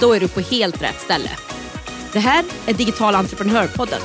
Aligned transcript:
Då 0.00 0.12
är 0.12 0.20
du 0.20 0.28
på 0.28 0.40
helt 0.40 0.82
rätt 0.82 1.00
ställe. 1.00 1.30
Det 2.12 2.18
här 2.18 2.44
är 2.66 2.74
Digital 2.74 3.14
entreprenörpodden. 3.14 4.00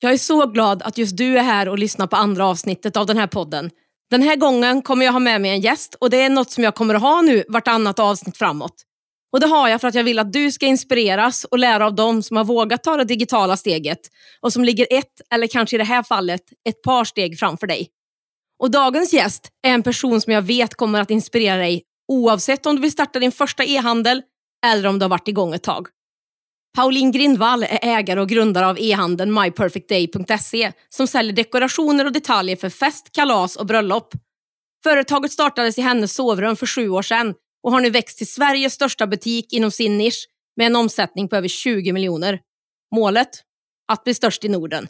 Jag 0.00 0.12
är 0.12 0.18
så 0.18 0.46
glad 0.46 0.82
att 0.82 0.98
just 0.98 1.16
du 1.16 1.38
är 1.38 1.42
här 1.42 1.68
och 1.68 1.78
lyssnar 1.78 2.06
på 2.06 2.16
andra 2.16 2.46
avsnittet 2.46 2.96
av 2.96 3.06
den 3.06 3.16
här 3.16 3.26
podden. 3.26 3.70
Den 4.10 4.22
här 4.22 4.36
gången 4.36 4.82
kommer 4.82 5.04
jag 5.04 5.12
ha 5.12 5.20
med 5.20 5.40
mig 5.40 5.50
en 5.50 5.60
gäst 5.60 5.94
och 6.00 6.10
det 6.10 6.20
är 6.20 6.30
något 6.30 6.50
som 6.50 6.64
jag 6.64 6.74
kommer 6.74 6.94
att 6.94 7.02
ha 7.02 7.22
nu 7.22 7.44
vartannat 7.48 7.98
avsnitt 7.98 8.36
framåt. 8.36 8.84
Och 9.32 9.40
det 9.40 9.46
har 9.46 9.68
jag 9.68 9.80
för 9.80 9.88
att 9.88 9.94
jag 9.94 10.04
vill 10.04 10.18
att 10.18 10.32
du 10.32 10.52
ska 10.52 10.66
inspireras 10.66 11.44
och 11.44 11.58
lära 11.58 11.86
av 11.86 11.94
dem 11.94 12.22
som 12.22 12.36
har 12.36 12.44
vågat 12.44 12.84
ta 12.84 12.96
det 12.96 13.04
digitala 13.04 13.56
steget 13.56 14.00
och 14.40 14.52
som 14.52 14.64
ligger 14.64 14.86
ett, 14.90 15.20
eller 15.30 15.46
kanske 15.46 15.76
i 15.76 15.78
det 15.78 15.84
här 15.84 16.02
fallet, 16.02 16.42
ett 16.68 16.82
par 16.82 17.04
steg 17.04 17.38
framför 17.38 17.66
dig. 17.66 17.88
Och 18.58 18.70
dagens 18.70 19.12
gäst 19.12 19.48
är 19.66 19.70
en 19.70 19.82
person 19.82 20.20
som 20.20 20.32
jag 20.32 20.42
vet 20.42 20.74
kommer 20.74 21.00
att 21.00 21.10
inspirera 21.10 21.56
dig 21.56 21.82
oavsett 22.12 22.66
om 22.66 22.76
du 22.76 22.82
vill 22.82 22.92
starta 22.92 23.18
din 23.18 23.32
första 23.32 23.64
e-handel 23.64 24.22
eller 24.66 24.88
om 24.88 24.98
du 24.98 25.04
har 25.04 25.10
varit 25.10 25.28
igång 25.28 25.54
ett 25.54 25.62
tag. 25.62 25.86
Pauline 26.76 27.12
Grindvall 27.12 27.62
är 27.62 27.78
ägare 27.82 28.20
och 28.20 28.28
grundare 28.28 28.66
av 28.66 28.76
e-handeln 28.80 29.34
myperfectday.se 29.34 30.72
som 30.88 31.06
säljer 31.06 31.32
dekorationer 31.32 32.04
och 32.04 32.12
detaljer 32.12 32.56
för 32.56 32.70
fest, 32.70 33.12
kalas 33.12 33.56
och 33.56 33.66
bröllop. 33.66 34.14
Företaget 34.82 35.32
startades 35.32 35.78
i 35.78 35.80
hennes 35.80 36.14
sovrum 36.14 36.56
för 36.56 36.66
sju 36.66 36.88
år 36.88 37.02
sedan 37.02 37.34
och 37.68 37.72
har 37.72 37.80
nu 37.80 37.90
växt 37.90 38.18
till 38.18 38.26
Sveriges 38.26 38.72
största 38.72 39.06
butik 39.06 39.52
inom 39.52 39.70
sin 39.70 39.98
nisch 39.98 40.28
med 40.56 40.66
en 40.66 40.76
omsättning 40.76 41.28
på 41.28 41.36
över 41.36 41.48
20 41.48 41.92
miljoner. 41.92 42.40
Målet? 42.94 43.28
Att 43.92 44.04
bli 44.04 44.14
störst 44.14 44.44
i 44.44 44.48
Norden. 44.48 44.88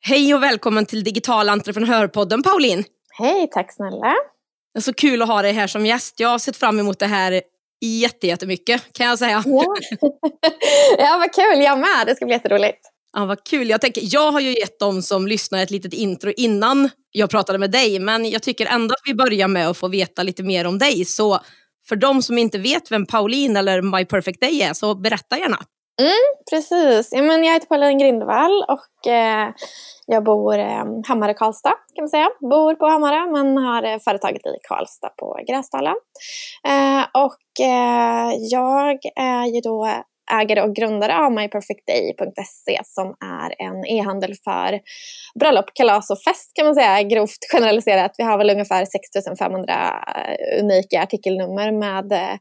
Hej 0.00 0.34
och 0.34 0.42
välkommen 0.42 0.86
till 0.86 1.04
Digital 1.04 1.48
entreprenörpodden 1.48 2.42
Pauline. 2.42 2.84
Hej, 3.18 3.48
tack 3.52 3.72
snälla. 3.72 4.14
Det 4.74 4.78
är 4.78 4.80
så 4.80 4.92
kul 4.92 5.22
att 5.22 5.28
ha 5.28 5.42
dig 5.42 5.52
här 5.52 5.66
som 5.66 5.86
gäst. 5.86 6.20
Jag 6.20 6.28
har 6.28 6.38
sett 6.38 6.56
fram 6.56 6.80
emot 6.80 6.98
det 6.98 7.06
här 7.06 7.42
jättemycket 8.20 8.92
kan 8.92 9.06
jag 9.06 9.18
säga. 9.18 9.42
Ja. 9.46 9.76
ja, 10.98 11.18
vad 11.18 11.34
kul. 11.34 11.62
Jag 11.62 11.78
med. 11.78 12.06
Det 12.06 12.16
ska 12.16 12.24
bli 12.24 12.34
jätteroligt. 12.34 12.80
Ja, 13.12 13.24
vad 13.24 13.44
kul. 13.44 13.68
Jag, 13.68 13.80
tänker, 13.80 14.02
jag 14.04 14.32
har 14.32 14.40
ju 14.40 14.54
gett 14.54 14.78
dem 14.78 15.02
som 15.02 15.26
lyssnar 15.26 15.62
ett 15.62 15.70
litet 15.70 15.94
intro 15.94 16.32
innan 16.36 16.90
jag 17.10 17.30
pratade 17.30 17.58
med 17.58 17.70
dig, 17.70 17.98
men 17.98 18.30
jag 18.30 18.42
tycker 18.42 18.66
ändå 18.66 18.92
att 18.92 19.02
vi 19.04 19.14
börjar 19.14 19.48
med 19.48 19.68
att 19.68 19.76
få 19.76 19.88
veta 19.88 20.22
lite 20.22 20.42
mer 20.42 20.66
om 20.66 20.78
dig. 20.78 21.04
Så 21.04 21.38
för 21.88 21.96
de 21.96 22.22
som 22.22 22.38
inte 22.38 22.58
vet 22.58 22.92
vem 22.92 23.06
Pauline 23.06 23.56
eller 23.56 23.82
My 23.82 24.04
Perfect 24.04 24.40
Day 24.40 24.62
är, 24.62 24.74
så 24.74 24.94
berätta 24.94 25.38
gärna. 25.38 25.58
Mm, 26.00 26.10
precis. 26.50 27.08
Ja, 27.12 27.22
men 27.22 27.44
jag 27.44 27.52
heter 27.52 27.66
Pauline 27.66 27.98
Grindvall 27.98 28.64
och 28.68 29.10
eh, 29.12 29.48
jag 30.06 30.24
bor 30.24 30.58
eh, 30.58 30.84
Hammarö 31.08 31.34
Karlstad 31.34 31.74
kan 31.94 32.02
man 32.02 32.08
säga. 32.08 32.28
Bor 32.40 32.74
på 32.74 32.86
Hammarö 32.86 33.30
men 33.30 33.56
har 33.56 33.82
eh, 33.82 33.98
företaget 34.04 34.46
i 34.46 34.58
Karlstad 34.68 35.08
på 35.08 35.38
Gräsdalen. 35.48 35.94
Eh, 36.68 37.22
och 37.24 37.66
eh, 37.66 38.30
jag 38.50 38.98
är 39.16 39.54
ju 39.54 39.60
då 39.60 39.88
ägare 40.32 40.62
och 40.62 40.74
grundare 40.74 41.18
av 41.18 41.32
myperfectday.se 41.32 42.80
som 42.84 43.14
är 43.24 43.66
en 43.66 43.86
e-handel 43.86 44.34
för 44.44 44.80
bröllop, 45.40 45.74
kalas 45.74 46.10
och 46.10 46.22
fest 46.22 46.50
kan 46.54 46.66
man 46.66 46.74
säga 46.74 47.02
grovt 47.02 47.52
generaliserat. 47.52 48.14
Vi 48.18 48.24
har 48.24 48.38
väl 48.38 48.50
ungefär 48.50 48.84
6500 48.84 49.74
eh, 50.16 50.64
unika 50.64 51.02
artikelnummer 51.02 51.72
med 51.72 52.12
eh, 52.12 52.38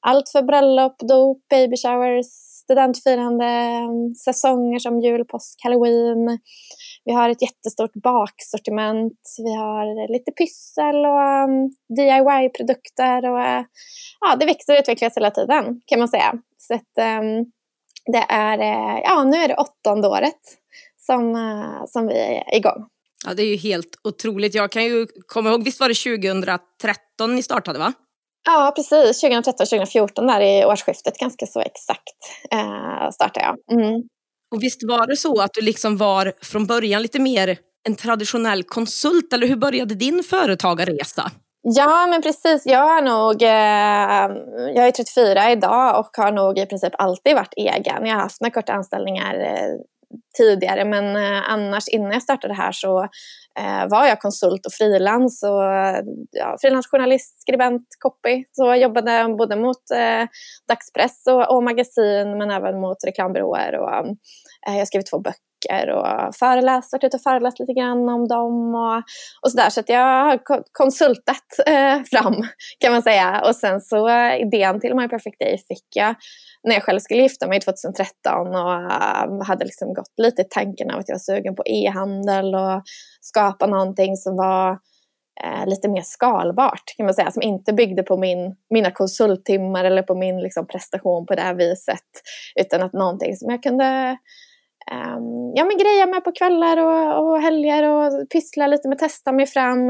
allt 0.00 0.28
för 0.28 0.42
bröllop, 0.42 0.98
dop, 0.98 1.48
baby 1.50 1.76
showers, 1.76 2.45
studentfirande, 2.66 3.44
mm, 3.44 4.14
säsonger 4.14 4.78
som 4.78 5.00
jul, 5.00 5.24
påsk, 5.24 5.60
halloween. 5.62 6.38
Vi 7.04 7.12
har 7.12 7.30
ett 7.30 7.42
jättestort 7.42 7.94
baksortiment. 7.94 9.20
Vi 9.38 9.54
har 9.54 10.12
lite 10.12 10.32
pyssel 10.32 10.96
och 10.96 11.22
mm, 11.22 11.50
um, 11.50 11.70
DIY-produkter. 11.96 13.30
Och, 13.30 13.38
uh, 13.38 13.64
ja, 14.20 14.36
det 14.40 14.46
växer 14.46 14.72
och 14.72 14.78
utvecklas 14.78 15.16
hela 15.16 15.30
tiden 15.30 15.80
kan 15.86 15.98
man 15.98 16.08
säga. 16.08 16.34
Så 16.58 16.74
att, 16.74 17.20
um, 17.20 17.52
det 18.12 18.24
är, 18.28 18.58
uh, 18.58 19.00
ja, 19.04 19.24
nu 19.24 19.36
är 19.36 19.48
det 19.48 19.56
åttonde 19.56 20.08
året 20.08 20.40
som, 20.96 21.34
uh, 21.36 21.84
som 21.86 22.06
vi 22.06 22.14
är 22.14 22.56
igång. 22.56 22.86
Ja, 23.26 23.34
det 23.34 23.42
är 23.42 23.46
ju 23.46 23.56
helt 23.56 23.98
otroligt. 24.04 24.54
Jag 24.54 24.72
kan 24.72 24.84
ju 24.84 25.06
komma 25.26 25.50
ihåg, 25.50 25.64
visst 25.64 25.80
var 25.80 25.88
det 25.88 25.94
2013 25.94 27.34
ni 27.34 27.42
startade 27.42 27.78
va? 27.78 27.92
Ja, 28.46 28.72
precis. 28.76 29.24
2013-2014 29.24 30.26
där 30.26 30.40
i 30.40 30.64
årsskiftet, 30.64 31.18
ganska 31.18 31.46
så 31.46 31.60
exakt, 31.60 32.14
eh, 32.52 33.10
startade 33.10 33.46
jag. 33.46 33.78
Mm. 33.80 34.02
Och 34.54 34.62
visst 34.62 34.80
var 34.88 35.06
det 35.06 35.16
så 35.16 35.40
att 35.40 35.50
du 35.54 35.60
liksom 35.60 35.96
var 35.96 36.32
från 36.42 36.66
början 36.66 37.02
lite 37.02 37.18
mer 37.18 37.58
en 37.88 37.96
traditionell 37.96 38.62
konsult, 38.62 39.32
eller 39.32 39.46
hur 39.46 39.56
började 39.56 39.94
din 39.94 40.22
företagarresa? 40.22 41.30
Ja, 41.62 42.06
men 42.06 42.22
precis. 42.22 42.66
Jag 42.66 42.98
är 42.98 43.02
nog, 43.02 43.42
eh, 43.42 44.72
jag 44.74 44.86
är 44.86 44.90
34 44.90 45.52
idag 45.52 46.00
och 46.00 46.10
har 46.16 46.32
nog 46.32 46.58
i 46.58 46.66
princip 46.66 46.92
alltid 46.98 47.34
varit 47.34 47.54
egen. 47.56 48.06
Jag 48.06 48.14
har 48.14 48.22
haft 48.22 48.40
några 48.40 48.50
korta 48.50 48.72
anställningar 48.72 49.34
eh, 49.40 49.74
tidigare 50.36 50.84
men 50.84 51.16
eh, 51.16 51.50
annars 51.50 51.88
innan 51.88 52.12
jag 52.12 52.22
startade 52.22 52.54
här 52.54 52.72
så 52.72 53.02
eh, 53.58 53.88
var 53.88 54.06
jag 54.06 54.20
konsult 54.20 54.66
och 54.66 54.72
frilans 54.72 55.42
och 55.42 55.62
ja, 56.30 56.56
frilansjournalist, 56.60 57.40
skribent, 57.40 57.86
copy. 57.98 58.44
Så 58.52 58.66
jag 58.66 58.78
jobbade 58.78 59.34
både 59.38 59.56
mot 59.56 59.90
eh, 59.94 60.28
dagspress 60.68 61.26
och, 61.26 61.56
och, 61.56 61.62
magasin 61.62 62.38
men 62.38 62.50
även 62.50 62.80
mot 62.80 62.96
reklambyråer 63.06 63.78
och 63.78 64.06
eh, 64.68 64.78
jag 64.78 64.88
skrev 64.88 65.02
två 65.02 65.18
böcker 65.18 65.40
och 65.90 66.34
föreläst, 66.34 66.92
varit 66.92 67.04
ute 67.04 67.10
typ, 67.10 67.14
och 67.14 67.22
föreläst 67.22 67.58
lite 67.58 67.72
grann 67.72 68.08
om 68.08 68.28
dem 68.28 68.74
och, 68.74 69.02
och 69.42 69.50
sådär. 69.50 69.70
Så 69.70 69.80
att 69.80 69.88
jag 69.88 70.24
har 70.24 70.40
konsultat 70.72 71.46
eh, 71.66 72.02
fram 72.02 72.34
kan 72.80 72.92
man 72.92 73.02
säga. 73.02 73.42
Och 73.48 73.56
sen 73.56 73.80
så 73.80 74.08
eh, 74.08 74.40
idén 74.40 74.80
till 74.80 74.94
My 74.94 75.08
Perfect 75.08 75.38
Day 75.38 75.58
fick 75.68 75.86
jag 75.94 76.14
när 76.62 76.74
jag 76.74 76.82
själv 76.82 76.98
skulle 76.98 77.22
gifta 77.22 77.48
mig 77.48 77.60
2013 77.60 78.46
och 78.46 78.72
eh, 78.72 79.42
hade 79.46 79.64
liksom 79.64 79.94
gått 79.94 80.12
lite 80.16 80.42
i 80.42 80.46
tanken 80.50 80.90
av 80.90 80.98
att 80.98 81.08
jag 81.08 81.14
var 81.14 81.36
sugen 81.36 81.54
på 81.54 81.62
e-handel 81.66 82.54
och 82.54 82.82
skapa 83.20 83.66
någonting 83.66 84.16
som 84.16 84.36
var 84.36 84.78
eh, 85.44 85.66
lite 85.66 85.88
mer 85.88 86.02
skalbart 86.02 86.94
kan 86.96 87.06
man 87.06 87.14
säga, 87.14 87.30
som 87.30 87.42
inte 87.42 87.72
byggde 87.72 88.02
på 88.02 88.16
min, 88.16 88.56
mina 88.70 88.90
konsulttimmar 88.90 89.84
eller 89.84 90.02
på 90.02 90.14
min 90.14 90.40
liksom, 90.40 90.66
prestation 90.66 91.26
på 91.26 91.34
det 91.34 91.42
här 91.42 91.54
viset, 91.54 92.08
utan 92.60 92.82
att 92.82 92.92
någonting 92.92 93.36
som 93.36 93.50
jag 93.50 93.62
kunde 93.62 94.16
Ehm, 94.92 95.52
ja, 95.54 95.64
men 95.64 95.78
greja 95.78 96.06
med 96.06 96.24
på 96.24 96.32
kvällar 96.32 96.76
och, 96.76 97.28
och 97.28 97.40
helger 97.40 97.82
och 97.82 98.30
pyssla 98.30 98.66
lite 98.66 98.88
med, 98.88 98.98
testa 98.98 99.32
mig 99.32 99.46
fram. 99.46 99.88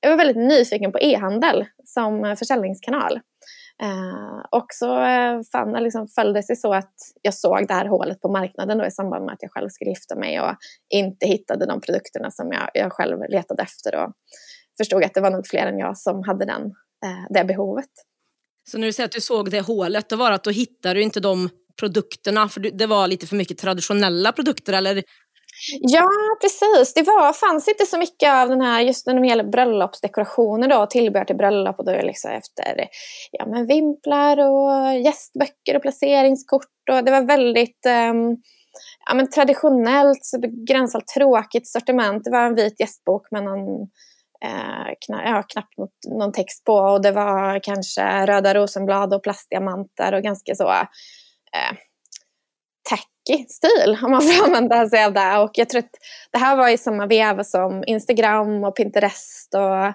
Jag 0.00 0.10
var 0.10 0.16
väldigt 0.16 0.48
nyfiken 0.48 0.92
på 0.92 0.98
e-handel 0.98 1.66
som 1.84 2.36
försäljningskanal. 2.38 3.20
Ehm, 3.82 4.40
och 4.50 4.66
så 4.70 5.00
eh, 5.00 5.82
liksom, 5.82 6.08
följde 6.08 6.38
det 6.38 6.42
sig 6.42 6.56
så 6.56 6.74
att 6.74 6.94
jag 7.22 7.34
såg 7.34 7.68
det 7.68 7.74
här 7.74 7.86
hålet 7.86 8.20
på 8.20 8.28
marknaden 8.28 8.78
då, 8.78 8.86
i 8.86 8.90
samband 8.90 9.24
med 9.24 9.32
att 9.32 9.42
jag 9.42 9.52
själv 9.52 9.68
skulle 9.68 9.90
gifta 9.90 10.16
mig 10.16 10.40
och 10.40 10.56
inte 10.94 11.26
hittade 11.26 11.66
de 11.66 11.80
produkterna 11.80 12.30
som 12.30 12.52
jag, 12.52 12.70
jag 12.74 12.92
själv 12.92 13.18
letade 13.28 13.62
efter 13.62 14.04
och 14.04 14.12
förstod 14.78 15.04
att 15.04 15.14
det 15.14 15.20
var 15.20 15.30
nog 15.30 15.46
fler 15.46 15.66
än 15.66 15.78
jag 15.78 15.98
som 15.98 16.22
hade 16.22 16.44
den, 16.44 16.62
eh, 17.04 17.26
det 17.30 17.44
behovet. 17.44 17.90
Så 18.70 18.78
när 18.78 18.86
du 18.86 18.92
säger 18.92 19.04
att 19.04 19.12
du 19.12 19.20
såg 19.20 19.50
det 19.50 19.60
hålet, 19.60 20.08
då 20.08 20.16
var 20.16 20.30
det 20.30 20.34
att 20.34 20.44
då 20.44 20.50
hittade 20.50 20.94
du 20.94 21.02
inte 21.02 21.20
de 21.20 21.48
produkterna, 21.80 22.48
för 22.48 22.60
det 22.60 22.86
var 22.86 23.06
lite 23.06 23.26
för 23.26 23.36
mycket 23.36 23.58
traditionella 23.58 24.32
produkter 24.32 24.72
eller 24.72 25.02
Ja, 25.80 26.08
precis. 26.40 26.94
Det 26.94 27.02
var, 27.02 27.32
fanns 27.32 27.68
inte 27.68 27.86
så 27.86 27.98
mycket 27.98 28.32
av 28.32 28.48
den 28.48 28.60
här, 28.60 28.80
just 28.80 29.06
när 29.06 29.20
det 29.20 29.26
gäller 29.26 29.44
bröllopsdekorationer 29.44 30.68
då, 30.68 30.86
tillbehör 30.86 31.24
till 31.24 31.36
bröllop 31.36 31.78
och 31.78 31.84
då 31.84 31.92
är 31.92 31.96
det 31.96 32.06
liksom 32.06 32.30
efter 32.30 32.88
ja, 33.32 33.46
men 33.46 33.66
vimplar 33.66 34.38
och 34.38 35.00
gästböcker 35.00 35.76
och 35.76 35.82
placeringskort 35.82 36.88
och 36.90 37.04
det 37.04 37.10
var 37.10 37.22
väldigt 37.22 37.86
um, 38.10 38.36
ja, 39.06 39.14
men 39.14 39.30
traditionellt, 39.30 40.30
begränsat 40.42 41.06
tråkigt 41.06 41.68
sortiment. 41.68 42.24
Det 42.24 42.30
var 42.30 42.46
en 42.46 42.54
vit 42.54 42.80
gästbok 42.80 43.30
med 43.30 43.44
någon 43.44 43.82
eh, 44.44 44.92
kna, 45.06 45.24
ja, 45.24 45.42
knappt 45.42 45.78
något, 45.78 46.18
någon 46.18 46.32
text 46.32 46.64
på 46.64 46.74
och 46.74 47.02
det 47.02 47.12
var 47.12 47.60
kanske 47.62 48.26
röda 48.26 48.54
rosenblad 48.54 49.14
och 49.14 49.22
plastdiamanter 49.22 50.14
och 50.14 50.22
ganska 50.22 50.54
så 50.54 50.72
eh, 51.54 51.76
tacky 52.88 53.44
stil 53.48 53.98
om 54.02 54.10
man 54.10 54.22
får 54.22 54.44
använda 54.46 54.88
sig 54.88 55.04
av 55.04 55.12
det. 55.12 55.38
Och 55.38 55.50
jag 55.54 55.68
tror 55.68 55.78
att 55.78 55.94
det 56.32 56.38
här 56.38 56.56
var 56.56 56.68
i 56.68 56.78
samma 56.78 57.06
veva 57.06 57.44
som 57.44 57.84
Instagram 57.86 58.64
och 58.64 58.76
Pinterest 58.76 59.54
och 59.54 59.94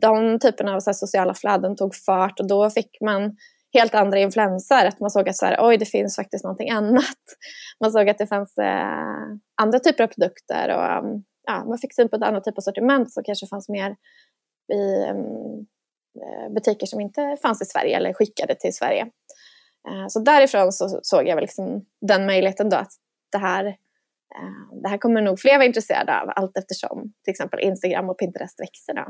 de 0.00 0.38
typerna 0.38 0.74
av 0.74 0.80
så 0.80 0.94
sociala 0.94 1.34
flöden 1.34 1.76
tog 1.76 1.94
fart 1.94 2.40
och 2.40 2.48
då 2.48 2.70
fick 2.70 3.00
man 3.00 3.36
helt 3.74 3.94
andra 3.94 4.18
influenser. 4.18 4.86
Att 4.86 5.00
man 5.00 5.10
såg 5.10 5.28
att 5.28 5.36
så 5.36 5.46
här, 5.46 5.58
oj, 5.60 5.76
det 5.76 5.86
finns 5.86 6.16
faktiskt 6.16 6.44
någonting 6.44 6.70
annat. 6.70 7.22
Man 7.80 7.92
såg 7.92 8.08
att 8.08 8.18
det 8.18 8.26
fanns 8.26 8.58
eh, 8.58 9.36
andra 9.62 9.78
typer 9.78 10.04
av 10.04 10.08
produkter 10.08 10.68
och 10.76 11.06
mm, 11.06 11.24
ja, 11.46 11.64
man 11.64 11.78
fick 11.78 11.94
syn 11.94 12.08
på 12.08 12.16
ett 12.16 12.22
annat 12.22 12.44
typ 12.44 12.58
av 12.58 12.62
sortiment 12.62 13.12
som 13.12 13.22
kanske 13.24 13.46
fanns 13.46 13.68
mer 13.68 13.96
i 14.72 15.10
um, 15.10 15.66
butiker 16.54 16.86
som 16.86 17.00
inte 17.00 17.36
fanns 17.42 17.62
i 17.62 17.64
Sverige 17.64 17.96
eller 17.96 18.12
skickade 18.12 18.54
till 18.54 18.74
Sverige. 18.74 19.06
Eh, 19.86 20.06
så 20.08 20.20
därifrån 20.20 20.72
så 20.72 21.00
såg 21.02 21.28
jag 21.28 21.34
väl 21.34 21.42
liksom 21.42 21.84
den 22.00 22.26
möjligheten 22.26 22.68
då 22.68 22.76
att 22.76 22.92
det 23.32 23.38
här, 23.38 23.66
eh, 23.66 24.80
det 24.82 24.88
här 24.88 24.98
kommer 24.98 25.22
nog 25.22 25.40
fler 25.40 25.54
vara 25.54 25.66
intresserade 25.66 26.20
av 26.20 26.32
allt 26.36 26.56
eftersom 26.56 27.12
till 27.24 27.30
exempel 27.30 27.60
Instagram 27.60 28.10
och 28.10 28.18
Pinterest 28.18 28.60
växer. 28.60 28.94
Då. 28.94 29.04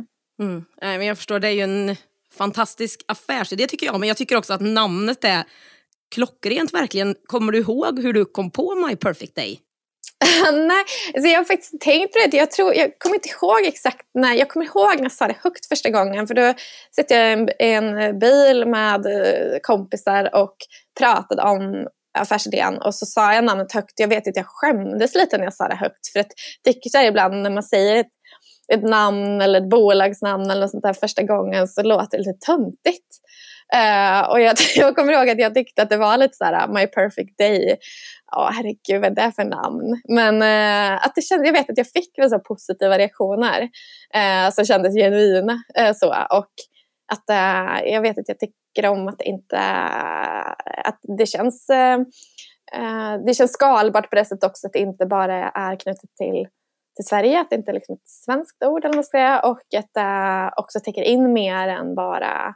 Mm. 0.44 0.56
Eh, 0.56 0.88
men 0.98 1.06
jag 1.06 1.16
förstår, 1.16 1.38
det 1.38 1.48
är 1.48 1.52
ju 1.52 1.60
en 1.60 1.96
fantastisk 2.32 3.04
affärsidé 3.08 3.66
tycker 3.66 3.86
jag. 3.86 4.00
Men 4.00 4.08
jag 4.08 4.16
tycker 4.16 4.36
också 4.36 4.52
att 4.52 4.60
namnet 4.60 5.24
är 5.24 5.44
klockrent 6.14 6.74
verkligen. 6.74 7.14
Kommer 7.26 7.52
du 7.52 7.58
ihåg 7.58 8.02
hur 8.02 8.12
du 8.12 8.24
kom 8.24 8.50
på 8.50 8.74
My 8.74 8.96
Perfect 8.96 9.34
Day? 9.34 9.60
Nej, 10.52 10.84
alltså 11.14 11.30
jag 11.30 11.38
har 11.38 11.44
faktiskt 11.44 11.80
tänkt 11.80 12.12
på 12.12 12.18
det. 12.18 12.36
Jag, 12.36 12.50
tror, 12.50 12.74
jag 12.74 12.98
kommer 12.98 13.16
inte 13.16 13.28
ihåg 13.28 13.60
exakt 13.64 14.06
när. 14.14 14.34
Jag 14.34 14.48
kommer 14.48 14.66
ihåg 14.66 14.96
när 14.96 15.02
jag 15.02 15.12
sa 15.12 15.26
det 15.26 15.36
högt 15.42 15.68
första 15.68 15.90
gången. 15.90 16.26
För 16.26 16.34
då 16.34 16.54
satt 16.96 17.10
jag 17.10 17.20
i 17.20 17.32
en, 17.32 17.48
en 17.58 18.18
bil 18.18 18.66
med 18.66 19.06
eh, 19.06 19.58
kompisar 19.62 20.34
och 20.34 20.56
pratade 20.98 21.42
om 21.42 21.86
affärsidén 22.18 22.78
och 22.78 22.94
så 22.94 23.06
sa 23.06 23.34
jag 23.34 23.44
namnet 23.44 23.72
högt. 23.72 24.00
Jag 24.00 24.08
vet 24.08 24.28
att 24.28 24.36
jag 24.36 24.46
skämdes 24.46 25.14
lite 25.14 25.38
när 25.38 25.44
jag 25.44 25.54
sa 25.54 25.68
det 25.68 25.74
högt. 25.74 26.08
För 26.12 26.20
att 26.20 26.30
det 26.64 26.72
tycker 26.72 26.90
så 26.90 27.02
ibland 27.02 27.42
när 27.42 27.50
man 27.50 27.62
säger 27.62 27.96
ett 27.96 28.10
ett 28.72 28.82
namn 28.82 29.40
eller 29.40 29.60
ett 29.60 29.70
bolagsnamn 29.70 30.50
eller 30.50 30.60
något 30.60 30.70
sånt 30.70 30.82
där 30.82 30.92
första 30.92 31.22
gången 31.22 31.68
så 31.68 31.82
låter 31.82 32.18
det 32.18 32.24
lite 32.24 32.46
töntigt. 32.46 33.06
Uh, 33.74 34.30
och 34.30 34.40
jag, 34.40 34.56
jag 34.76 34.96
kommer 34.96 35.12
ihåg 35.12 35.28
att 35.28 35.38
jag 35.38 35.54
tyckte 35.54 35.82
att 35.82 35.90
det 35.90 35.96
var 35.96 36.16
lite 36.16 36.36
så 36.36 36.44
här 36.44 36.66
uh, 36.66 36.74
My 36.74 36.86
Perfect 36.86 37.38
Day. 37.38 37.76
Ja, 38.32 38.48
oh, 38.48 38.52
herregud, 38.52 39.02
vad 39.02 39.18
är 39.18 39.26
det 39.26 39.32
för 39.32 39.44
namn? 39.44 40.00
Men 40.08 40.42
uh, 40.42 41.06
att 41.06 41.12
det 41.14 41.22
kändes, 41.22 41.46
jag 41.46 41.52
vet 41.52 41.70
att 41.70 41.78
jag 41.78 41.88
fick 41.88 42.10
så 42.30 42.38
positiva 42.38 42.98
reaktioner 42.98 43.62
uh, 44.16 44.50
som 44.52 44.64
kändes 44.64 44.94
genuina. 44.94 45.52
Uh, 45.52 45.92
så. 45.94 46.08
Och 46.08 46.52
att 47.12 47.24
jag 47.84 48.00
vet 48.00 48.18
att 48.18 48.28
jag 48.28 48.38
tycker 48.38 48.88
om 48.88 49.08
att 49.08 49.18
det 49.18 49.24
inte 49.24 49.58
att 50.84 50.98
det 51.18 51.26
känns 51.26 51.66
det 53.26 53.34
känns 53.34 53.52
skalbart 53.52 54.10
på 54.10 54.16
det 54.16 54.24
sättet 54.24 54.44
också 54.44 54.66
att 54.66 54.72
det 54.72 54.78
inte 54.78 55.06
bara 55.06 55.50
är 55.50 55.76
knutet 55.76 56.10
till 56.16 56.46
till 56.96 57.06
Sverige, 57.06 57.40
att 57.40 57.50
det 57.50 57.56
inte 57.56 57.70
är 57.70 57.74
liksom 57.74 57.94
ett 57.94 58.08
svenskt 58.08 58.64
ord 58.64 58.84
eller 58.84 58.88
vad 58.88 58.96
man 58.96 59.04
ska 59.04 59.18
säga 59.18 59.40
och 59.40 59.60
att 59.76 59.94
det 59.94 60.50
också 60.56 60.80
täcker 60.80 61.02
in 61.02 61.32
mer 61.32 61.68
än 61.68 61.94
bara 61.94 62.54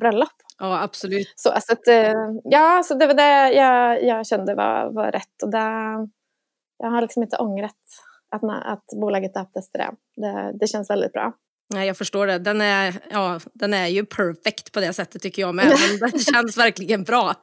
bröllop. 0.00 0.32
Ja, 0.58 0.82
absolut. 0.82 1.32
Så, 1.36 1.50
alltså 1.50 1.72
att, 1.72 1.88
eh, 1.88 2.14
ja, 2.44 2.82
så 2.84 2.94
det 2.94 3.06
var 3.06 3.14
det 3.14 3.52
jag, 3.52 4.04
jag 4.04 4.26
kände 4.26 4.54
var, 4.54 4.90
var 4.90 5.12
rätt 5.12 5.42
och 5.42 5.50
det, 5.50 5.58
jag 6.78 6.90
har 6.90 7.02
liksom 7.02 7.22
inte 7.22 7.36
ångrat 7.36 7.74
att, 8.30 8.42
att 8.44 8.84
bolaget 9.00 9.34
döptes 9.34 9.70
till 9.70 9.80
det. 9.80 9.90
det. 10.16 10.52
Det 10.60 10.66
känns 10.66 10.90
väldigt 10.90 11.12
bra. 11.12 11.32
Nej, 11.74 11.86
jag 11.86 11.96
förstår 11.96 12.26
det. 12.26 12.38
Den 12.38 12.60
är, 12.60 12.94
ja, 13.10 13.40
den 13.52 13.74
är 13.74 13.86
ju 13.86 14.06
perfekt 14.06 14.72
på 14.72 14.80
det 14.80 14.92
sättet 14.92 15.22
tycker 15.22 15.42
jag 15.42 15.54
med. 15.54 15.66
Men 15.66 16.10
den 16.10 16.18
känns 16.34 16.56
verkligen 16.56 17.04
bra. 17.04 17.34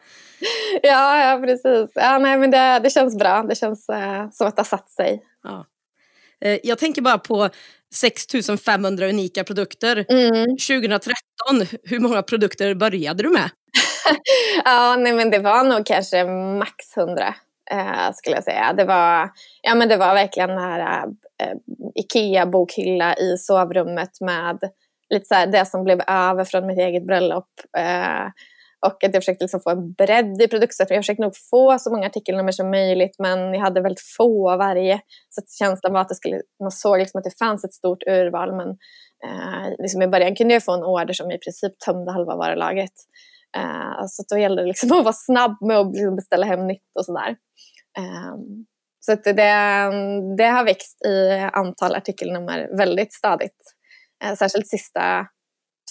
Ja, 0.83 1.25
ja 1.25 1.41
precis. 1.41 1.91
Ja, 1.95 2.17
nej, 2.17 2.37
men 2.37 2.51
det, 2.51 2.79
det 2.83 2.89
känns 2.89 3.17
bra. 3.17 3.43
Det 3.43 3.55
känns 3.55 3.89
eh, 3.89 4.29
som 4.29 4.47
att 4.47 4.55
det 4.55 4.59
har 4.59 4.65
satt 4.65 4.89
sig. 4.89 5.23
Ja. 5.43 5.65
Eh, 6.41 6.59
jag 6.63 6.77
tänker 6.77 7.01
bara 7.01 7.17
på 7.17 7.49
6500 7.95 9.07
unika 9.07 9.43
produkter. 9.43 10.05
Mm. 10.09 10.45
2013, 10.45 11.79
hur 11.83 11.99
många 11.99 12.21
produkter 12.21 12.75
började 12.75 13.23
du 13.23 13.29
med? 13.29 13.49
ja, 14.65 14.95
nej, 14.95 15.13
men 15.13 15.29
det 15.31 15.39
var 15.39 15.63
nog 15.63 15.85
kanske 15.85 16.23
max 16.59 16.97
100 16.97 17.35
eh, 17.71 18.11
skulle 18.13 18.35
jag 18.35 18.43
säga. 18.43 18.73
Det 18.73 18.85
var, 18.85 19.29
ja, 19.61 19.75
men 19.75 19.89
det 19.89 19.97
var 19.97 20.13
verkligen 20.13 20.49
den 20.49 20.59
här 20.59 21.05
eh, 21.43 21.55
Ikea-bokhylla 21.95 23.15
i 23.15 23.37
sovrummet 23.37 24.21
med 24.21 24.59
lite 25.09 25.25
så 25.25 25.35
här, 25.35 25.47
det 25.47 25.65
som 25.65 25.83
blev 25.83 26.01
över 26.07 26.43
från 26.43 26.67
mitt 26.67 26.79
eget 26.79 27.07
bröllop. 27.07 27.49
Eh, 27.77 28.27
och 28.85 29.03
att 29.03 29.13
jag 29.13 29.23
försökte 29.23 29.43
liksom 29.43 29.59
få 29.59 29.69
en 29.69 29.93
bredd 29.93 30.41
i 30.41 30.47
produktsättningen. 30.47 30.97
Jag 30.97 31.03
försökte 31.03 31.23
nog 31.23 31.33
få 31.49 31.79
så 31.79 31.91
många 31.91 32.07
artikelnummer 32.07 32.51
som 32.51 32.69
möjligt 32.71 33.15
men 33.19 33.53
jag 33.53 33.61
hade 33.61 33.81
väldigt 33.81 34.03
få 34.17 34.51
av 34.51 34.57
varje. 34.57 35.01
Så 35.29 35.41
att 35.41 35.51
känslan 35.51 35.93
var 35.93 36.01
att 36.01 36.09
det 36.09 36.15
skulle, 36.15 36.41
man 36.59 36.71
såg 36.71 36.99
liksom 36.99 37.17
att 37.19 37.23
det 37.23 37.37
fanns 37.39 37.63
ett 37.63 37.73
stort 37.73 38.03
urval 38.07 38.55
men 38.55 38.69
eh, 39.25 39.75
liksom 39.79 40.01
i 40.01 40.07
början 40.07 40.35
kunde 40.35 40.53
jag 40.53 40.63
få 40.63 40.73
en 40.73 40.83
order 40.83 41.13
som 41.13 41.31
i 41.31 41.37
princip 41.37 41.79
tömde 41.85 42.11
halva 42.11 42.35
varulagret. 42.35 42.93
Eh, 43.57 44.05
så 44.07 44.23
då 44.29 44.37
gällde 44.37 44.61
det 44.61 44.67
liksom 44.67 44.91
att 44.97 45.03
vara 45.03 45.13
snabb 45.13 45.57
med 45.61 45.77
att 45.77 45.91
liksom 45.91 46.15
beställa 46.15 46.45
hem 46.45 46.67
nytt 46.67 46.91
och 46.99 47.05
sådär. 47.05 47.29
Eh, 47.97 48.35
så 48.99 49.11
att 49.11 49.23
det, 49.23 49.33
det 50.37 50.47
har 50.47 50.65
växt 50.65 51.05
i 51.05 51.29
antal 51.53 51.95
artikelnummer 51.95 52.77
väldigt 52.77 53.13
stadigt. 53.13 53.57
Eh, 54.23 54.35
särskilt 54.35 54.67
sista 54.67 55.27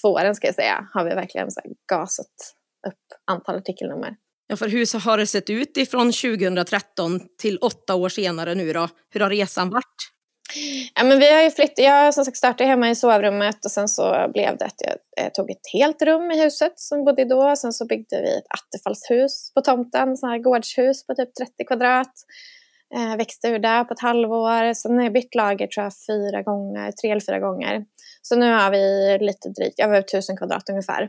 två 0.03 0.09
åren 0.09 0.35
ska 0.35 0.47
jag 0.47 0.55
säga 0.55 0.89
har 0.93 1.05
vi 1.05 1.15
verkligen 1.15 1.51
så 1.51 1.61
gasat 1.93 2.55
upp 2.87 3.31
antal 3.31 3.57
artikelnummer. 3.57 4.17
Ja, 4.47 4.57
för 4.57 4.69
hur 4.69 5.01
har 5.01 5.19
det 5.19 5.27
sett 5.27 5.51
ut 5.51 5.77
ifrån 5.77 6.13
2013 6.13 7.21
till 7.39 7.59
åtta 7.59 7.95
år 7.95 8.09
senare 8.09 8.55
nu 8.55 8.73
då? 8.73 8.89
Hur 9.11 9.21
har 9.21 9.31
resan 9.31 9.71
varit? 9.71 10.15
Ja, 10.95 11.05
men 11.05 11.19
vi 11.19 11.33
har 11.33 11.43
ju 11.43 11.51
flyttat, 11.51 11.79
jag 11.79 12.15
som 12.15 12.25
sagt 12.25 12.37
startade 12.37 12.71
hemma 12.71 12.91
i 12.91 12.95
sovrummet 12.95 13.65
och 13.65 13.71
sen 13.71 13.89
så 13.89 14.31
blev 14.33 14.57
det 14.57 14.65
att 14.65 14.81
jag 15.17 15.35
tog 15.35 15.51
ett 15.51 15.67
helt 15.73 16.03
rum 16.03 16.31
i 16.31 16.43
huset 16.43 16.73
som 16.77 17.05
bodde 17.05 17.25
då. 17.25 17.57
Sen 17.57 17.73
så 17.73 17.87
byggde 17.87 18.23
vi 18.23 18.39
ett 18.39 18.45
attefallshus 18.49 19.53
på 19.55 19.61
tomten, 19.61 20.17
så 20.17 20.27
här 20.27 20.39
gårdshus 20.39 21.07
på 21.07 21.15
typ 21.15 21.35
30 21.35 21.53
kvadrat. 21.67 22.13
Eh, 22.97 23.17
växte 23.17 23.49
ur 23.49 23.59
där 23.59 23.85
på 23.85 23.95
ett 23.95 24.01
halvår. 24.01 24.75
Sen 24.75 24.97
har 24.97 25.03
jag 25.03 25.13
bytt 25.13 25.35
lager 25.35 25.67
tror 25.67 25.85
jag 25.85 25.93
fyra 26.07 26.43
gånger, 26.43 26.93
tre 26.93 27.11
eller 27.11 27.21
fyra 27.21 27.39
gånger. 27.39 27.85
Så 28.23 28.37
nu 28.37 28.53
har 28.53 28.71
vi 28.71 29.19
lite 29.21 29.49
drygt, 29.49 29.81
över 29.81 30.03
tusen 30.03 30.37
kvadrat 30.37 30.69
ungefär 30.69 31.03
eh, 31.03 31.09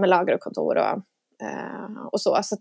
med 0.00 0.08
lager 0.08 0.34
och 0.34 0.40
kontor 0.40 0.76
och, 0.76 1.02
eh, 1.42 2.06
och 2.12 2.20
så. 2.20 2.40
så 2.42 2.56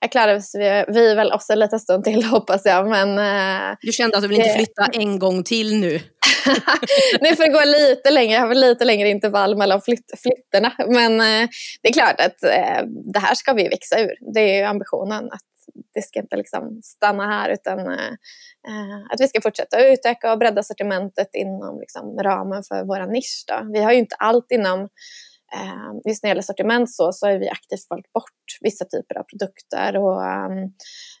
jag 0.00 0.12
klarade 0.12 0.42
vi, 0.54 0.84
vi 0.88 1.14
väl 1.14 1.32
oss 1.32 1.50
en 1.50 1.58
liten 1.58 1.80
stund 1.80 2.04
till 2.04 2.24
hoppas 2.30 2.64
jag. 2.64 2.88
Men, 2.88 3.18
eh, 3.18 3.76
du 3.80 3.92
kände 3.92 4.16
att 4.16 4.22
du 4.22 4.28
vill 4.28 4.38
inte 4.38 4.54
flytta 4.54 4.86
en 4.92 5.18
gång 5.18 5.44
till 5.44 5.80
nu? 5.80 5.90
nu 7.20 7.36
får 7.36 7.42
det 7.44 7.52
gå 7.52 7.64
lite 7.64 8.10
längre, 8.10 8.32
jag 8.32 8.46
har 8.46 8.54
lite 8.54 8.84
längre 8.84 9.08
intervall 9.08 9.56
mellan 9.56 9.80
flytt, 9.80 10.12
flytterna. 10.22 10.72
Men 10.88 11.20
eh, 11.20 11.48
det 11.82 11.88
är 11.88 11.92
klart 11.92 12.20
att 12.20 12.42
eh, 12.42 12.86
det 13.12 13.18
här 13.18 13.34
ska 13.34 13.52
vi 13.52 13.68
växa 13.68 14.00
ur. 14.00 14.34
Det 14.34 14.40
är 14.40 14.58
ju 14.58 14.62
ambitionen 14.62 15.24
att 15.32 15.40
det 15.94 16.02
ska 16.02 16.20
inte 16.20 16.36
liksom 16.36 16.80
stanna 16.82 17.26
här 17.26 17.50
utan 17.50 17.78
eh, 17.78 18.12
att 19.10 19.20
vi 19.20 19.28
ska 19.28 19.40
fortsätta 19.40 19.86
utöka 19.86 20.32
och 20.32 20.38
bredda 20.38 20.62
sortimentet 20.62 21.28
inom 21.32 21.80
liksom, 21.80 22.18
ramen 22.22 22.62
för 22.68 22.84
vår 22.84 23.12
nisch. 23.12 23.44
Då. 23.46 23.72
Vi 23.72 23.82
har 23.82 23.92
ju 23.92 23.98
inte 23.98 24.16
allt 24.18 24.46
inom 24.50 24.80
Eh, 24.80 24.88
Ehm, 25.56 26.00
just 26.04 26.22
när 26.22 26.28
det 26.28 26.30
gäller 26.30 26.42
sortiment 26.42 26.90
så, 26.90 27.12
så 27.12 27.26
har 27.26 27.38
vi 27.38 27.48
aktivt 27.48 27.86
valt 27.90 28.12
bort 28.12 28.58
vissa 28.60 28.84
typer 28.84 29.18
av 29.18 29.22
produkter. 29.22 29.96
Och, 29.96 30.22
um, 30.22 30.72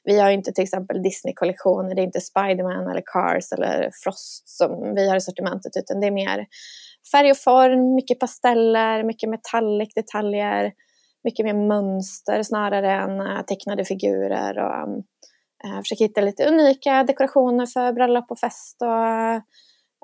vi 0.04 0.20
har 0.20 0.30
inte 0.30 0.52
till 0.52 0.64
exempel 0.64 1.02
Disney-kollektioner, 1.02 1.94
det 1.94 2.02
är 2.02 2.04
inte 2.04 2.20
Spiderman 2.20 2.90
eller 2.90 3.02
Cars 3.04 3.52
eller 3.52 3.90
Frost 4.04 4.48
som 4.48 4.94
vi 4.94 5.08
har 5.08 5.16
i 5.16 5.20
sortimentet 5.20 5.72
utan 5.76 6.00
det 6.00 6.06
är 6.06 6.10
mer 6.10 6.46
färg 7.12 7.30
och 7.30 7.36
form, 7.36 7.94
mycket 7.94 8.20
pasteller, 8.20 9.04
mycket 9.04 9.30
metallic 9.30 9.94
detaljer, 9.94 10.72
mycket 11.24 11.46
mer 11.46 11.68
mönster 11.68 12.42
snarare 12.42 12.92
än 12.92 13.20
uh, 13.20 13.42
tecknade 13.42 13.84
figurer. 13.84 14.58
Och, 14.58 14.88
um, 14.88 15.02
försöker 15.82 16.04
hitta 16.04 16.20
lite 16.20 16.48
unika 16.48 17.04
dekorationer 17.04 17.66
för 17.66 17.92
bröllop 17.92 18.30
och 18.30 18.38
fest 18.38 18.82
och, 18.82 18.88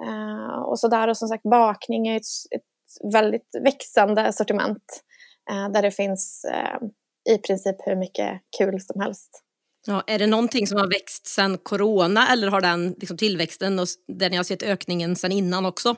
uh, 0.07 0.59
och 0.69 0.78
sådär. 0.78 1.09
Och 1.09 1.16
som 1.16 1.28
sagt 1.28 1.43
bakning 1.43 2.09
är 2.09 2.16
ett, 2.16 2.57
ett 2.57 2.74
väldigt 3.13 3.49
växande 3.63 4.33
sortiment 4.33 5.03
eh, 5.51 5.73
där 5.73 5.83
det 5.83 5.91
finns 5.91 6.45
eh, 6.45 6.89
i 7.35 7.39
princip 7.39 7.77
hur 7.79 7.97
mycket 7.97 8.41
kul 8.59 8.81
som 8.81 9.01
helst. 9.01 9.41
Ja, 9.87 10.03
är 10.07 10.19
det 10.19 10.27
någonting 10.27 10.67
som 10.67 10.79
har 10.79 10.87
växt 10.87 11.27
sedan 11.27 11.59
corona 11.59 12.29
eller 12.33 12.49
har 12.49 12.61
den 12.61 12.95
liksom, 12.99 13.17
tillväxten 13.17 13.79
och 13.79 13.87
där 14.09 14.31
ni 14.31 14.37
har 14.37 14.45
sett 14.45 14.63
ökningen 14.63 15.17
sedan 15.17 15.33
innan 15.33 15.67
också? 15.67 15.97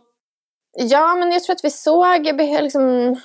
Ja, 0.79 1.15
men 1.15 1.33
jag 1.33 1.43
tror 1.43 1.55
att 1.55 1.65
vi 1.65 1.71
såg 1.71 2.27
liksom, 2.63 3.17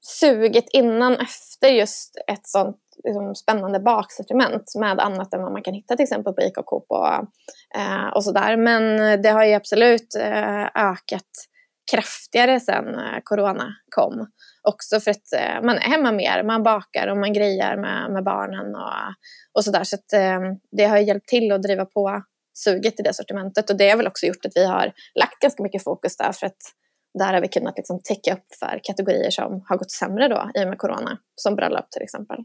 suget 0.00 0.64
innan 0.72 1.16
efter 1.16 1.68
just 1.68 2.16
ett 2.26 2.46
sånt 2.46 2.76
liksom, 3.04 3.34
spännande 3.34 3.80
baksortiment 3.80 4.72
med 4.78 5.00
annat 5.00 5.34
än 5.34 5.42
vad 5.42 5.52
man 5.52 5.62
kan 5.62 5.74
hitta 5.74 5.96
till 5.96 6.04
exempel 6.04 6.32
på 6.32 6.42
Ica 6.42 6.60
och 6.60 6.66
Coop 6.66 6.86
och, 6.88 7.06
eh, 7.80 8.08
och 8.14 8.24
sådär. 8.24 8.56
Men 8.56 9.22
det 9.22 9.28
har 9.28 9.44
ju 9.44 9.54
absolut 9.54 10.14
eh, 10.14 10.64
ökat 10.64 11.30
kraftigare 11.90 12.60
sen 12.60 12.94
eh, 12.94 13.18
corona 13.24 13.74
kom. 13.90 14.30
Också 14.62 15.00
för 15.00 15.10
att 15.10 15.32
eh, 15.36 15.62
man 15.62 15.76
är 15.76 15.80
hemma 15.80 16.12
mer, 16.12 16.42
man 16.42 16.62
bakar 16.62 17.06
och 17.06 17.16
man 17.16 17.32
grejar 17.32 17.76
med, 17.76 18.12
med 18.12 18.24
barnen 18.24 18.74
och, 18.74 18.92
och 19.52 19.64
sådär. 19.64 19.84
Så 19.84 19.96
att, 19.96 20.12
eh, 20.12 20.40
det 20.70 20.84
har 20.84 20.98
hjälpt 20.98 21.28
till 21.28 21.52
att 21.52 21.62
driva 21.62 21.84
på 21.84 22.22
suget 22.54 23.00
i 23.00 23.02
det 23.02 23.14
sortimentet 23.14 23.70
och 23.70 23.76
det 23.76 23.90
har 23.90 23.96
väl 23.96 24.06
också 24.06 24.26
gjort 24.26 24.46
att 24.46 24.52
vi 24.54 24.66
har 24.66 24.92
lagt 25.14 25.38
ganska 25.40 25.62
mycket 25.62 25.84
fokus 25.84 26.16
där 26.16 26.32
för 26.32 26.46
att 26.46 26.56
där 27.18 27.34
har 27.34 27.40
vi 27.40 27.48
kunnat 27.48 27.76
liksom 27.76 28.00
täcka 28.04 28.34
upp 28.34 28.54
för 28.58 28.80
kategorier 28.82 29.30
som 29.30 29.64
har 29.68 29.76
gått 29.76 29.90
sämre 29.90 30.28
då 30.28 30.50
i 30.54 30.64
och 30.64 30.68
med 30.68 30.78
corona, 30.78 31.18
som 31.34 31.56
bröllop 31.56 31.90
till 31.90 32.02
exempel. 32.02 32.36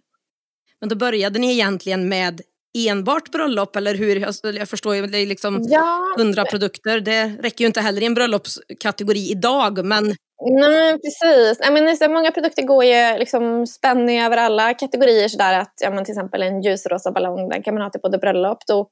Men 0.80 0.90
då 0.90 0.96
började 0.96 1.40
ni 1.40 1.52
egentligen 1.52 2.10
med 2.10 2.42
enbart 2.78 3.32
bröllop 3.32 3.76
eller 3.76 3.96
hur? 3.96 4.16
Jag 4.58 4.70
förstår 4.70 4.96
ju, 4.96 5.08
det 5.08 5.18
är 5.18 5.26
liksom 5.26 5.70
hundra 6.18 6.46
produkter. 6.46 7.00
Det 7.00 7.24
räcker 7.26 7.62
ju 7.62 7.68
inte 7.68 7.82
heller 7.82 8.02
i 8.02 8.06
en 8.06 8.14
bröllopskategori 8.14 9.32
idag, 9.32 9.86
men 9.86 10.16
Nej, 10.44 11.00
precis. 11.00 11.68
I 11.68 11.72
men, 11.72 11.98
så 11.98 12.10
många 12.10 12.32
produkter 12.32 12.64
går 12.64 12.84
ju 12.84 13.18
liksom 13.18 13.68
spänning 13.68 14.22
över 14.22 14.38
alla 14.38 14.74
kategorier. 14.74 15.28
Sådär 15.28 15.60
att, 15.60 15.74
ja, 15.82 15.92
men, 15.92 16.06
till 16.06 16.12
exempel 16.12 16.42
en 16.42 16.62
ljusrosa 16.62 17.12
ballong 17.12 17.50
den 17.50 17.64
kan 17.64 17.74
man 17.74 17.84
ha 17.84 17.90
till 17.90 18.02
både 18.02 18.18
bröllop, 18.18 18.58
dop, 18.68 18.92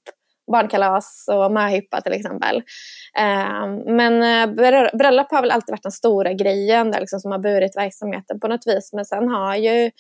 barnkalas 0.51 1.25
och 1.31 1.51
möhippa 1.51 2.01
till 2.01 2.13
exempel. 2.13 2.55
Uh, 3.19 3.93
men 3.95 4.13
uh, 4.13 4.55
bröllop 4.98 5.31
har 5.31 5.41
väl 5.41 5.51
alltid 5.51 5.71
varit 5.71 5.83
den 5.83 5.91
stora 5.91 6.33
grejen 6.33 6.91
där, 6.91 7.00
liksom, 7.00 7.19
som 7.19 7.31
har 7.31 7.39
burit 7.39 7.77
verksamheten 7.77 8.39
på 8.39 8.48
något 8.48 8.67
vis. 8.67 8.93
Men 8.93 9.05
sen 9.05 9.27
har 9.27 9.55
ju 9.55 9.91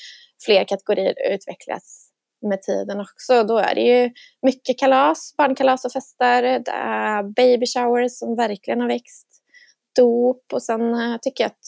fler 0.45 0.63
kategorier 0.63 1.13
utvecklats 1.33 1.98
med 2.41 2.61
tiden 2.61 2.99
också. 2.99 3.43
Då 3.43 3.57
är 3.57 3.75
det 3.75 3.81
ju 3.81 4.11
mycket 4.41 4.79
kalas, 4.79 5.33
barnkalas 5.37 5.85
och 5.85 5.91
fester, 5.91 6.41
det 6.59 6.71
är 6.71 7.23
baby 7.23 7.65
showers 7.65 8.11
som 8.11 8.35
verkligen 8.35 8.81
har 8.81 8.87
växt, 8.87 9.27
dop 9.95 10.53
och 10.53 10.63
sen 10.63 10.93
eh, 10.93 11.17
tycker 11.21 11.43
jag 11.43 11.51
att 11.51 11.65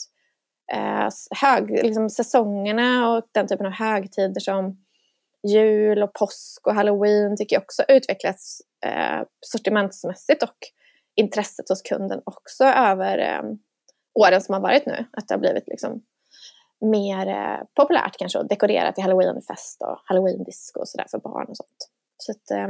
eh, 0.73 1.09
hög, 1.41 1.83
liksom 1.83 2.09
säsongerna 2.09 3.11
och 3.11 3.23
den 3.31 3.47
typen 3.47 3.65
av 3.65 3.71
högtider 3.71 4.39
som 4.39 4.77
jul 5.47 6.03
och 6.03 6.13
påsk 6.13 6.67
och 6.67 6.75
halloween 6.75 7.37
tycker 7.37 7.55
jag 7.55 7.63
också 7.63 7.83
utvecklats 7.87 8.61
eh, 8.85 9.21
sortimentsmässigt 9.39 10.43
och 10.43 10.57
intresset 11.15 11.69
hos 11.69 11.81
kunden 11.81 12.21
också 12.25 12.63
över 12.63 13.17
eh, 13.17 13.41
åren 14.13 14.41
som 14.41 14.53
har 14.53 14.61
varit 14.61 14.85
nu. 14.85 15.05
Att 15.11 15.27
det 15.27 15.33
har 15.33 15.39
blivit 15.39 15.67
liksom 15.67 16.01
mer 16.81 17.27
eh, 17.27 17.65
populärt 17.75 18.17
kanske 18.17 18.39
att 18.39 18.49
dekorera 18.49 18.91
till 18.91 19.03
halloweenfest 19.03 19.81
och 19.81 20.01
halloweendisco 20.05 20.79
och 20.79 20.87
sådär 20.87 21.05
för 21.11 21.17
barn 21.17 21.47
och 21.49 21.57
sånt. 21.57 21.89
Så 22.17 22.31
att, 22.31 22.51
eh, 22.51 22.67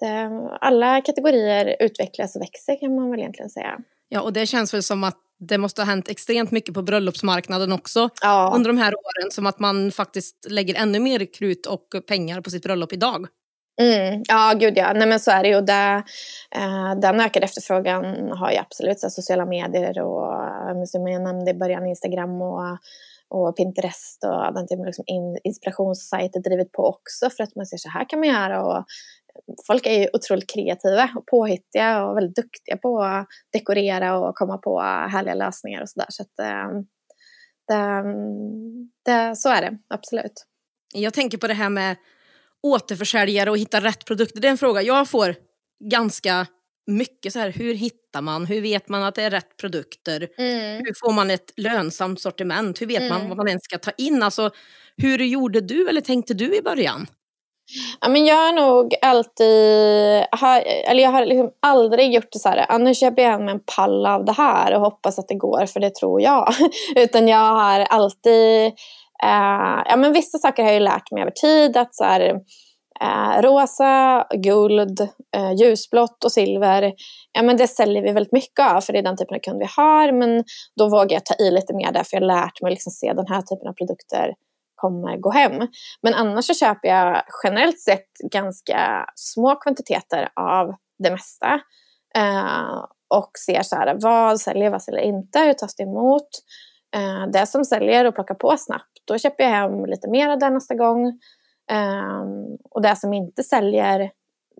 det, 0.00 0.30
alla 0.60 1.00
kategorier 1.00 1.76
utvecklas 1.80 2.36
och 2.36 2.42
växer 2.42 2.80
kan 2.80 2.94
man 2.94 3.10
väl 3.10 3.20
egentligen 3.20 3.50
säga. 3.50 3.78
Ja, 4.08 4.20
och 4.20 4.32
det 4.32 4.46
känns 4.46 4.74
väl 4.74 4.82
som 4.82 5.04
att 5.04 5.18
det 5.38 5.58
måste 5.58 5.82
ha 5.82 5.86
hänt 5.86 6.08
extremt 6.08 6.50
mycket 6.50 6.74
på 6.74 6.82
bröllopsmarknaden 6.82 7.72
också 7.72 8.08
ja. 8.22 8.52
under 8.56 8.68
de 8.70 8.78
här 8.78 8.94
åren. 8.94 9.30
Som 9.30 9.46
att 9.46 9.58
man 9.58 9.92
faktiskt 9.92 10.46
lägger 10.50 10.74
ännu 10.74 11.00
mer 11.00 11.32
krut 11.34 11.66
och 11.66 11.88
pengar 12.06 12.40
på 12.40 12.50
sitt 12.50 12.62
bröllop 12.62 12.92
idag. 12.92 13.26
Mm, 13.80 14.22
ja, 14.28 14.54
gud 14.56 14.76
ja. 14.76 14.92
Nej, 14.92 15.08
men 15.08 15.20
så 15.20 15.30
är 15.30 15.42
det 15.42 15.48
ju. 15.48 15.60
Det, 15.60 16.02
eh, 16.56 16.94
den 17.00 17.20
ökade 17.20 17.44
efterfrågan 17.44 18.32
har 18.32 18.50
ju 18.50 18.58
absolut 18.58 19.00
så 19.00 19.10
sociala 19.10 19.46
medier 19.46 20.00
och 20.00 20.88
som 20.88 21.08
jag 21.08 21.22
nämnde 21.22 21.50
i 21.50 21.54
början 21.54 21.86
Instagram 21.86 22.42
och, 22.42 22.78
och 23.28 23.56
Pinterest 23.56 24.24
och 24.24 24.54
den 24.54 24.66
typen 24.66 24.80
av 24.80 24.86
liksom 24.86 25.04
in, 25.06 25.38
inspirationssajter 25.44 26.40
drivit 26.40 26.72
på 26.72 26.82
också 26.86 27.30
för 27.30 27.44
att 27.44 27.56
man 27.56 27.66
ser 27.66 27.76
så 27.76 27.88
här 27.88 28.08
kan 28.08 28.18
man 28.20 28.28
göra. 28.28 28.64
Och 28.66 28.84
folk 29.66 29.86
är 29.86 30.00
ju 30.00 30.08
otroligt 30.12 30.50
kreativa 30.54 31.10
och 31.16 31.26
påhittiga 31.26 32.04
och 32.04 32.16
väldigt 32.16 32.36
duktiga 32.36 32.76
på 32.76 33.02
att 33.02 33.26
dekorera 33.52 34.18
och 34.18 34.34
komma 34.34 34.58
på 34.58 34.80
härliga 34.80 35.34
lösningar 35.34 35.82
och 35.82 35.88
sådär. 35.88 36.06
Så 36.08 36.22
att 36.22 36.38
eh, 36.38 36.68
det, 37.68 38.04
det, 39.04 39.36
så 39.36 39.48
är 39.48 39.62
det 39.62 39.78
absolut. 39.88 40.46
Jag 40.94 41.14
tänker 41.14 41.38
på 41.38 41.46
det 41.46 41.54
här 41.54 41.68
med 41.68 41.96
återförsäljare 42.64 43.50
och 43.50 43.58
hitta 43.58 43.80
rätt 43.80 44.04
produkter. 44.04 44.40
Det 44.40 44.48
är 44.48 44.50
en 44.50 44.58
fråga 44.58 44.82
jag 44.82 45.08
får 45.08 45.34
ganska 45.90 46.46
mycket 46.86 47.32
så 47.32 47.38
här, 47.38 47.50
hur 47.50 47.74
hittar 47.74 48.22
man, 48.22 48.46
hur 48.46 48.60
vet 48.60 48.88
man 48.88 49.02
att 49.02 49.14
det 49.14 49.22
är 49.22 49.30
rätt 49.30 49.56
produkter? 49.56 50.28
Mm. 50.38 50.76
Hur 50.76 50.94
får 51.04 51.12
man 51.12 51.30
ett 51.30 51.52
lönsamt 51.56 52.20
sortiment? 52.20 52.80
Hur 52.80 52.86
vet 52.86 53.02
mm. 53.02 53.08
man 53.08 53.28
vad 53.28 53.36
man 53.36 53.48
ens 53.48 53.64
ska 53.64 53.78
ta 53.78 53.90
in? 53.90 54.22
Alltså, 54.22 54.50
hur 54.96 55.18
gjorde 55.18 55.60
du 55.60 55.88
eller 55.88 56.00
tänkte 56.00 56.34
du 56.34 56.56
i 56.56 56.62
början? 56.62 57.06
Ja, 58.00 58.08
men 58.08 58.26
jag 58.26 58.36
har 58.36 58.52
nog 58.52 58.94
alltid, 59.02 60.26
har, 60.32 60.60
eller 60.60 61.02
jag 61.02 61.10
har 61.10 61.26
liksom 61.26 61.50
aldrig 61.62 62.14
gjort 62.14 62.32
det 62.32 62.38
så 62.38 62.48
här, 62.48 62.78
nu 62.78 62.94
köper 62.94 63.22
jag 63.22 63.30
hem 63.30 63.48
en 63.48 63.60
pall 63.76 64.06
av 64.06 64.24
det 64.24 64.32
här 64.32 64.74
och 64.74 64.80
hoppas 64.80 65.18
att 65.18 65.28
det 65.28 65.34
går 65.34 65.66
för 65.66 65.80
det 65.80 65.94
tror 65.94 66.20
jag. 66.20 66.54
Utan 66.96 67.28
jag 67.28 67.38
har 67.38 67.80
alltid 67.80 68.72
Eh, 69.22 69.82
ja, 69.86 69.96
men 69.96 70.12
vissa 70.12 70.38
saker 70.38 70.64
har 70.64 70.70
jag 70.70 70.82
lärt 70.82 71.10
mig 71.10 71.22
över 71.22 71.30
tid. 71.30 71.76
Att 71.76 71.94
så 71.94 72.04
här, 72.04 72.20
eh, 73.00 73.42
rosa, 73.42 74.26
guld, 74.34 75.00
eh, 75.36 75.52
ljusblått 75.52 76.24
och 76.24 76.32
silver, 76.32 76.92
ja, 77.32 77.42
men 77.42 77.56
det 77.56 77.68
säljer 77.68 78.02
vi 78.02 78.12
väldigt 78.12 78.32
mycket 78.32 78.66
av 78.70 78.80
för 78.80 78.92
det 78.92 78.98
är 78.98 79.02
den 79.02 79.16
typen 79.16 79.36
av 79.36 79.40
kund 79.40 79.58
vi 79.58 79.68
har. 79.76 80.12
Men 80.12 80.44
då 80.76 80.88
vågar 80.88 81.12
jag 81.12 81.24
ta 81.24 81.34
i 81.34 81.50
lite 81.50 81.74
mer 81.74 81.92
därför 81.92 82.16
jag 82.16 82.20
har 82.20 82.26
lärt 82.26 82.62
mig 82.62 82.68
att 82.68 82.72
liksom 82.72 82.92
se 82.92 83.12
den 83.12 83.26
här 83.26 83.42
typen 83.42 83.68
av 83.68 83.72
produkter 83.72 84.34
kommer 84.74 85.16
gå 85.16 85.30
hem. 85.30 85.68
Men 86.02 86.14
annars 86.14 86.44
så 86.44 86.54
köper 86.54 86.88
jag 86.88 87.22
generellt 87.44 87.80
sett 87.80 88.08
ganska 88.32 89.06
små 89.14 89.54
kvantiteter 89.54 90.28
av 90.36 90.74
det 90.98 91.10
mesta. 91.10 91.60
Eh, 92.16 92.84
och 93.08 93.30
ser 93.46 93.62
så 93.62 93.76
här, 93.76 93.96
vad 94.00 94.40
säljer, 94.40 94.70
vad 94.70 94.82
säljer 94.82 95.02
inte, 95.02 95.38
hur 95.38 95.52
tas 95.52 95.76
det 95.76 95.82
emot? 95.82 96.28
Eh, 96.94 97.26
det 97.32 97.46
som 97.46 97.64
säljer 97.64 98.04
och 98.04 98.14
plockar 98.14 98.34
på 98.34 98.56
snabbt, 98.56 99.02
då 99.04 99.18
köper 99.18 99.44
jag 99.44 99.50
hem 99.50 99.86
lite 99.86 100.10
mer 100.10 100.28
av 100.28 100.38
det 100.38 100.50
nästa 100.50 100.74
gång. 100.74 101.06
Eh, 101.70 102.24
och 102.70 102.82
det 102.82 102.96
som 102.96 103.12
inte 103.12 103.42
säljer, 103.42 104.10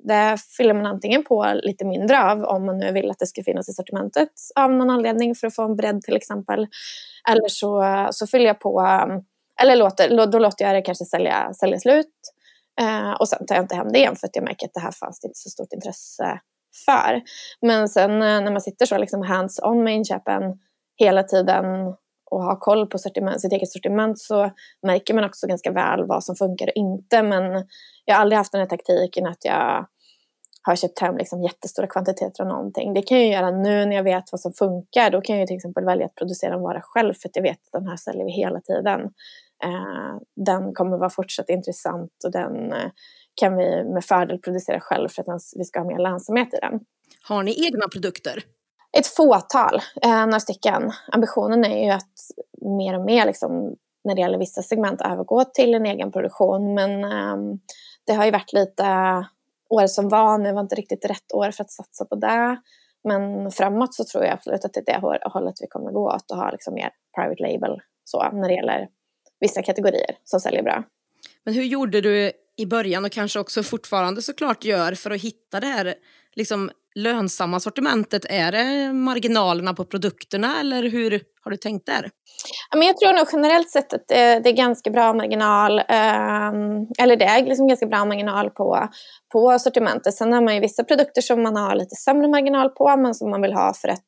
det 0.02 0.38
fyller 0.56 0.74
man 0.74 0.86
antingen 0.86 1.24
på 1.24 1.60
lite 1.62 1.84
mindre 1.84 2.22
av 2.30 2.42
om 2.42 2.66
man 2.66 2.78
nu 2.78 2.92
vill 2.92 3.10
att 3.10 3.18
det 3.18 3.26
ska 3.26 3.42
finnas 3.42 3.68
i 3.68 3.72
sortimentet 3.72 4.28
av 4.54 4.70
någon 4.70 4.90
anledning 4.90 5.34
för 5.34 5.46
att 5.46 5.54
få 5.54 5.62
en 5.62 5.76
bredd 5.76 6.02
till 6.02 6.16
exempel. 6.16 6.66
Eller 7.28 7.48
så, 7.48 7.84
så 8.10 8.26
fyller 8.26 8.46
jag 8.46 8.60
på, 8.60 8.80
eller 9.62 9.76
låter, 9.76 10.26
då 10.26 10.38
låter 10.38 10.64
jag 10.64 10.74
det 10.74 10.82
kanske 10.82 11.04
sälja, 11.04 11.52
sälja 11.54 11.78
slut. 11.78 12.14
Eh, 12.80 13.12
och 13.12 13.28
sen 13.28 13.46
tar 13.46 13.54
jag 13.54 13.64
inte 13.64 13.74
hem 13.74 13.92
det 13.92 13.98
igen 13.98 14.16
för 14.16 14.26
att 14.26 14.36
jag 14.36 14.44
märker 14.44 14.66
att 14.66 14.74
det 14.74 14.80
här 14.80 14.92
fanns 14.92 15.20
det 15.20 15.26
inte 15.26 15.38
så 15.38 15.50
stort 15.50 15.72
intresse 15.72 16.40
för. 16.86 17.22
Men 17.60 17.88
sen 17.88 18.10
eh, 18.10 18.40
när 18.40 18.50
man 18.50 18.60
sitter 18.60 18.86
så 18.86 18.98
liksom 18.98 19.22
hands-on 19.22 19.84
med 19.84 19.94
inköpen 19.94 20.42
hela 20.96 21.22
tiden 21.22 21.64
och 22.34 22.44
ha 22.44 22.58
koll 22.58 22.86
på 22.86 22.98
sortiment, 22.98 23.40
sitt 23.40 23.52
eget 23.52 23.70
sortiment 23.72 24.18
så 24.18 24.50
märker 24.86 25.14
man 25.14 25.24
också 25.24 25.46
ganska 25.46 25.70
väl 25.72 26.06
vad 26.06 26.24
som 26.24 26.36
funkar 26.36 26.66
och 26.66 26.76
inte. 26.76 27.22
Men 27.22 27.66
jag 28.04 28.14
har 28.14 28.20
aldrig 28.20 28.36
haft 28.36 28.52
den 28.52 28.60
här 28.60 28.68
taktiken 28.68 29.26
att 29.26 29.44
jag 29.44 29.86
har 30.62 30.76
köpt 30.76 30.98
hem 30.98 31.16
liksom 31.16 31.42
jättestora 31.42 31.86
kvantiteter 31.86 32.42
av 32.42 32.48
någonting. 32.48 32.94
Det 32.94 33.02
kan 33.02 33.18
jag 33.18 33.28
göra 33.28 33.50
nu 33.50 33.86
när 33.86 33.96
jag 33.96 34.02
vet 34.02 34.24
vad 34.32 34.40
som 34.40 34.52
funkar. 34.52 35.10
Då 35.10 35.20
kan 35.20 35.38
jag 35.38 35.46
till 35.48 35.56
exempel 35.56 35.84
välja 35.84 36.06
att 36.06 36.14
producera 36.14 36.54
en 36.54 36.60
vara 36.60 36.80
själv 36.82 37.14
för 37.14 37.28
att 37.28 37.36
jag 37.36 37.42
vet 37.42 37.58
att 37.58 37.72
den 37.72 37.88
här 37.88 37.96
säljer 37.96 38.24
vi 38.24 38.32
hela 38.32 38.60
tiden. 38.60 39.00
Eh, 39.64 40.20
den 40.36 40.74
kommer 40.74 40.96
vara 40.96 41.10
fortsatt 41.10 41.48
intressant 41.48 42.10
och 42.24 42.32
den 42.32 42.72
eh, 42.72 42.90
kan 43.34 43.56
vi 43.56 43.84
med 43.84 44.04
fördel 44.04 44.38
producera 44.38 44.80
själv 44.80 45.08
för 45.08 45.22
att 45.22 45.42
vi 45.56 45.64
ska 45.64 45.80
ha 45.80 45.86
mer 45.86 45.98
lönsamhet 45.98 46.54
i 46.54 46.58
den. 46.60 46.80
Har 47.22 47.42
ni 47.42 47.66
egna 47.66 47.88
produkter? 47.92 48.44
Ett 48.98 49.06
fåtal, 49.06 49.80
eh, 50.02 50.26
några 50.26 50.40
stycken. 50.40 50.92
Ambitionen 51.12 51.64
är 51.64 51.84
ju 51.84 51.90
att 51.90 52.12
mer 52.78 52.98
och 52.98 53.04
mer 53.04 53.26
liksom, 53.26 53.76
när 54.04 54.14
det 54.14 54.20
gäller 54.20 54.38
vissa 54.38 54.62
segment 54.62 55.00
övergå 55.00 55.44
till 55.44 55.74
en 55.74 55.86
egen 55.86 56.12
produktion. 56.12 56.74
Men 56.74 57.04
eh, 57.04 57.56
det 58.06 58.12
har 58.12 58.24
ju 58.24 58.30
varit 58.30 58.52
lite 58.52 58.84
år 59.68 59.86
som 59.86 60.08
var 60.08 60.38
nu 60.38 60.52
var 60.52 60.60
inte 60.60 60.74
riktigt 60.74 61.04
rätt 61.04 61.32
år 61.34 61.50
för 61.50 61.64
att 61.64 61.70
satsa 61.70 62.04
på 62.04 62.14
det. 62.14 62.56
Men 63.08 63.50
framåt 63.50 63.94
så 63.94 64.04
tror 64.04 64.24
jag 64.24 64.32
absolut 64.32 64.64
att 64.64 64.72
det 64.72 64.80
är 64.80 65.00
det 65.00 65.28
hållet 65.28 65.54
vi 65.60 65.66
kommer 65.66 65.90
gå 65.90 66.14
åt 66.14 66.30
och 66.30 66.36
ha 66.36 66.50
liksom 66.50 66.74
mer 66.74 66.90
private 67.14 67.42
label 67.42 67.80
så 68.04 68.30
när 68.32 68.48
det 68.48 68.54
gäller 68.54 68.88
vissa 69.40 69.62
kategorier 69.62 70.18
som 70.24 70.40
säljer 70.40 70.62
bra. 70.62 70.84
Men 71.44 71.54
hur 71.54 71.62
gjorde 71.62 72.00
du 72.00 72.32
i 72.56 72.66
början 72.66 73.04
och 73.04 73.12
kanske 73.12 73.38
också 73.40 73.62
fortfarande 73.62 74.22
såklart 74.22 74.64
gör 74.64 74.94
för 74.94 75.10
att 75.10 75.20
hitta 75.20 75.60
det 75.60 75.66
här 75.66 75.94
liksom 76.32 76.70
lönsamma 76.94 77.60
sortimentet? 77.60 78.24
Är 78.30 78.52
det 78.52 78.92
marginalerna 78.92 79.74
på 79.74 79.84
produkterna 79.84 80.60
eller 80.60 80.82
hur 80.82 81.22
har 81.44 81.50
du 81.50 81.56
tänkt 81.56 81.86
där? 81.86 82.10
jag 82.72 82.96
tror 82.96 83.12
nog 83.12 83.26
generellt 83.32 83.70
sett 83.70 83.92
att 83.92 84.08
det, 84.08 84.14
är 84.48 84.56
ganska 84.56 84.90
bra 84.90 85.12
marginal, 85.12 85.78
ehm, 85.88 86.86
eller 86.98 87.16
det 87.16 87.24
är 87.24 87.44
liksom 87.44 87.68
ganska 87.68 87.86
bra 87.86 88.04
marginal 88.04 88.50
på, 88.50 88.88
på 89.32 89.58
sortimentet. 89.58 90.14
Sen 90.14 90.32
har 90.32 90.40
man 90.40 90.54
ju 90.54 90.60
vissa 90.60 90.84
produkter 90.84 91.22
som 91.22 91.42
man 91.42 91.56
har 91.56 91.74
lite 91.74 91.94
sämre 91.94 92.28
marginal 92.28 92.70
på 92.70 92.96
men 92.96 93.14
som 93.14 93.30
man 93.30 93.42
vill 93.42 93.52
ha 93.52 93.74
för 93.74 93.88
att 93.88 94.06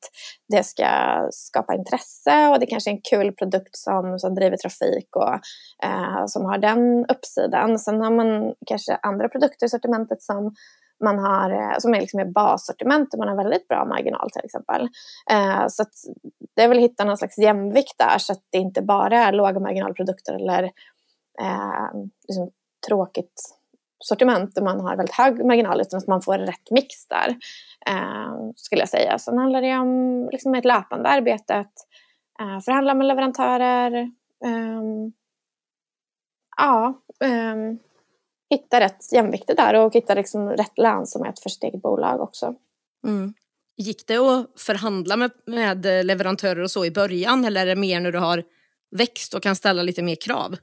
det 0.48 0.66
ska 0.66 0.86
skapa 1.30 1.74
intresse 1.74 2.48
och 2.48 2.60
det 2.60 2.66
kanske 2.66 2.90
är 2.90 2.94
en 2.94 3.00
kul 3.10 3.32
produkt 3.32 3.76
som, 3.76 4.18
som 4.18 4.34
driver 4.34 4.56
trafik 4.56 5.16
och 5.16 5.34
eh, 5.84 6.26
som 6.26 6.44
har 6.44 6.58
den 6.58 7.06
uppsidan. 7.08 7.78
Sen 7.78 8.00
har 8.00 8.10
man 8.10 8.54
kanske 8.66 8.98
andra 9.02 9.28
produkter 9.28 9.66
i 9.66 9.68
sortimentet 9.68 10.22
som 10.22 10.54
man 11.04 11.18
har, 11.18 11.50
eh, 11.50 11.78
som 11.78 11.94
är 11.94 12.00
liksom 12.00 12.20
ett 12.20 12.34
bassortiment 12.34 13.10
där 13.10 13.18
man 13.18 13.28
har 13.28 13.36
väldigt 13.36 13.68
bra 13.68 13.84
marginal 13.84 14.30
till 14.30 14.44
exempel. 14.44 14.88
Eh, 15.30 15.66
så 15.68 15.84
det 16.56 16.62
är 16.62 16.68
väl 16.68 16.78
att 16.78 16.84
hitta 16.84 17.04
någon 17.04 17.16
slags 17.16 17.38
jämvikt 17.38 17.98
där 17.98 18.18
så 18.18 18.32
att 18.32 18.42
det 18.50 18.58
inte 18.58 18.82
bara 18.82 19.18
är 19.18 19.32
låga 19.32 19.60
marginalprodukter 19.60 20.34
eller 20.34 20.62
eh, 21.40 21.90
liksom 22.28 22.50
tråkigt 22.88 23.56
sortiment 23.98 24.54
där 24.54 24.62
man 24.62 24.80
har 24.80 24.96
väldigt 24.96 25.14
hög 25.14 25.44
marginal 25.44 25.80
utan 25.80 25.98
att 25.98 26.06
man 26.06 26.22
får 26.22 26.38
rätt 26.38 26.70
mix 26.70 27.08
där. 27.08 27.28
Eh, 27.86 28.34
skulle 28.56 28.82
jag 28.82 28.88
säga. 28.88 29.18
Sen 29.18 29.38
handlar 29.38 29.62
det 29.62 29.78
om 29.78 30.28
liksom 30.32 30.54
ett 30.54 30.64
löpande 30.64 31.08
arbete 31.08 31.54
att 31.54 31.74
eh, 32.40 32.60
förhandla 32.60 32.94
med 32.94 33.06
leverantörer. 33.06 33.92
Eh, 34.44 34.82
ja, 36.56 36.94
ehm, 37.24 37.78
hitta 38.50 38.80
rätt 38.80 39.12
jämvikter 39.12 39.54
där 39.54 39.74
och 39.74 39.94
hitta 39.94 40.14
liksom 40.14 40.48
rätt 40.48 40.78
lönsamhet 40.78 41.38
för 41.38 41.48
sitt 41.48 41.62
eget 41.62 41.82
bolag 41.82 42.20
också. 42.20 42.54
Mm. 43.06 43.34
Gick 43.76 44.06
det 44.06 44.16
att 44.16 44.60
förhandla 44.60 45.16
med, 45.16 45.30
med 45.46 46.06
leverantörer 46.06 46.62
och 46.62 46.70
så 46.70 46.84
i 46.84 46.90
början 46.90 47.44
eller 47.44 47.60
är 47.60 47.66
det 47.66 47.76
mer 47.76 48.00
när 48.00 48.12
du 48.12 48.18
har 48.18 48.44
växt 48.96 49.34
och 49.34 49.42
kan 49.42 49.56
ställa 49.56 49.82
lite 49.82 50.02
mer 50.02 50.14
krav? 50.14 50.56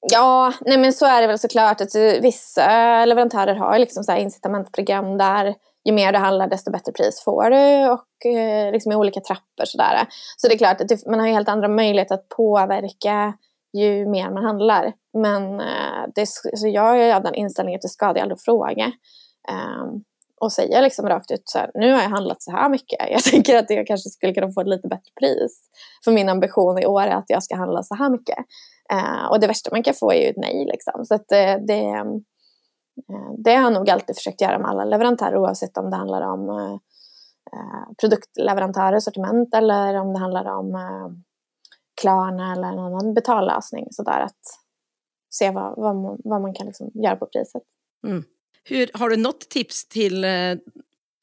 Ja, 0.00 0.52
nej 0.60 0.78
men 0.78 0.92
så 0.92 1.06
är 1.06 1.20
det 1.20 1.26
väl 1.26 1.38
såklart. 1.38 1.80
Att 1.80 1.94
vissa 2.22 3.04
leverantörer 3.04 3.54
har 3.54 3.78
liksom 3.78 4.04
så 4.04 4.16
incitamentprogram 4.16 5.18
där 5.18 5.54
ju 5.84 5.92
mer 5.92 6.12
du 6.12 6.18
handlar 6.18 6.48
desto 6.48 6.70
bättre 6.70 6.92
pris 6.92 7.22
får 7.24 7.50
du 7.50 7.90
och 7.90 8.26
eh, 8.26 8.72
liksom 8.72 8.92
i 8.92 8.94
olika 8.94 9.20
trappor 9.20 9.64
sådär. 9.64 10.06
Så 10.36 10.48
det 10.48 10.54
är 10.54 10.58
klart 10.58 10.80
att 10.80 11.06
man 11.06 11.20
har 11.20 11.26
ju 11.26 11.32
helt 11.32 11.48
andra 11.48 11.68
möjligheter 11.68 12.14
att 12.14 12.28
påverka 12.28 13.34
ju 13.72 14.06
mer 14.06 14.30
man 14.30 14.44
handlar. 14.44 14.92
Men 15.18 15.60
eh, 15.60 16.04
det, 16.14 16.26
så 16.26 16.68
jag 16.68 16.82
har 16.82 17.20
den 17.20 17.34
inställningen 17.34 17.78
att 17.78 17.82
det 17.82 17.88
ska 17.88 18.06
aldrig 18.06 18.40
fråga. 18.40 18.92
Um, 19.50 20.04
och 20.40 20.52
säga 20.52 20.80
liksom 20.80 21.08
rakt 21.08 21.30
ut 21.30 21.42
så 21.44 21.58
här, 21.58 21.70
nu 21.74 21.92
har 21.92 22.02
jag 22.02 22.08
handlat 22.08 22.42
så 22.42 22.50
här 22.50 22.68
mycket. 22.68 23.10
Jag 23.10 23.22
tänker 23.30 23.56
att 23.56 23.70
jag 23.70 23.86
kanske 23.86 24.10
skulle 24.10 24.34
kunna 24.34 24.52
få 24.52 24.60
ett 24.60 24.68
lite 24.68 24.88
bättre 24.88 25.12
pris. 25.20 25.60
För 26.04 26.12
min 26.12 26.28
ambition 26.28 26.78
i 26.78 26.86
år 26.86 27.02
är 27.02 27.16
att 27.16 27.24
jag 27.28 27.42
ska 27.42 27.56
handla 27.56 27.82
så 27.82 27.94
här 27.94 28.10
mycket. 28.10 28.38
Eh, 28.92 29.26
och 29.30 29.40
det 29.40 29.46
värsta 29.46 29.70
man 29.72 29.82
kan 29.82 29.94
få 29.94 30.12
är 30.12 30.22
ju 30.22 30.28
ett 30.28 30.36
nej 30.36 30.66
liksom. 30.72 31.04
Så 31.04 31.14
att 31.14 31.32
eh, 31.32 31.38
det, 31.38 31.56
det, 31.66 32.04
det 33.44 33.54
har 33.54 33.62
jag 33.62 33.72
nog 33.72 33.90
alltid 33.90 34.16
försökt 34.16 34.40
göra 34.40 34.58
med 34.58 34.70
alla 34.70 34.84
leverantörer 34.84 35.36
oavsett 35.36 35.78
om 35.78 35.90
det 35.90 35.96
handlar 35.96 36.22
om 36.22 36.78
produktleverantörer, 38.00 39.00
sortiment 39.00 39.54
eller 39.54 39.94
om 39.94 40.12
det 40.12 40.18
handlar 40.18 40.44
om 40.44 40.76
Klarna 42.00 42.52
eller 42.52 42.68
en 42.68 42.78
annan 42.78 43.14
betallösning. 43.14 43.86
Så 43.90 44.02
där 44.02 44.20
att 44.20 44.40
se 45.30 45.50
vad, 45.50 45.76
vad, 45.76 45.96
man, 45.96 46.18
vad 46.24 46.42
man 46.42 46.54
kan 46.54 46.66
liksom 46.66 46.90
göra 46.94 47.16
på 47.16 47.26
priset. 47.26 47.62
Mm. 48.06 48.24
Hur, 48.64 48.90
har 48.94 49.10
du 49.10 49.16
något 49.16 49.48
tips 49.48 49.88
till 49.88 50.24
eh, 50.24 50.30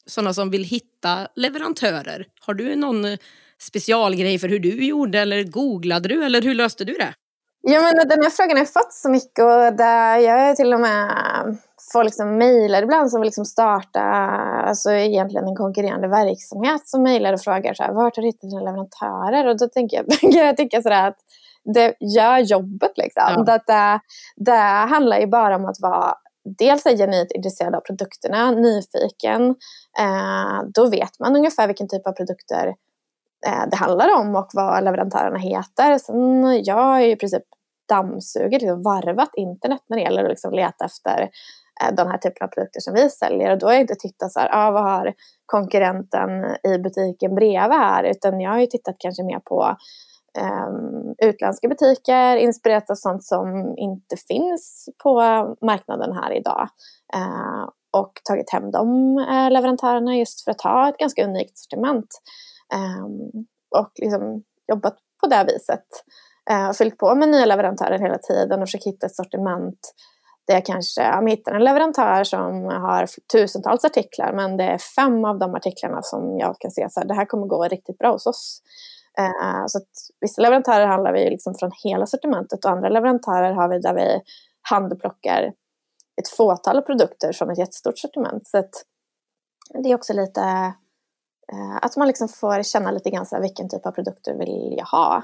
sådana 0.06 0.34
som 0.34 0.50
vill 0.50 0.64
hitta 0.64 1.28
leverantörer? 1.34 2.26
Har 2.40 2.54
du 2.54 2.76
någon 2.76 3.04
eh, 3.04 3.18
specialgrej 3.58 4.38
för 4.38 4.48
hur 4.48 4.58
du 4.58 4.86
gjorde 4.86 5.20
eller 5.20 5.44
googlade 5.44 6.08
du 6.08 6.24
eller 6.24 6.42
hur 6.42 6.54
löste 6.54 6.84
du 6.84 6.92
det? 6.92 7.14
Ja, 7.60 7.82
men 7.82 8.08
den 8.08 8.22
här 8.22 8.30
frågan 8.30 8.50
har 8.50 8.58
jag 8.58 8.72
fått 8.72 8.92
så 8.92 9.10
mycket 9.10 9.44
och 9.44 9.76
där 9.76 10.18
jag 10.18 10.40
är 10.40 10.54
till 10.54 10.72
och 10.72 10.80
med 10.80 11.56
folk 11.92 12.14
som 12.14 12.38
mejlar 12.38 12.82
ibland 12.82 13.10
som 13.10 13.20
vill 13.20 13.26
liksom 13.26 13.44
starta 13.44 14.00
alltså 14.00 14.90
egentligen 14.90 15.48
en 15.48 15.56
konkurrerande 15.56 16.08
verksamhet 16.08 16.88
som 16.88 17.02
mejlar 17.02 17.32
och 17.32 17.40
frågar 17.40 17.74
så 17.74 17.82
här, 17.82 17.92
vart 17.92 18.16
har 18.16 18.22
du 18.22 18.28
hittat 18.28 18.50
dina 18.50 18.60
leverantörer? 18.60 19.46
Och 19.46 19.58
då 19.58 19.68
tänker 19.68 19.96
jag, 19.96 20.06
jag 20.34 20.56
tycker 20.56 20.82
sådär 20.82 21.08
att 21.08 21.18
det 21.74 21.94
gör 22.00 22.38
jobbet 22.38 22.92
liksom. 22.96 23.44
Ja. 23.46 23.54
Att 23.54 23.66
det, 23.66 24.00
det 24.36 24.86
handlar 24.90 25.18
ju 25.18 25.26
bara 25.26 25.56
om 25.56 25.64
att 25.64 25.80
vara 25.80 26.14
dels 26.58 26.86
är 26.86 26.96
genuint 26.96 27.32
intresserad 27.32 27.74
av 27.74 27.80
produkterna, 27.80 28.50
nyfiken. 28.50 29.54
Eh, 29.98 30.68
då 30.74 30.90
vet 30.90 31.18
man 31.20 31.36
ungefär 31.36 31.66
vilken 31.66 31.88
typ 31.88 32.06
av 32.06 32.12
produkter 32.12 32.74
eh, 33.46 33.66
det 33.70 33.76
handlar 33.76 34.20
om 34.20 34.36
och 34.36 34.48
vad 34.52 34.84
leverantörerna 34.84 35.38
heter. 35.38 35.98
Sen 35.98 36.64
jag 36.64 36.74
har 36.74 37.00
ju 37.00 37.10
i 37.10 37.16
princip 37.16 37.42
dammsugit, 37.88 38.62
liksom 38.62 38.82
varvat 38.82 39.30
internet 39.36 39.80
när 39.88 39.96
det 39.96 40.02
gäller 40.02 40.24
att 40.24 40.30
liksom 40.30 40.52
leta 40.52 40.84
efter 40.84 41.30
Eh, 41.82 41.94
den 41.94 42.08
här 42.08 42.18
typen 42.18 42.44
av 42.44 42.48
produkter 42.48 42.80
som 42.80 42.94
vi 42.94 43.10
säljer. 43.10 43.52
Och 43.52 43.58
då 43.58 43.66
har 43.66 43.72
jag 43.72 43.80
inte 43.80 43.94
tittat 43.94 44.32
så 44.32 44.40
här, 44.40 44.48
ah, 44.52 44.70
vad 44.70 44.82
har 44.82 45.14
konkurrenten 45.46 46.30
i 46.62 46.78
butiken 46.78 47.34
bredvid 47.34 47.78
här? 47.78 48.04
Utan 48.04 48.40
jag 48.40 48.50
har 48.50 48.60
ju 48.60 48.66
tittat 48.66 48.96
kanske 48.98 49.22
mer 49.22 49.38
på 49.38 49.76
um, 50.40 51.14
utländska 51.18 51.68
butiker, 51.68 52.36
inspirerat 52.36 52.90
av 52.90 52.94
sånt 52.94 53.24
som 53.24 53.74
inte 53.76 54.16
finns 54.28 54.88
på 55.02 55.20
marknaden 55.62 56.12
här 56.12 56.32
idag. 56.32 56.68
Uh, 57.16 57.68
och 57.90 58.12
tagit 58.24 58.50
hem 58.50 58.70
de 58.70 59.16
uh, 59.18 59.50
leverantörerna 59.50 60.16
just 60.16 60.44
för 60.44 60.50
att 60.50 60.60
ha 60.60 60.88
ett 60.88 60.98
ganska 60.98 61.24
unikt 61.24 61.58
sortiment. 61.58 62.08
Um, 62.74 63.46
och 63.80 63.90
liksom 63.96 64.42
jobbat 64.68 64.96
på 65.20 65.26
det 65.26 65.44
viset. 65.44 65.86
Uh, 66.50 66.72
fyllt 66.72 66.98
på 66.98 67.14
med 67.14 67.28
nya 67.28 67.46
leverantörer 67.46 67.98
hela 67.98 68.18
tiden 68.18 68.62
och 68.62 68.68
försökt 68.68 68.86
hitta 68.86 69.06
ett 69.06 69.16
sortiment 69.16 69.78
där 70.46 70.54
jag 70.54 70.66
kanske 70.66 71.02
ja, 71.02 71.26
hittar 71.26 71.54
en 71.54 71.64
leverantör 71.64 72.24
som 72.24 72.64
har 72.64 73.08
tusentals 73.32 73.84
artiklar 73.84 74.32
men 74.32 74.56
det 74.56 74.64
är 74.64 74.78
fem 74.78 75.24
av 75.24 75.38
de 75.38 75.54
artiklarna 75.54 76.02
som 76.02 76.38
jag 76.38 76.56
kan 76.58 76.70
se 76.70 76.84
att 76.84 77.08
det 77.08 77.14
här 77.14 77.24
kommer 77.24 77.46
gå 77.46 77.64
riktigt 77.64 77.98
bra 77.98 78.12
hos 78.12 78.26
oss. 78.26 78.62
Eh, 79.18 79.66
så 79.66 79.78
att 79.78 79.88
vissa 80.20 80.42
leverantörer 80.42 80.86
handlar 80.86 81.12
vi 81.12 81.30
liksom 81.30 81.54
från 81.54 81.70
hela 81.84 82.06
sortimentet 82.06 82.64
och 82.64 82.70
andra 82.70 82.88
leverantörer 82.88 83.52
har 83.52 83.68
vi 83.68 83.78
där 83.78 83.94
vi 83.94 84.20
handplockar 84.70 85.52
ett 86.20 86.28
fåtal 86.28 86.82
produkter 86.82 87.32
från 87.32 87.50
ett 87.50 87.58
jättestort 87.58 87.98
sortiment. 87.98 88.46
Så 88.46 88.58
att 88.58 88.70
det 89.82 89.90
är 89.90 89.94
också 89.94 90.12
lite 90.12 90.40
eh, 91.52 91.76
att 91.82 91.96
man 91.96 92.08
liksom 92.08 92.28
får 92.28 92.62
känna 92.62 92.90
lite 92.90 93.10
grann 93.10 93.26
så 93.26 93.34
här, 93.34 93.42
vilken 93.42 93.68
typ 93.68 93.86
av 93.86 93.90
produkter 93.90 94.34
vill 94.34 94.74
jag 94.78 94.86
ha. 94.86 95.22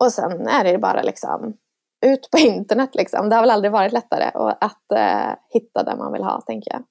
Och 0.00 0.12
sen 0.12 0.48
är 0.48 0.64
det 0.64 0.78
bara 0.78 1.02
liksom 1.02 1.56
ut 2.04 2.28
på 2.30 2.38
internet 2.38 2.90
liksom. 2.94 3.28
Det 3.28 3.34
har 3.34 3.42
väl 3.42 3.50
aldrig 3.50 3.72
varit 3.72 3.92
lättare 3.92 4.30
att 4.60 4.84
uh, 4.94 5.34
hitta 5.52 5.82
det 5.82 5.96
man 5.96 6.12
vill 6.12 6.22
ha 6.22 6.40
tänker 6.40 6.72
jag. 6.72 6.82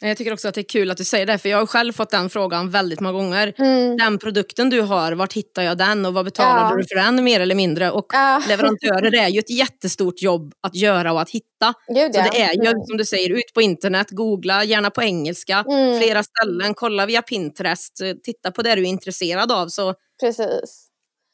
Jag 0.00 0.16
tycker 0.16 0.32
också 0.32 0.48
att 0.48 0.54
det 0.54 0.60
är 0.60 0.68
kul 0.68 0.90
att 0.90 0.96
du 0.96 1.04
säger 1.04 1.26
det, 1.26 1.38
för 1.38 1.48
jag 1.48 1.58
har 1.58 1.66
själv 1.66 1.92
fått 1.92 2.10
den 2.10 2.30
frågan 2.30 2.70
väldigt 2.70 3.00
många 3.00 3.18
gånger. 3.18 3.52
Mm. 3.58 3.96
Den 3.96 4.18
produkten 4.18 4.70
du 4.70 4.80
har, 4.80 5.12
vart 5.12 5.32
hittar 5.32 5.62
jag 5.62 5.78
den 5.78 6.06
och 6.06 6.14
vad 6.14 6.24
betalar 6.24 6.70
ja. 6.70 6.76
du 6.76 6.84
för 6.84 6.94
den 6.94 7.24
mer 7.24 7.40
eller 7.40 7.54
mindre? 7.54 7.90
Och 7.90 8.06
ja. 8.12 8.42
leverantörer 8.48 9.14
är 9.14 9.28
ju 9.28 9.38
ett 9.38 9.50
jättestort 9.50 10.22
jobb 10.22 10.54
att 10.60 10.74
göra 10.74 11.12
och 11.12 11.20
att 11.20 11.30
hitta. 11.30 11.74
Gud, 11.88 12.14
Så 12.14 12.20
ja. 12.20 12.28
det 12.32 12.42
är 12.42 12.54
ju 12.54 12.70
mm. 12.70 12.84
som 12.86 12.96
du 12.96 13.04
säger, 13.04 13.30
ut 13.30 13.54
på 13.54 13.62
internet, 13.62 14.06
googla, 14.10 14.64
gärna 14.64 14.90
på 14.90 15.02
engelska, 15.02 15.64
mm. 15.68 16.00
flera 16.00 16.22
ställen, 16.22 16.74
kolla 16.74 17.06
via 17.06 17.22
Pinterest, 17.22 18.00
titta 18.22 18.50
på 18.50 18.62
det 18.62 18.74
du 18.74 18.82
är 18.82 18.86
intresserad 18.86 19.52
av. 19.52 19.68
Så 19.68 19.94
Precis. 20.20 20.85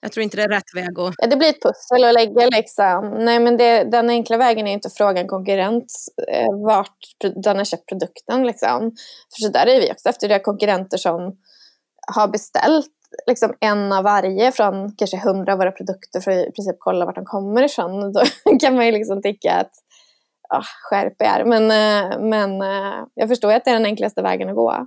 Jag 0.05 0.13
tror 0.13 0.25
inte 0.25 0.37
det 0.37 0.43
är 0.43 0.49
rätt 0.49 0.75
väg 0.75 0.99
att... 0.99 1.15
Ja, 1.19 1.27
det 1.27 1.37
blir 1.37 1.49
ett 1.49 1.63
pussel 1.63 2.05
att 2.05 2.15
lägga 2.15 2.47
liksom. 2.47 3.17
Nej, 3.19 3.41
men 3.41 3.57
det, 3.57 3.85
den 3.85 4.11
enkla 4.11 4.37
vägen 4.37 4.67
är 4.67 4.73
inte 4.73 4.89
att 4.89 4.97
fråga 4.97 5.21
en 5.21 5.29
konkurrent 5.29 5.93
eh, 6.29 6.55
vart 6.67 6.99
den 7.45 7.57
har 7.57 7.65
köpt 7.65 7.89
produkten. 7.89 8.47
Liksom. 8.47 8.93
För 9.35 9.43
så 9.43 9.49
där 9.49 9.67
är 9.67 9.81
vi 9.81 9.93
också 9.93 10.09
efter. 10.09 10.29
Det 10.29 10.35
är 10.35 10.39
konkurrenter 10.39 10.99
som 10.99 11.37
har 12.15 12.29
beställt 12.29 12.91
liksom 13.27 13.55
en 13.61 13.93
av 13.93 14.05
varje 14.05 14.53
från 14.53 14.97
kanske 14.97 15.17
hundra 15.17 15.53
av 15.53 15.59
våra 15.59 15.73
produkter 15.73 16.21
för 16.21 16.31
att 16.31 16.49
i 16.49 16.53
princip 16.53 16.77
kolla 16.79 17.07
vart 17.07 17.15
de 17.15 17.25
kommer 17.25 17.63
ifrån. 17.63 18.13
Då 18.13 18.23
kan 18.61 18.75
man 18.75 18.87
ju 18.87 18.93
liksom 18.93 19.23
tycka 19.23 19.53
att 19.53 19.73
oh, 20.51 20.67
skärp 20.83 21.23
er. 21.23 21.45
Men, 21.45 21.71
eh, 21.71 22.21
men 22.21 22.63
eh, 22.63 23.05
jag 23.15 23.29
förstår 23.29 23.53
att 23.53 23.65
det 23.65 23.71
är 23.71 23.75
den 23.75 23.87
enklaste 23.87 24.23
vägen 24.23 24.49
att 24.49 24.55
gå. 24.55 24.87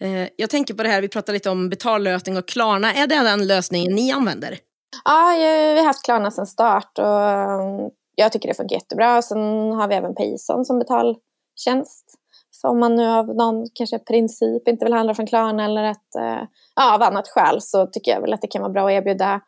Eh, 0.00 0.28
jag 0.36 0.50
tänker 0.50 0.74
på 0.74 0.82
det 0.82 0.88
här, 0.88 1.00
vi 1.00 1.08
pratade 1.08 1.32
lite 1.32 1.50
om 1.50 1.68
betallösning 1.68 2.36
och 2.36 2.48
Klarna. 2.48 2.92
Är 2.94 3.06
det 3.06 3.22
den 3.22 3.46
lösningen 3.46 3.94
ni 3.94 4.12
använder? 4.12 4.58
Ja, 5.04 5.34
vi 5.74 5.78
har 5.78 5.86
haft 5.86 6.04
Klarna 6.04 6.30
sedan 6.30 6.46
start 6.46 6.98
och 6.98 7.22
mm, 7.22 7.90
jag 8.14 8.32
tycker 8.32 8.48
det 8.48 8.54
funkar 8.54 8.76
jättebra. 8.76 9.22
Sen 9.22 9.72
har 9.72 9.88
vi 9.88 9.94
även 9.94 10.14
Payson 10.14 10.64
som 10.64 10.78
betaltjänst. 10.78 12.04
Så 12.50 12.68
om 12.68 12.80
man 12.80 12.96
nu 12.96 13.06
av 13.06 13.26
någon 13.26 13.66
kanske 13.74 13.98
princip 13.98 14.68
inte 14.68 14.84
vill 14.84 14.94
handla 14.94 15.14
från 15.14 15.26
Klarna 15.26 15.64
eller 15.64 15.84
ett, 15.84 16.14
eh, 16.18 16.48
ja, 16.74 16.94
av 16.94 17.02
annat 17.02 17.28
skäl 17.28 17.62
så 17.62 17.86
tycker 17.86 18.10
jag 18.10 18.20
väl 18.20 18.32
att 18.32 18.40
det 18.40 18.48
kan 18.48 18.62
vara 18.62 18.72
bra 18.72 18.86
att 18.86 18.92
erbjuda 18.92 19.40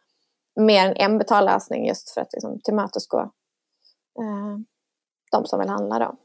mer 0.61 0.87
än 0.87 0.97
en 0.97 1.19
betallösning 1.19 1.87
just 1.87 2.11
för 2.11 2.21
att 2.21 2.33
liksom, 2.33 2.61
tillmötesgå 2.65 3.19
eh, 4.19 4.59
de 5.33 5.47
som 5.47 5.61
vill 5.61 5.69
handla. 5.69 5.99
Då. 5.99 6.17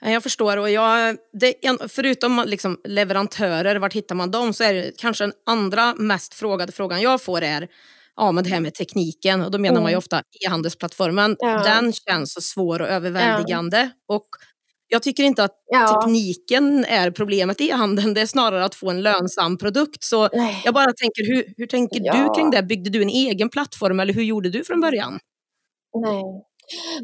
Jag 0.00 0.22
förstår. 0.22 0.56
Och 0.56 0.70
jag, 0.70 1.16
det, 1.32 1.54
förutom 1.88 2.42
liksom 2.46 2.80
leverantörer, 2.84 3.76
vart 3.76 3.92
hittar 3.92 4.14
man 4.14 4.30
dem? 4.30 4.52
Så 4.52 4.64
är 4.64 4.74
det 4.74 4.92
kanske 4.98 5.24
den 5.24 5.32
andra 5.46 5.94
mest 5.94 6.34
frågade 6.34 6.72
frågan 6.72 7.00
jag 7.00 7.22
får 7.22 7.42
är 7.42 7.68
ja, 8.16 8.32
men 8.32 8.44
det 8.44 8.50
här 8.50 8.60
med 8.60 8.74
tekniken. 8.74 9.42
Och 9.42 9.50
då 9.50 9.58
menar 9.58 9.72
mm. 9.72 9.82
man 9.82 9.90
ju 9.90 9.94
mm. 9.94 9.98
ofta 9.98 10.22
e-handelsplattformen. 10.46 11.36
Ja. 11.38 11.62
Den 11.64 11.92
känns 11.92 12.32
så 12.32 12.40
svår 12.40 12.82
och 12.82 12.88
överväldigande. 12.88 13.90
Ja. 14.06 14.14
Och 14.14 14.26
jag 14.88 15.02
tycker 15.02 15.22
inte 15.22 15.44
att 15.44 15.54
ja. 15.66 16.02
tekniken 16.02 16.84
är 16.84 17.10
problemet 17.10 17.60
i 17.60 17.68
e-handeln. 17.68 18.14
Det 18.14 18.20
är 18.20 18.26
snarare 18.26 18.64
att 18.64 18.74
få 18.74 18.90
en 18.90 19.02
lönsam 19.02 19.58
produkt. 19.58 20.04
Så 20.04 20.28
Nej. 20.32 20.62
jag 20.64 20.74
bara 20.74 20.92
tänker, 20.92 21.26
hur, 21.26 21.54
hur 21.56 21.66
tänker 21.66 22.00
du 22.00 22.34
kring 22.34 22.50
det? 22.50 22.62
Byggde 22.62 22.90
du 22.90 23.02
en 23.02 23.08
egen 23.08 23.48
plattform 23.48 24.00
eller 24.00 24.14
hur 24.14 24.22
gjorde 24.22 24.50
du 24.50 24.64
från 24.64 24.80
början? 24.80 25.18
Nej. 25.94 26.47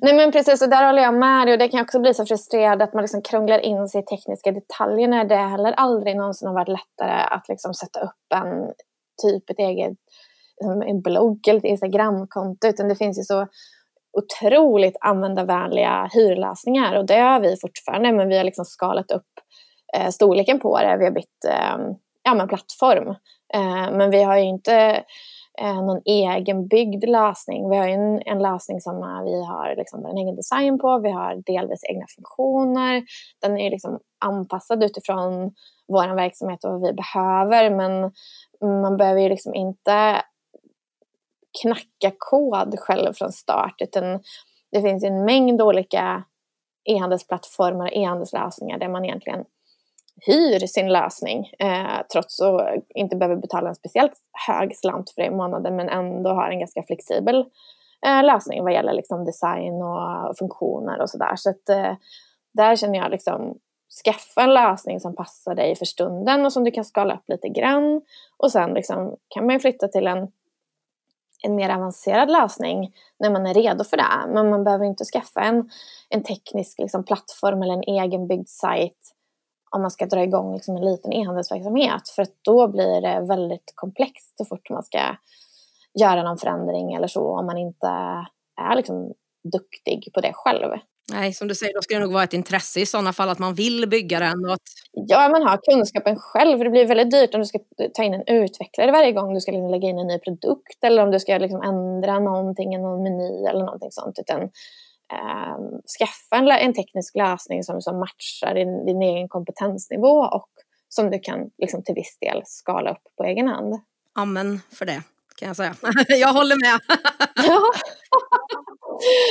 Nej 0.03 0.15
men 0.15 0.33
precis, 0.33 0.63
och 0.63 0.69
där 0.69 0.87
håller 0.87 1.03
jag 1.03 1.15
med 1.15 1.47
dig. 1.47 1.53
Och 1.53 1.59
det 1.59 1.69
kan 1.69 1.81
också 1.81 2.01
bli 2.01 2.15
så 2.15 2.27
frustrerande 2.27 2.85
att 2.85 2.95
man 2.95 3.03
liksom 3.03 3.23
krånglar 3.23 3.59
in 3.59 3.89
sig 3.89 4.01
i 4.01 4.05
tekniska 4.05 4.53
detaljer 4.53 5.09
när 5.09 5.25
det 5.25 5.37
heller 5.37 5.73
aldrig 5.73 6.17
någonsin 6.17 6.49
har 6.49 6.55
varit 6.55 6.69
lättare 6.69 7.23
att 7.31 7.49
liksom 7.49 7.75
sätta 7.75 8.01
upp 8.01 8.33
en 8.35 8.73
typ 9.23 9.51
ett 9.51 9.59
eget 9.59 9.99
liksom 10.61 10.83
en 10.83 11.01
blogg 11.01 11.49
eller 11.49 11.59
ett 11.59 11.65
Instagramkonto. 11.65 12.67
Utan 12.69 12.89
det 12.89 12.97
finns 12.97 13.19
ju 13.19 13.23
så 13.23 13.47
otroligt 14.19 14.97
användarvänliga 15.01 16.11
hyrlösningar 16.13 16.97
och 16.97 17.07
det 17.07 17.19
har 17.19 17.41
vi 17.41 17.57
fortfarande 17.61 18.13
men 18.13 18.29
vi 18.29 18.37
har 18.37 18.45
liksom 18.45 18.65
skalat 18.65 19.11
upp 19.11 19.33
eh, 19.97 20.09
storleken 20.09 20.61
på 20.61 20.79
det. 20.79 20.97
Vi 20.97 21.05
har 21.05 21.13
bytt 21.13 21.45
eh, 21.49 21.95
ja, 22.23 22.35
men 22.35 22.49
plattform. 22.49 23.09
Eh, 23.55 23.93
men 23.93 24.11
vi 24.11 24.23
har 24.23 24.37
ju 24.37 24.45
inte 24.45 25.05
eh, 25.61 25.83
någon 25.83 26.03
egenbyggd 26.05 27.05
lösning. 27.05 27.71
Vi 27.71 27.77
har 27.77 27.89
en, 27.89 28.23
en 28.27 28.39
lösning 28.39 28.81
som 28.81 28.97
vi 29.25 29.45
har 29.45 29.75
liksom 29.77 30.07
en 30.07 30.19
egen 30.19 30.37
design 30.37 30.79
på. 30.79 30.99
Vi 30.99 31.11
har 31.11 31.43
delvis 31.47 31.85
egna 31.85 32.07
funktioner. 32.17 33.03
Den 33.43 33.59
är 33.59 33.71
liksom 33.71 33.99
anpassad 34.25 34.85
utifrån 34.85 35.55
vår 35.89 36.15
verksamhet 36.15 36.65
och 36.65 36.71
vad 36.71 36.83
vi 36.83 36.93
behöver. 36.93 37.71
Men 37.71 38.13
man 38.83 38.97
behöver 38.97 39.21
ju 39.21 39.29
liksom 39.29 39.55
inte 39.55 40.23
knacka 41.63 42.17
kod 42.19 42.79
själv 42.79 43.13
från 43.13 43.33
start 43.33 43.75
utan 43.79 44.21
det 44.73 44.83
finns 44.83 45.05
en 45.05 45.25
mängd 45.25 45.63
olika 45.63 46.25
e-handelsplattformar 46.85 47.87
och 47.87 47.93
e-handelslösningar 47.93 48.79
där 48.79 48.89
man 48.89 49.05
egentligen 49.05 49.45
hyr 50.21 50.67
sin 50.67 50.93
lösning 50.93 51.51
eh, 51.59 52.03
trots 52.13 52.41
att 52.41 52.61
inte 52.95 53.17
behöver 53.17 53.37
betala 53.37 53.69
en 53.69 53.75
speciellt 53.75 54.13
hög 54.47 54.77
slant 54.77 55.11
för 55.11 55.23
det 55.23 55.29
i 55.29 55.31
månaden 55.31 55.77
men 55.77 55.89
ändå 55.89 56.31
har 56.31 56.51
en 56.51 56.59
ganska 56.59 56.83
flexibel 56.83 57.45
eh, 58.07 58.25
lösning 58.25 58.65
vad 58.65 58.73
gäller 58.73 58.93
liksom 58.93 59.25
design 59.25 59.83
och 59.83 60.39
funktioner 60.39 61.01
och 61.01 61.11
sådär. 61.11 61.37
Så 61.37 61.51
att 61.51 61.69
eh, 61.69 61.93
där 62.55 62.77
känner 62.77 62.99
jag 62.99 63.11
liksom 63.11 63.59
skaffa 64.05 64.43
en 64.43 64.55
lösning 64.55 65.01
som 65.01 65.17
passar 65.17 65.55
dig 65.55 65.77
för 65.77 65.85
stunden 65.85 66.45
och 66.45 66.53
som 66.53 66.65
du 66.65 66.71
kan 66.71 66.85
skala 66.85 67.15
upp 67.15 67.29
lite 67.29 67.49
grann 67.49 68.03
och 68.37 68.53
sen 68.53 68.75
liksom 68.75 69.17
kan 69.29 69.47
man 69.47 69.61
flytta 69.61 69.89
till 69.89 70.07
en 70.07 70.29
en 71.45 71.55
mer 71.55 71.71
avancerad 71.71 72.31
lösning 72.31 72.95
när 73.19 73.31
man 73.31 73.47
är 73.47 73.55
redo 73.55 73.85
för 73.85 73.97
det. 73.97 74.33
Men 74.35 74.51
man 74.51 74.65
behöver 74.65 74.85
inte 74.85 75.05
skaffa 75.05 75.41
en, 75.41 75.71
en 76.09 76.23
teknisk 76.23 76.79
liksom, 76.79 77.05
plattform 77.05 77.63
eller 77.63 77.75
en 77.75 77.83
egenbyggd 77.83 78.49
sajt 78.49 79.14
om 79.75 79.83
man 79.83 79.91
ska 79.91 80.07
dra 80.07 80.23
igång 80.23 80.55
liksom, 80.55 80.77
en 80.77 80.85
liten 80.85 81.13
e-handelsverksamhet. 81.13 82.09
För 82.09 82.27
då 82.43 82.69
blir 82.69 83.01
det 83.01 83.27
väldigt 83.29 83.73
komplext 83.75 84.39
så 84.39 84.45
fort 84.45 84.71
man 84.71 84.83
ska 84.83 85.17
göra 86.01 86.23
någon 86.23 86.39
förändring 86.39 86.95
eller 86.95 87.07
så 87.07 87.39
om 87.39 87.47
man 87.47 87.59
inte 87.59 87.87
är 88.61 88.77
liksom, 88.77 89.13
duktig 89.53 90.11
på 90.15 90.21
det 90.21 90.33
själv. 90.35 90.71
Nej, 91.13 91.33
som 91.33 91.49
du 91.49 91.55
säger, 91.55 91.75
då 91.75 91.83
ska 91.83 91.95
det 91.95 92.01
nog 92.01 92.13
vara 92.13 92.25
ett 92.25 92.33
intresse 92.33 92.81
i 92.81 92.87
sådana 92.87 93.13
fall 93.13 93.29
att 93.29 93.39
man 93.39 93.55
vill 93.55 93.89
bygga 93.89 94.19
den. 94.19 94.45
Och 94.47 94.53
att... 94.53 94.61
Ja, 94.93 95.29
man 95.29 95.43
har 95.43 95.57
kunskapen 95.57 96.17
själv. 96.17 96.59
För 96.59 96.65
det 96.65 96.71
blir 96.71 96.87
väldigt 96.87 97.11
dyrt 97.11 97.35
om 97.35 97.41
du 97.41 97.47
ska 97.47 97.59
ta 97.95 98.03
in 98.03 98.15
en 98.15 98.27
utvecklare 98.27 98.93
varje 98.93 99.13
gång 99.13 99.35
du 99.35 99.41
ska 99.41 99.53
liksom 99.53 99.71
lägga 99.71 99.89
in 99.89 99.99
en 99.99 100.07
ny 100.07 100.19
produkt 100.19 100.85
eller 100.85 101.03
om 101.03 101.11
du 101.11 101.21
ska 101.21 101.39
liksom 101.39 101.63
ändra 101.63 102.19
någonting 102.19 102.75
i 102.75 102.79
någon 102.79 103.03
meny 103.03 103.47
eller 103.47 103.65
någonting 103.65 103.91
sånt. 103.93 104.19
Utan 104.19 104.51
eh, 105.13 105.57
skaffa 105.99 106.37
en, 106.37 106.49
en, 106.49 106.75
teknisk 106.75 107.15
lösning 107.15 107.63
som, 107.63 107.81
som 107.81 107.99
matchar 107.99 108.55
din, 108.55 108.87
din 108.87 109.03
egen 109.03 109.29
kompetensnivå 109.29 110.19
och 110.19 110.49
som 110.89 111.11
du 111.11 111.19
kan 111.19 111.51
liksom, 111.59 111.83
till 111.83 111.95
viss 111.95 112.19
del 112.21 112.43
skala 112.45 112.91
upp 112.91 113.17
på 113.17 113.25
egen 113.25 113.49
hand. 113.49 113.81
Amen 114.15 114.61
för 114.73 114.87
det 114.87 115.03
kan 115.37 115.49
jag 115.49 115.57
säga. 115.57 115.75
jag 116.09 116.33
håller 116.33 116.57
med. 116.57 116.81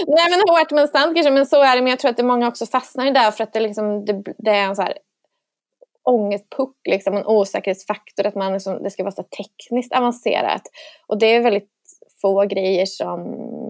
Nej 0.07 0.29
men 0.29 0.39
hårt 0.39 0.71
men 0.71 0.87
sant 0.87 1.15
kanske, 1.15 1.31
men 1.31 1.45
så 1.45 1.61
är 1.61 1.75
det. 1.75 1.81
Men 1.81 1.89
jag 1.89 1.99
tror 1.99 2.11
att 2.11 2.17
det 2.17 2.23
många 2.23 2.47
också 2.47 2.65
fastnar 2.65 3.07
i 3.07 3.11
det 3.11 3.31
för 3.31 3.43
att 3.43 3.53
det, 3.53 3.59
liksom, 3.59 4.05
det, 4.05 4.23
det 4.37 4.51
är 4.51 4.63
en 4.63 4.75
så 4.75 4.81
här 4.81 4.97
ångestpuck, 6.03 6.77
liksom, 6.89 7.17
en 7.17 7.25
osäkerhetsfaktor, 7.25 8.27
att 8.27 8.35
man 8.35 8.53
liksom, 8.53 8.83
det 8.83 8.91
ska 8.91 9.03
vara 9.03 9.15
så 9.15 9.23
tekniskt 9.23 9.93
avancerat. 9.93 10.61
Och 11.07 11.17
det 11.17 11.25
är 11.25 11.41
väldigt 11.43 11.69
få 12.23 12.45
grejer 12.45 12.85
som, 12.85 13.19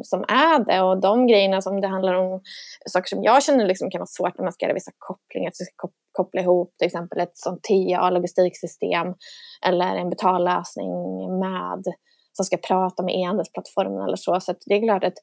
som 0.04 0.22
är 0.22 0.66
det. 0.66 0.82
Och 0.82 1.02
de 1.02 1.28
grejerna 1.28 1.62
som 1.62 1.82
det 1.82 1.88
handlar 1.88 2.14
om, 2.14 2.42
saker 2.86 3.10
som 3.16 3.24
jag 3.24 3.44
känner 3.44 3.66
liksom 3.66 3.90
kan 3.92 4.00
vara 4.00 4.08
svårt 4.08 4.38
när 4.38 4.44
man 4.44 4.54
ska 4.54 4.66
göra 4.66 4.74
vissa 4.74 4.92
kopplingar, 4.98 5.48
att 5.48 5.56
ska 5.56 5.90
koppla 6.12 6.42
ihop 6.42 6.74
till 6.78 6.86
exempel 6.86 7.20
ett 7.20 7.38
sånt 7.38 7.64
TA-logistiksystem 7.64 9.14
eller 9.66 9.96
en 9.96 10.10
betallösning 10.10 10.92
med 11.40 11.84
som 12.34 12.46
ska 12.46 12.58
prata 12.58 13.04
med 13.04 13.16
e-handelsplattformen 13.16 14.02
eller 14.02 14.16
så. 14.16 14.40
Så 14.40 14.54
det 14.66 14.76
är 14.76 14.82
klart 14.82 15.04
att 15.04 15.18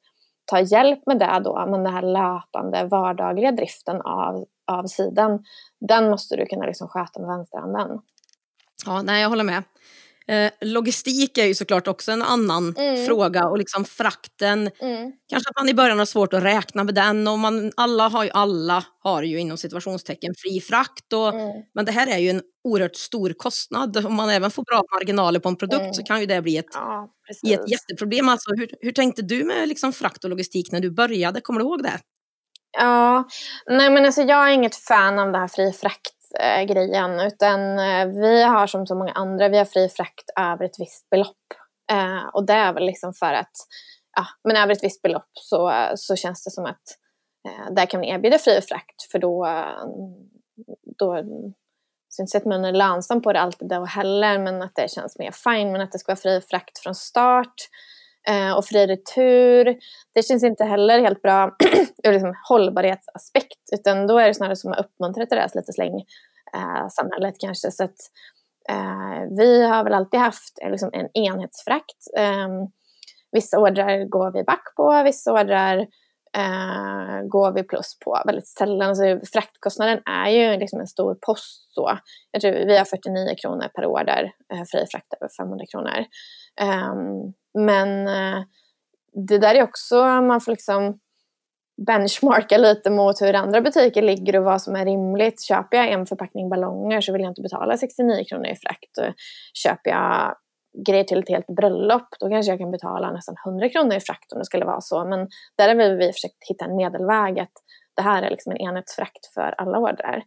ta 0.45 0.59
hjälp 0.59 0.99
med 1.05 1.19
det 1.19 1.41
då, 1.43 1.65
men 1.69 1.83
den 1.83 1.93
här 1.93 2.01
löpande 2.01 2.85
vardagliga 2.85 3.51
driften 3.51 4.01
av, 4.01 4.45
av 4.71 4.85
sidan, 4.85 5.43
den 5.89 6.09
måste 6.09 6.35
du 6.35 6.45
kunna 6.45 6.65
liksom 6.65 6.87
sköta 6.87 7.19
med 7.19 7.29
vänsterhanden. 7.29 7.99
Ja, 8.85 9.01
nej, 9.01 9.21
jag 9.21 9.29
håller 9.29 9.43
med. 9.43 9.63
Eh, 10.27 10.51
logistik 10.61 11.37
är 11.37 11.45
ju 11.45 11.55
såklart 11.55 11.87
också 11.87 12.11
en 12.11 12.21
annan 12.21 12.75
mm. 12.77 13.05
fråga 13.05 13.47
och 13.47 13.57
liksom 13.57 13.85
frakten. 13.85 14.69
Mm. 14.79 15.11
Kanske 15.29 15.49
att 15.49 15.55
man 15.55 15.69
i 15.69 15.73
början 15.73 15.99
har 15.99 16.05
svårt 16.05 16.33
att 16.33 16.43
räkna 16.43 16.83
med 16.83 16.95
den 16.95 17.27
och 17.27 17.39
man, 17.39 17.71
alla, 17.75 18.07
har 18.07 18.23
ju, 18.23 18.29
alla 18.29 18.85
har 18.99 19.23
ju 19.23 19.39
inom 19.39 19.57
situationstecken 19.57 20.33
fri 20.37 20.61
frakt. 20.61 21.13
Och, 21.13 21.33
mm. 21.33 21.51
Men 21.73 21.85
det 21.85 21.91
här 21.91 22.07
är 22.07 22.17
ju 22.17 22.29
en 22.29 22.41
oerhört 22.63 22.95
stor 22.95 23.33
kostnad. 23.33 24.05
Om 24.05 24.15
man 24.15 24.29
även 24.29 24.51
får 24.51 24.63
bra 24.63 24.83
marginaler 24.93 25.39
på 25.39 25.49
en 25.49 25.55
produkt 25.55 25.95
så 25.95 26.01
mm. 26.01 26.05
kan 26.05 26.19
ju 26.19 26.25
det 26.25 26.41
bli 26.41 26.57
ett, 26.57 26.65
ja, 26.73 27.09
ett 27.53 27.69
jätteproblem. 27.69 28.29
Alltså, 28.29 28.49
hur, 28.55 28.69
hur 28.81 28.91
tänkte 28.91 29.21
du 29.21 29.43
med 29.43 29.67
liksom 29.67 29.93
frakt 29.93 30.23
och 30.23 30.29
logistik 30.29 30.71
när 30.71 30.79
du 30.79 30.91
började? 30.91 31.41
Kommer 31.41 31.59
du 31.59 31.65
ihåg 31.65 31.83
det? 31.83 31.99
Ja, 32.77 33.27
nej 33.69 33.89
men 33.89 34.05
alltså 34.05 34.21
jag 34.21 34.49
är 34.49 34.53
inget 34.53 34.75
fan 34.75 35.19
av 35.19 35.31
det 35.31 35.37
här 35.37 35.47
fri 35.47 35.71
frakt 35.71 36.20
eh, 36.39 36.63
grejen. 36.63 37.19
Utan 37.19 37.79
eh, 37.79 38.05
vi 38.05 38.43
har 38.43 38.67
som 38.67 38.87
så 38.87 38.95
många 38.95 39.11
andra, 39.11 39.49
vi 39.49 39.57
har 39.57 39.65
fri 39.65 39.89
frakt 39.89 40.29
över 40.39 40.65
ett 40.65 40.79
visst 40.79 41.09
belopp. 41.09 41.37
Eh, 41.91 42.25
och 42.33 42.45
det 42.45 42.53
är 42.53 42.73
väl 42.73 42.85
liksom 42.85 43.13
för 43.13 43.33
att, 43.33 43.55
ja, 44.15 44.25
men 44.43 44.57
över 44.57 44.73
ett 44.73 44.83
visst 44.83 45.01
belopp 45.01 45.29
så, 45.33 45.89
så 45.95 46.15
känns 46.15 46.43
det 46.43 46.51
som 46.51 46.65
att 46.65 46.97
eh, 47.47 47.73
där 47.73 47.85
kan 47.85 48.01
vi 48.01 48.09
erbjuda 48.09 48.37
fri 48.37 48.61
frakt 48.61 49.11
för 49.11 49.19
då, 49.19 49.47
då 50.97 51.23
syns 52.15 52.35
att 52.35 52.45
man 52.45 52.65
är 52.65 52.71
lönsam 52.71 53.21
på 53.21 53.33
det 53.33 53.39
alltid 53.39 53.67
då 53.67 53.85
heller 53.85 54.39
men 54.39 54.61
att 54.61 54.75
det 54.75 54.91
känns 54.91 55.19
mer 55.19 55.31
fine 55.31 55.71
men 55.71 55.81
att 55.81 55.91
det 55.91 55.99
ska 55.99 56.11
vara 56.11 56.21
fri 56.21 56.41
frakt 56.41 56.79
från 56.79 56.95
start 56.95 57.55
eh, 58.29 58.57
och 58.57 58.65
fri 58.65 58.87
retur. 58.87 59.77
Det 60.13 60.23
känns 60.23 60.43
inte 60.43 60.63
heller 60.63 60.99
helt 60.99 61.21
bra 61.21 61.55
ur 62.03 62.13
liksom 62.13 62.35
hållbarhetsaspekt 62.49 63.59
utan 63.73 64.07
då 64.07 64.17
är 64.17 64.27
det 64.27 64.33
snarare 64.33 64.55
som 64.55 64.71
att 64.71 64.79
uppmuntra 64.79 65.25
till 65.25 65.35
det 65.35 65.41
här 65.41 65.47
slit 65.47 66.07
eh, 66.55 66.87
samhället 66.89 67.35
kanske. 67.39 67.71
Så 67.71 67.83
att, 67.83 67.97
eh, 68.69 69.37
vi 69.37 69.63
har 69.63 69.83
väl 69.83 69.93
alltid 69.93 70.19
haft 70.19 70.59
eh, 70.61 70.71
liksom 70.71 70.89
en 70.93 71.09
enhetsfrakt. 71.13 71.97
Eh, 72.17 72.49
vissa 73.31 73.59
ordrar 73.59 74.05
går 74.05 74.31
vi 74.31 74.43
back 74.43 74.75
på, 74.75 75.03
vissa 75.03 75.31
ordrar 75.31 75.87
eh, 76.37 77.27
går 77.27 77.51
vi 77.51 77.63
plus 77.63 77.99
på 77.99 78.21
väldigt 78.25 78.47
sällan. 78.47 78.89
Alltså, 78.89 79.19
fraktkostnaden 79.33 79.99
är 80.05 80.29
ju 80.29 80.57
liksom 80.57 80.79
en 80.79 80.87
stor 80.87 81.15
post. 81.15 81.73
Så. 81.73 81.99
Jag 82.31 82.41
tror 82.41 82.51
vi 82.51 82.77
har 82.77 82.85
49 82.85 83.35
kronor 83.41 83.67
per 83.75 83.85
order, 83.85 84.31
eh, 84.53 84.63
fri 84.71 84.85
frakt 84.91 85.13
över 85.13 85.29
500 85.37 85.65
kronor. 85.71 86.05
Um, 86.61 87.33
men 87.53 88.07
eh, 88.07 88.43
det 89.27 89.37
där 89.37 89.55
är 89.55 89.63
också, 89.63 90.03
man 90.05 90.41
får 90.41 90.51
liksom 90.51 90.99
benchmarka 91.87 92.57
lite 92.57 92.89
mot 92.89 93.21
hur 93.21 93.35
andra 93.35 93.61
butiker 93.61 94.01
ligger 94.01 94.35
och 94.35 94.43
vad 94.43 94.61
som 94.61 94.75
är 94.75 94.85
rimligt. 94.85 95.41
Köper 95.41 95.77
jag 95.77 95.91
en 95.91 96.05
förpackning 96.05 96.49
ballonger 96.49 97.01
så 97.01 97.13
vill 97.13 97.21
jag 97.21 97.31
inte 97.31 97.41
betala 97.41 97.77
69 97.77 98.23
kronor 98.29 98.47
i 98.47 98.55
frakt. 98.55 99.15
Köper 99.53 99.89
jag 99.89 100.35
grejer 100.87 101.03
till 101.03 101.19
ett 101.19 101.29
helt 101.29 101.47
bröllop 101.47 102.07
då 102.19 102.29
kanske 102.29 102.51
jag 102.51 102.59
kan 102.59 102.71
betala 102.71 103.11
nästan 103.11 103.35
100 103.45 103.69
kronor 103.69 103.95
i 103.95 103.99
frakt 103.99 104.33
om 104.33 104.39
det 104.39 104.45
skulle 104.45 104.65
vara 104.65 104.81
så. 104.81 105.05
Men 105.05 105.27
där 105.57 105.67
har 105.67 105.95
vi 105.97 106.13
försökt 106.13 106.49
hitta 106.49 106.65
en 106.65 106.75
medelväg 106.75 107.39
att 107.39 107.53
det 107.95 108.01
här 108.01 108.23
är 108.23 108.29
liksom 108.29 108.51
en 108.51 108.57
enhetsfrakt 108.57 109.33
för 109.33 109.55
alla 109.57 109.77
ordrar. 109.77 110.23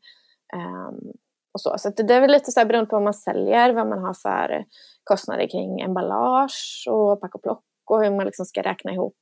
Um, 0.57 1.13
och 1.55 1.61
så 1.61 1.75
så 1.79 1.91
det 1.91 2.15
är 2.15 2.21
väl 2.21 2.31
lite 2.31 2.53
så 2.53 2.61
här 2.61 2.67
beroende 2.67 2.91
på 2.91 2.97
vad 2.97 3.03
man 3.03 3.15
säljer, 3.15 3.73
vad 3.73 3.89
man 3.89 3.99
har 3.99 4.15
för 4.15 4.65
kostnader 5.05 5.49
kring 5.49 5.81
emballage 5.81 6.85
och 6.91 7.21
pack 7.21 7.35
och 7.35 7.43
plock 7.43 7.65
och 7.87 8.05
hur 8.05 8.11
man 8.11 8.27
liksom 8.27 8.47
ska 8.47 8.63
räkna 8.63 8.93
ihop 8.93 9.17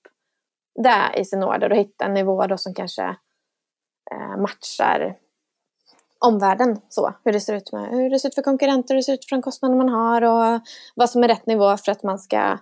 det 0.74 1.20
i 1.20 1.24
sin 1.24 1.42
order 1.42 1.70
och 1.70 1.76
hitta 1.76 2.04
en 2.04 2.14
nivå 2.14 2.46
då 2.46 2.56
som 2.56 2.74
kanske 2.74 3.02
eh, 4.10 4.36
matchar 4.38 5.16
omvärlden. 6.18 6.80
Så, 6.88 7.14
hur, 7.24 7.32
det 7.32 7.40
ser 7.40 7.54
ut 7.54 7.72
med, 7.72 7.90
hur 7.90 8.10
det 8.10 8.18
ser 8.18 8.28
ut 8.28 8.34
för 8.34 8.42
konkurrenter, 8.42 8.94
hur 8.94 8.98
det 8.98 9.04
ser 9.04 9.12
ut 9.12 9.24
för 9.28 9.36
de 9.36 9.42
kostnader 9.42 9.76
man 9.76 9.88
har 9.88 10.22
och 10.22 10.60
vad 10.94 11.10
som 11.10 11.24
är 11.24 11.28
rätt 11.28 11.46
nivå 11.46 11.76
för 11.76 11.92
att 11.92 12.02
man 12.02 12.18
ska 12.18 12.58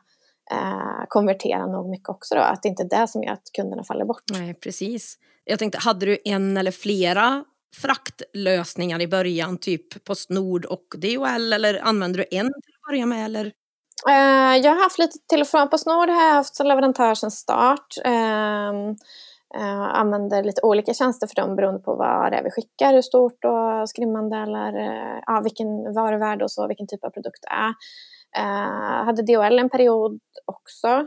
eh, 0.50 1.04
konvertera 1.08 1.66
nog 1.66 1.90
mycket 1.90 2.08
också. 2.08 2.34
Då. 2.34 2.40
Att 2.40 2.62
det 2.62 2.68
inte 2.68 2.82
är 2.82 3.00
det 3.00 3.08
som 3.08 3.22
gör 3.22 3.32
att 3.32 3.52
kunderna 3.56 3.84
faller 3.84 4.04
bort. 4.04 4.22
Nej, 4.32 4.54
precis. 4.54 5.18
Jag 5.44 5.58
tänkte, 5.58 5.78
hade 5.78 6.06
du 6.06 6.18
en 6.24 6.56
eller 6.56 6.70
flera 6.70 7.44
fraktlösningar 7.76 9.00
i 9.02 9.08
början, 9.08 9.58
typ 9.58 10.04
Postnord 10.04 10.64
och 10.64 10.86
DHL 10.96 11.52
eller 11.52 11.80
använder 11.84 12.18
du 12.18 12.24
en 12.30 12.46
till 12.46 12.74
att 12.74 12.90
börja 12.90 13.06
med? 13.06 13.24
Eller? 13.24 13.52
Uh, 14.08 14.56
jag 14.64 14.72
har 14.72 14.82
haft 14.82 14.98
lite 14.98 15.18
till 15.28 15.40
och 15.40 15.46
från. 15.46 15.68
Postnord 15.68 16.08
har 16.08 16.26
jag 16.26 16.34
haft 16.34 16.56
som 16.56 16.66
leverantör 16.66 17.14
sedan 17.14 17.30
start. 17.30 17.86
Uh, 18.06 18.90
uh, 19.56 19.80
använder 20.00 20.42
lite 20.42 20.62
olika 20.62 20.94
tjänster 20.94 21.26
för 21.26 21.34
dem 21.34 21.56
beroende 21.56 21.80
på 21.80 21.94
vad 21.94 22.32
det 22.32 22.38
är 22.38 22.44
vi 22.44 22.50
skickar, 22.50 22.94
hur 22.94 23.02
stort 23.02 23.44
och 23.44 23.88
skrymmande 23.88 24.36
eller 24.36 24.78
uh, 25.30 25.42
vilken 25.42 25.94
varuvärde 25.94 26.44
och 26.44 26.50
så, 26.50 26.68
vilken 26.68 26.86
typ 26.86 27.04
av 27.04 27.10
produkt 27.10 27.42
det 27.42 27.48
är. 27.48 27.74
Uh, 28.38 29.04
hade 29.04 29.22
DHL 29.22 29.58
en 29.58 29.70
period 29.70 30.20
också 30.44 31.06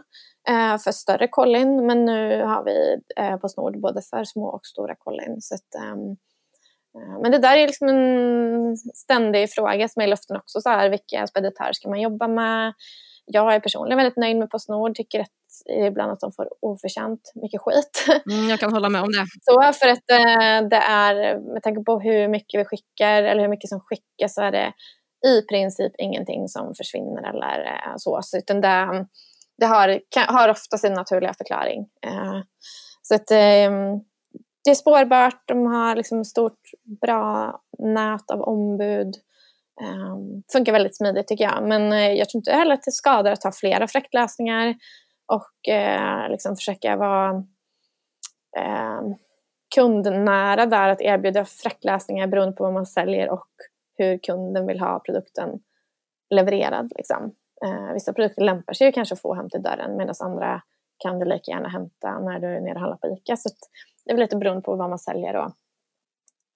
för 0.83 0.91
större 0.91 1.27
kollin 1.27 1.85
men 1.85 2.05
nu 2.05 2.43
har 2.43 2.63
vi 2.63 2.97
Postnord 3.41 3.81
både 3.81 4.01
för 4.01 4.23
små 4.23 4.45
och 4.47 4.65
stora 4.65 4.95
kollin. 4.95 5.37
Så 5.41 5.55
att, 5.55 5.91
um, 5.93 6.17
men 7.21 7.31
det 7.31 7.37
där 7.37 7.57
är 7.57 7.67
liksom 7.67 7.87
en 7.87 8.77
ständig 8.77 9.51
fråga 9.51 9.87
som 9.87 10.01
är 10.01 10.07
i 10.07 10.09
luften 10.09 10.37
också. 10.37 10.61
Så 10.61 10.69
här, 10.69 10.89
vilka 10.89 11.27
speditörer 11.27 11.73
ska 11.73 11.89
man 11.89 12.01
jobba 12.01 12.27
med? 12.27 12.73
Jag 13.25 13.55
är 13.55 13.59
personligen 13.59 13.97
väldigt 13.97 14.17
nöjd 14.17 14.37
med 14.37 14.49
Postnord. 14.49 14.95
Tycker 14.95 15.19
att 15.19 15.27
ibland 15.87 16.11
att 16.11 16.19
de 16.19 16.31
får 16.31 16.49
oförtjänt 16.61 17.31
mycket 17.35 17.61
skit. 17.61 18.05
Mm, 18.31 18.49
jag 18.49 18.59
kan 18.59 18.73
hålla 18.73 18.89
med 18.89 19.01
om 19.01 19.11
det. 19.11 19.25
Så 19.41 19.73
för 19.73 19.87
att 19.87 20.11
eh, 20.11 20.67
det 20.69 20.83
är, 20.89 21.39
med 21.53 21.63
tanke 21.63 21.83
på 21.83 21.99
hur 21.99 22.27
mycket 22.27 22.59
vi 22.59 22.65
skickar 22.65 23.23
eller 23.23 23.41
hur 23.41 23.49
mycket 23.49 23.69
som 23.69 23.79
skickas 23.79 24.33
så 24.33 24.41
är 24.41 24.51
det 24.51 24.73
i 25.27 25.41
princip 25.41 25.91
ingenting 25.97 26.47
som 26.47 26.75
försvinner 26.75 27.29
eller 27.29 27.65
eh, 27.65 27.93
så. 27.97 28.21
Utan 28.37 28.61
det, 28.61 29.05
det 29.57 29.65
har, 29.65 29.99
har 30.27 30.49
ofta 30.49 30.77
sin 30.77 30.93
naturliga 30.93 31.33
förklaring. 31.33 31.85
Så 33.01 33.15
att 33.15 33.31
det 34.63 34.69
är 34.69 34.75
spårbart, 34.75 35.43
de 35.47 35.65
har 35.65 35.95
liksom 35.95 36.25
stort 36.25 36.59
bra 37.01 37.61
nät 37.79 38.31
av 38.31 38.41
ombud. 38.41 39.15
Um, 39.81 40.43
funkar 40.51 40.71
väldigt 40.71 40.97
smidigt 40.97 41.27
tycker 41.27 41.43
jag. 41.43 41.67
Men 41.67 41.93
uh, 41.93 42.13
jag 42.13 42.29
tror 42.29 42.39
inte 42.39 42.51
heller 42.51 42.73
att 42.73 42.83
det 42.83 42.91
skadar 42.91 43.31
att 43.31 43.43
ha 43.43 43.51
flera 43.51 43.87
fraktlösningar 43.87 44.75
och 45.25 45.73
uh, 45.73 46.29
liksom 46.29 46.55
försöka 46.55 46.95
vara 46.95 47.33
uh, 48.59 49.15
kundnära 49.75 50.65
där, 50.65 50.89
att 50.89 51.01
erbjuda 51.01 51.45
fraktlösningar 51.45 52.27
beroende 52.27 52.55
på 52.55 52.63
vad 52.63 52.73
man 52.73 52.85
säljer 52.85 53.29
och 53.29 53.47
hur 53.97 54.17
kunden 54.17 54.67
vill 54.67 54.79
ha 54.79 54.99
produkten 54.99 55.59
levererad. 56.29 56.91
Liksom. 56.95 57.35
Eh, 57.65 57.93
vissa 57.93 58.13
produkter 58.13 58.41
lämpar 58.41 58.73
sig 58.73 58.87
ju 58.87 58.91
kanske 58.93 59.13
att 59.13 59.21
få 59.21 59.33
hem 59.33 59.49
till 59.49 59.61
dörren 59.61 59.97
medan 59.97 60.15
andra 60.19 60.61
kan 60.97 61.19
du 61.19 61.25
lika 61.25 61.51
gärna 61.51 61.69
hämta 61.69 62.19
när 62.19 62.39
du 62.39 62.47
är 62.47 62.61
nere 62.61 62.73
och 62.73 62.79
handlar 62.79 62.97
på 62.97 63.07
ICA. 63.07 63.35
Så 63.35 63.49
det 64.05 64.11
är 64.11 64.15
väl 64.15 64.21
lite 64.21 64.35
beroende 64.35 64.61
på 64.61 64.75
vad 64.75 64.89
man 64.89 64.99
säljer 64.99 65.35
och 65.35 65.51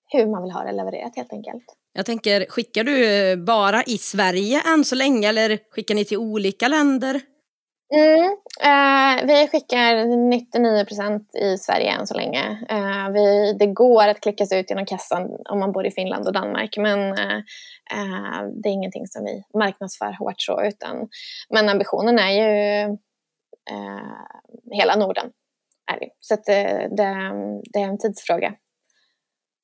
hur 0.09 0.27
man 0.27 0.43
vill 0.43 0.51
ha 0.51 0.63
det 0.63 0.71
levererat 0.71 1.15
helt 1.15 1.33
enkelt. 1.33 1.63
Jag 1.93 2.05
tänker, 2.05 2.45
skickar 2.49 2.83
du 2.83 3.35
bara 3.37 3.83
i 3.83 3.97
Sverige 3.97 4.61
än 4.73 4.83
så 4.83 4.95
länge 4.95 5.29
eller 5.29 5.59
skickar 5.71 5.95
ni 5.95 6.05
till 6.05 6.17
olika 6.17 6.67
länder? 6.67 7.21
Mm, 7.93 8.37
eh, 8.61 9.25
vi 9.25 9.47
skickar 9.47 10.05
99 10.29 10.85
procent 10.85 11.35
i 11.35 11.57
Sverige 11.57 11.91
än 11.91 12.07
så 12.07 12.13
länge. 12.13 12.65
Eh, 12.69 13.09
vi, 13.13 13.53
det 13.59 13.67
går 13.67 14.07
att 14.07 14.21
klicka 14.21 14.45
sig 14.45 14.59
ut 14.59 14.69
genom 14.69 14.85
kassan 14.85 15.37
om 15.49 15.59
man 15.59 15.71
bor 15.71 15.85
i 15.85 15.91
Finland 15.91 16.27
och 16.27 16.33
Danmark 16.33 16.77
men 16.77 16.99
eh, 17.13 17.37
eh 17.91 18.47
det 18.63 18.69
är 18.69 18.73
ingenting 18.73 19.07
som 19.07 19.25
vi 19.25 19.43
marknadsför 19.59 20.15
hårt 20.19 20.41
så. 20.41 20.63
Utan, 20.63 21.07
men 21.49 21.69
ambitionen 21.69 22.19
är 22.19 22.31
ju 22.31 22.81
eh, 23.71 24.71
hela 24.71 24.95
Norden 24.95 25.31
är 25.87 25.99
det. 25.99 26.09
Så 26.19 26.33
att, 26.33 26.49
eh, 26.49 26.89
det, 26.97 27.31
det, 27.73 27.79
är 27.79 27.87
en 27.87 27.97
tidsfråga. 27.97 28.53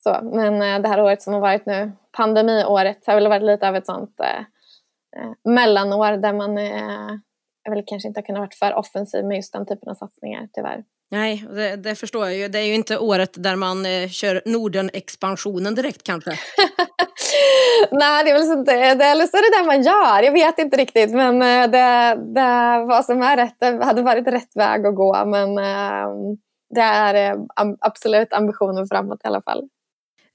Så, 0.04 0.20
men 0.24 0.62
eh, 0.62 0.82
det 0.82 0.88
här 0.88 1.02
året 1.02 1.22
som 1.22 1.34
har 1.34 1.42
varit 1.42 1.66
nu, 1.66 1.92
pandemiåret, 2.18 3.08
har 3.08 3.16
väl 3.16 3.28
varit 3.28 3.44
lite 3.44 3.68
av 3.68 3.76
ett 3.76 3.86
sånt 3.86 4.20
eh, 4.20 4.40
eh 5.22 5.32
mellanår 5.44 6.12
där 6.12 6.34
man 6.34 6.58
eh, 6.58 7.72
väl 7.72 7.84
kanske 7.88 8.08
inte 8.08 8.20
har 8.20 8.26
kunnat 8.26 8.40
vara 8.40 8.72
för 8.72 8.80
offensiv 8.80 9.26
med 9.26 9.36
just 9.36 9.54
den 9.54 9.66
typen 9.66 9.90
av 9.90 9.94
satsningar 9.94 10.48
tyvärr. 10.54 10.84
Nej, 11.12 11.46
det, 11.50 11.76
det, 11.76 11.96
förstår 11.96 12.26
jag 12.26 12.36
ju. 12.36 12.48
Det 12.48 12.60
är 12.60 12.66
ju 12.66 12.74
inte 12.74 12.98
året 12.98 13.44
där 13.44 13.56
man 13.56 13.86
eh, 13.86 14.10
kör 14.10 14.42
Norden-expansionen 14.46 15.76
direkt 15.76 16.04
kanske. 16.04 16.32
Nej, 17.96 18.24
det 18.24 18.30
är 18.30 18.34
väl 18.34 18.60
inte 18.60 18.96
det. 18.96 19.06
Eller 19.06 19.28
så 19.28 19.38
är 19.38 19.42
det 19.42 19.62
det 19.62 19.68
man 19.68 19.84
gör. 19.84 20.24
Jag 20.24 20.32
vet 20.32 20.60
inte 20.60 20.78
riktigt. 20.78 21.12
Men 21.12 21.42
eh, 21.42 21.72
det, 21.72 22.18
det, 22.34 22.86
vad 22.88 23.06
som 23.06 23.22
är 23.22 23.38
rätt 23.38 23.56
det 23.60 23.86
hade 23.86 24.02
varit 24.02 24.28
rätt 24.28 24.56
väg 24.56 24.86
att 24.86 24.96
gå. 24.96 25.26
Men 25.26 25.58
eh, 25.58 26.36
det 26.76 26.82
är 26.82 27.32
eh, 27.32 27.38
absolut 27.80 28.34
ambitionen 28.34 28.88
framåt 28.88 29.20
i 29.24 29.28
alla 29.28 29.42
fall. 29.42 29.62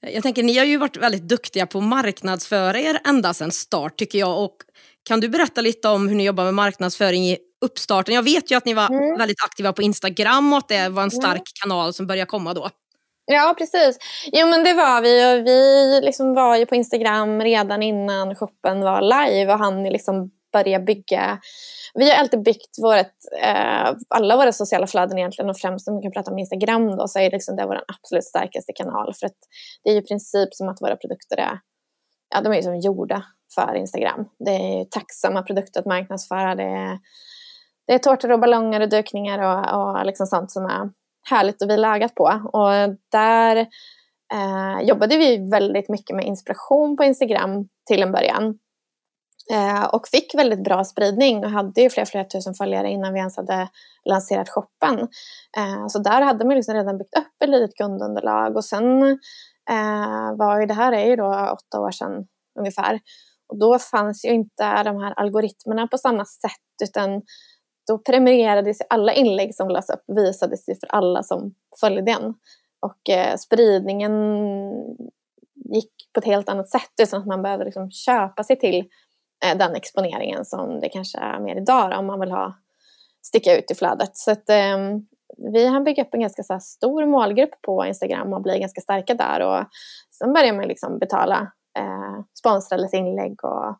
Jag 0.01 0.23
tänker, 0.23 0.43
ni 0.43 0.57
har 0.57 0.65
ju 0.65 0.77
varit 0.77 0.97
väldigt 0.97 1.29
duktiga 1.29 1.67
på 1.67 1.77
att 1.77 1.83
marknadsföra 1.83 2.79
er 2.79 2.99
ända 3.07 3.33
sedan 3.33 3.51
start 3.51 3.97
tycker 3.97 4.19
jag. 4.19 4.43
Och 4.43 4.55
kan 5.03 5.19
du 5.19 5.29
berätta 5.29 5.61
lite 5.61 5.87
om 5.87 6.07
hur 6.07 6.15
ni 6.15 6.25
jobbar 6.25 6.43
med 6.43 6.53
marknadsföring 6.53 7.23
i 7.23 7.37
uppstarten? 7.65 8.15
Jag 8.15 8.23
vet 8.23 8.51
ju 8.51 8.55
att 8.55 8.65
ni 8.65 8.73
var 8.73 8.89
mm. 8.89 9.17
väldigt 9.17 9.43
aktiva 9.45 9.73
på 9.73 9.81
Instagram 9.81 10.53
och 10.53 10.57
att 10.57 10.67
det 10.67 10.89
var 10.89 11.03
en 11.03 11.11
stark 11.11 11.31
mm. 11.31 11.43
kanal 11.63 11.93
som 11.93 12.07
började 12.07 12.29
komma 12.29 12.53
då. 12.53 12.69
Ja, 13.31 13.55
precis. 13.57 13.97
Jo, 14.31 14.47
men 14.47 14.63
det 14.63 14.73
var 14.73 15.01
vi. 15.01 15.41
Och 15.41 15.47
vi 15.47 16.01
liksom 16.05 16.33
var 16.33 16.57
ju 16.57 16.65
på 16.65 16.75
Instagram 16.75 17.41
redan 17.41 17.83
innan 17.83 18.35
shoppen 18.35 18.81
var 18.81 19.01
live 19.01 19.53
och 19.53 19.59
han 19.59 19.83
liksom 19.83 20.31
börja 20.53 20.79
bygga. 20.79 21.39
Vi 21.93 22.09
har 22.09 22.17
alltid 22.17 22.43
byggt 22.43 22.75
vårt, 22.81 23.15
eh, 23.41 23.95
alla 24.09 24.35
våra 24.35 24.51
sociala 24.51 24.87
flöden 24.87 25.17
egentligen 25.17 25.49
och 25.49 25.57
främst 25.57 25.87
om 25.87 25.95
vi 25.95 26.01
kan 26.01 26.11
prata 26.11 26.31
om 26.31 26.39
Instagram 26.39 26.97
då 26.97 27.07
så 27.07 27.19
är 27.19 27.31
liksom 27.31 27.55
det 27.55 27.65
vår 27.65 27.83
absolut 27.87 28.25
starkaste 28.25 28.73
kanal 28.73 29.13
för 29.19 29.25
att 29.25 29.37
det 29.83 29.89
är 29.89 29.93
ju 29.93 29.99
i 29.99 30.05
princip 30.05 30.53
som 30.53 30.69
att 30.69 30.81
våra 30.81 30.95
produkter 30.95 31.37
är, 31.37 31.59
ja 32.35 32.41
de 32.41 32.51
är 32.51 32.55
ju 32.55 32.63
som 32.63 32.79
gjorda 32.79 33.23
för 33.55 33.75
Instagram. 33.75 34.25
Det 34.45 34.51
är 34.51 34.79
ju 34.79 34.85
tacksamma 34.85 35.43
produkter 35.43 35.79
att 35.79 35.85
marknadsföra. 35.85 36.55
Det 36.55 36.63
är, 36.63 36.99
det 37.87 37.93
är 37.93 37.99
tårtor 37.99 38.31
och 38.31 38.39
ballonger 38.39 38.81
och 38.81 38.89
dukningar 38.89 39.39
och, 39.39 39.81
och 39.81 40.05
liksom 40.05 40.27
sånt 40.27 40.51
som 40.51 40.65
är 40.65 40.89
härligt 41.29 41.61
att 41.61 41.69
vila 41.69 41.95
ögat 41.95 42.15
på. 42.15 42.23
Och 42.53 42.95
där 43.11 43.55
eh, 44.33 44.81
jobbade 44.81 45.17
vi 45.17 45.49
väldigt 45.51 45.89
mycket 45.89 46.15
med 46.15 46.25
inspiration 46.25 46.97
på 46.97 47.03
Instagram 47.03 47.67
till 47.87 48.03
en 48.03 48.11
början. 48.11 48.59
Eh, 49.51 49.83
och 49.83 50.07
fick 50.07 50.35
väldigt 50.35 50.63
bra 50.63 50.83
spridning 50.83 51.43
och 51.45 51.51
hade 51.51 51.81
ju 51.81 51.89
flera, 51.89 52.05
flera 52.05 52.25
tusen 52.25 52.53
följare 52.53 52.89
innan 52.89 53.13
vi 53.13 53.19
ens 53.19 53.37
hade 53.37 53.69
lanserat 54.09 54.49
shoppen. 54.49 54.99
Eh, 55.57 55.87
så 55.87 55.99
där 55.99 56.21
hade 56.21 56.45
man 56.45 56.55
liksom 56.55 56.75
redan 56.75 56.97
byggt 56.97 57.17
upp 57.17 57.43
ett 57.43 57.49
litet 57.49 57.75
kundunderlag 57.75 58.55
och 58.55 58.65
sen 58.65 59.01
eh, 59.69 60.37
var 60.37 60.59
ju 60.59 60.65
det 60.65 60.73
här 60.73 60.91
är 60.91 61.05
ju 61.05 61.15
då 61.15 61.27
åtta 61.53 61.79
år 61.79 61.91
sedan 61.91 62.27
ungefär. 62.59 62.99
Och 63.47 63.59
då 63.59 63.79
fanns 63.79 64.25
ju 64.25 64.29
inte 64.29 64.83
de 64.83 64.97
här 64.97 65.13
algoritmerna 65.19 65.87
på 65.87 65.97
samma 65.97 66.25
sätt 66.25 66.83
utan 66.83 67.21
då 67.89 67.97
premierades 67.97 68.77
alla 68.89 69.13
inlägg 69.13 69.55
som 69.55 69.69
lades 69.69 69.89
upp, 69.89 70.03
visades 70.07 70.69
ju 70.69 70.75
för 70.75 70.87
alla 70.89 71.23
som 71.23 71.55
följde 71.79 72.01
den. 72.01 72.33
Och 72.79 73.09
eh, 73.09 73.35
spridningen 73.35 74.13
gick 75.55 75.91
på 76.13 76.19
ett 76.19 76.25
helt 76.25 76.49
annat 76.49 76.69
sätt 76.69 76.91
utan 77.01 77.19
att 77.21 77.27
man 77.27 77.41
behövde 77.41 77.65
liksom 77.65 77.91
köpa 77.91 78.43
sig 78.43 78.59
till 78.59 78.79
eh, 79.45 79.57
den 79.57 79.75
exponeringen 79.75 80.45
som 80.45 80.79
det 80.79 80.89
kanske 80.89 81.17
är 81.17 81.39
mer 81.39 81.55
idag 81.55 81.99
om 81.99 82.05
man 82.05 82.19
vill 82.19 82.31
ha 82.31 82.53
sticka 83.21 83.57
ut 83.57 83.71
i 83.71 83.75
flödet. 83.75 84.17
Så 84.17 84.31
att, 84.31 84.49
eh, 84.49 84.77
vi 85.53 85.67
har 85.67 85.81
byggt 85.81 86.01
upp 86.01 86.13
en 86.13 86.21
ganska 86.21 86.43
så 86.43 86.59
stor 86.59 87.05
målgrupp 87.05 87.61
på 87.61 87.85
Instagram 87.85 88.33
och 88.33 88.41
bli 88.41 88.59
ganska 88.59 88.81
starka 88.81 89.13
där. 89.13 89.39
Och 89.41 89.65
sen 90.11 90.33
började 90.33 90.57
man 90.57 90.67
liksom 90.67 90.99
betala, 90.99 91.51
eh, 91.77 92.23
sponsra 92.39 92.77
lite 92.77 92.97
inlägg 92.97 93.43
och 93.43 93.75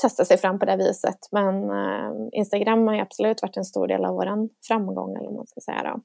testa 0.00 0.24
sig 0.24 0.38
fram 0.38 0.58
på 0.58 0.64
det 0.64 0.76
viset. 0.76 1.18
Men 1.32 1.70
eh, 1.70 2.10
Instagram 2.32 2.86
har 2.86 2.94
ju 2.94 3.00
absolut 3.00 3.42
varit 3.42 3.56
en 3.56 3.64
stor 3.64 3.88
del 3.88 4.04
av 4.04 4.14
vår 4.14 4.48
framgång. 4.68 5.16
Eller 5.16 5.30
man 5.30 5.46
ska 5.46 5.60
säga 5.60 5.82
då. 5.82 6.00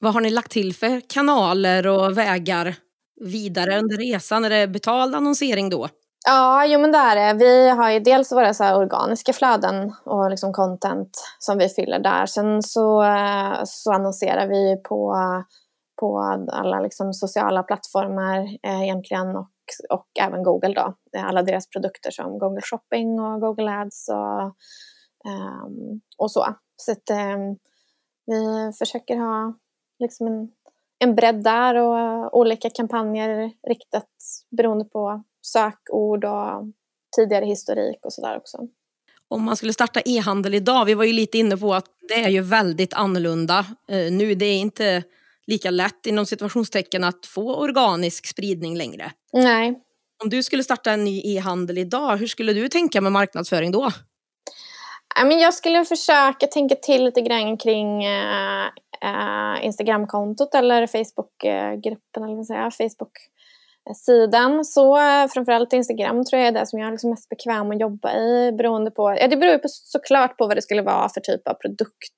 Vad 0.00 0.14
har 0.14 0.20
ni 0.20 0.30
lagt 0.30 0.50
till 0.50 0.74
för 0.74 1.00
kanaler 1.00 1.86
och 1.86 2.18
vägar 2.18 2.74
vidare 3.20 3.78
under 3.78 3.96
resan? 3.96 4.44
Är 4.44 4.50
det 4.50 4.68
betald 4.68 5.14
annonsering 5.14 5.70
då? 5.70 5.88
Ja, 6.26 6.66
jo 6.66 6.80
men 6.80 6.92
det 6.92 6.98
är 6.98 7.16
det. 7.16 7.44
Vi 7.44 7.68
har 7.68 7.90
ju 7.90 8.00
dels 8.00 8.32
våra 8.32 8.54
så 8.54 8.74
organiska 8.74 9.32
flöden 9.32 9.92
och 10.04 10.30
liksom 10.30 10.52
content 10.52 11.10
som 11.38 11.58
vi 11.58 11.68
fyller 11.68 11.98
där. 11.98 12.26
Sen 12.26 12.62
så, 12.62 13.02
eh, 13.02 13.60
så 13.64 13.92
annonserar 13.92 14.46
vi 14.46 14.82
på, 14.82 15.16
på 16.00 16.18
alla 16.52 16.80
liksom 16.80 17.12
sociala 17.12 17.62
plattformar 17.62 18.38
eh, 18.62 18.82
egentligen 18.82 19.36
och 19.36 19.50
och 19.90 20.08
även 20.20 20.42
Google 20.42 20.74
då. 20.74 20.94
Alla 21.18 21.42
deras 21.42 21.68
produkter 21.68 22.10
som 22.10 22.38
Google 22.38 22.60
Shopping 22.62 23.20
och 23.20 23.40
Google 23.40 23.70
Ads 23.70 24.08
och, 24.08 24.42
ehm, 25.30 26.00
och 26.18 26.30
så. 26.30 26.54
Så 26.76 26.92
att 26.92 27.10
eh, 27.10 27.38
vi 28.26 28.72
försöker 28.78 29.16
ha 29.16 29.54
liksom 29.98 30.26
en, 30.26 30.48
en 30.98 31.14
bredd 31.14 31.44
där 31.44 31.74
och 31.74 32.38
olika 32.38 32.70
kampanjer 32.70 33.52
riktat 33.68 34.10
beroende 34.50 34.84
på 34.84 35.24
sökord 35.42 36.24
och 36.24 36.64
tidigare 37.16 37.44
historik 37.44 37.98
och 38.02 38.12
sådär 38.12 38.36
också. 38.36 38.58
Om 39.28 39.42
man 39.42 39.56
skulle 39.56 39.72
starta 39.72 40.00
e-handel 40.04 40.54
idag, 40.54 40.84
vi 40.84 40.94
var 40.94 41.04
ju 41.04 41.12
lite 41.12 41.38
inne 41.38 41.56
på 41.56 41.74
att 41.74 41.86
det 42.08 42.14
är 42.14 42.28
ju 42.28 42.40
väldigt 42.40 42.94
annorlunda 42.94 43.58
eh, 43.88 44.12
nu. 44.12 44.34
Det 44.34 44.46
är 44.46 44.58
inte 44.58 45.04
lika 45.46 45.70
lätt 45.70 46.06
inom 46.06 46.26
situationstecken 46.26 47.04
att 47.04 47.26
få 47.26 47.54
organisk 47.54 48.26
spridning 48.26 48.76
längre. 48.76 49.12
Nej. 49.32 49.80
Om 50.22 50.30
du 50.30 50.42
skulle 50.42 50.64
starta 50.64 50.92
en 50.92 51.04
ny 51.04 51.22
e-handel 51.24 51.78
idag, 51.78 52.16
hur 52.16 52.26
skulle 52.26 52.52
du 52.52 52.68
tänka 52.68 53.00
med 53.00 53.12
marknadsföring 53.12 53.72
då? 53.72 53.90
Jag 55.30 55.54
skulle 55.54 55.84
försöka 55.84 56.46
tänka 56.46 56.74
till 56.74 57.04
lite 57.04 57.20
grann 57.20 57.56
kring 57.56 58.04
äh, 58.04 58.70
Instagramkontot 59.62 60.54
eller 60.54 60.86
Facebookgruppen, 60.86 62.24
eller 62.24 62.36
vad 62.36 62.46
säga, 62.46 62.70
Facebook-sidan. 62.70 64.64
Så 64.64 64.96
framförallt 65.34 65.72
Instagram 65.72 66.24
tror 66.24 66.40
jag 66.40 66.48
är 66.48 66.52
det 66.52 66.66
som 66.66 66.78
jag 66.78 66.86
är 66.86 66.92
liksom 66.92 67.10
mest 67.10 67.28
bekväm 67.28 67.70
att 67.70 67.80
jobba 67.80 68.12
i. 68.12 68.52
Beroende 68.52 68.90
på, 68.90 69.16
ja, 69.20 69.28
det 69.28 69.36
beror 69.36 69.58
på, 69.58 69.68
såklart 69.68 70.38
på 70.38 70.46
vad 70.46 70.56
det 70.56 70.62
skulle 70.62 70.82
vara 70.82 71.08
för 71.08 71.20
typ 71.20 71.48
av 71.48 71.54
produkt 71.54 72.14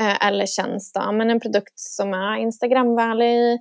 eh, 0.00 0.26
eller 0.26 0.46
tjänst. 0.46 0.94
Då. 0.94 1.12
Men 1.12 1.30
en 1.30 1.40
produkt 1.40 1.78
som 1.78 2.14
är 2.14 2.36
Instagramvänlig, 2.36 3.52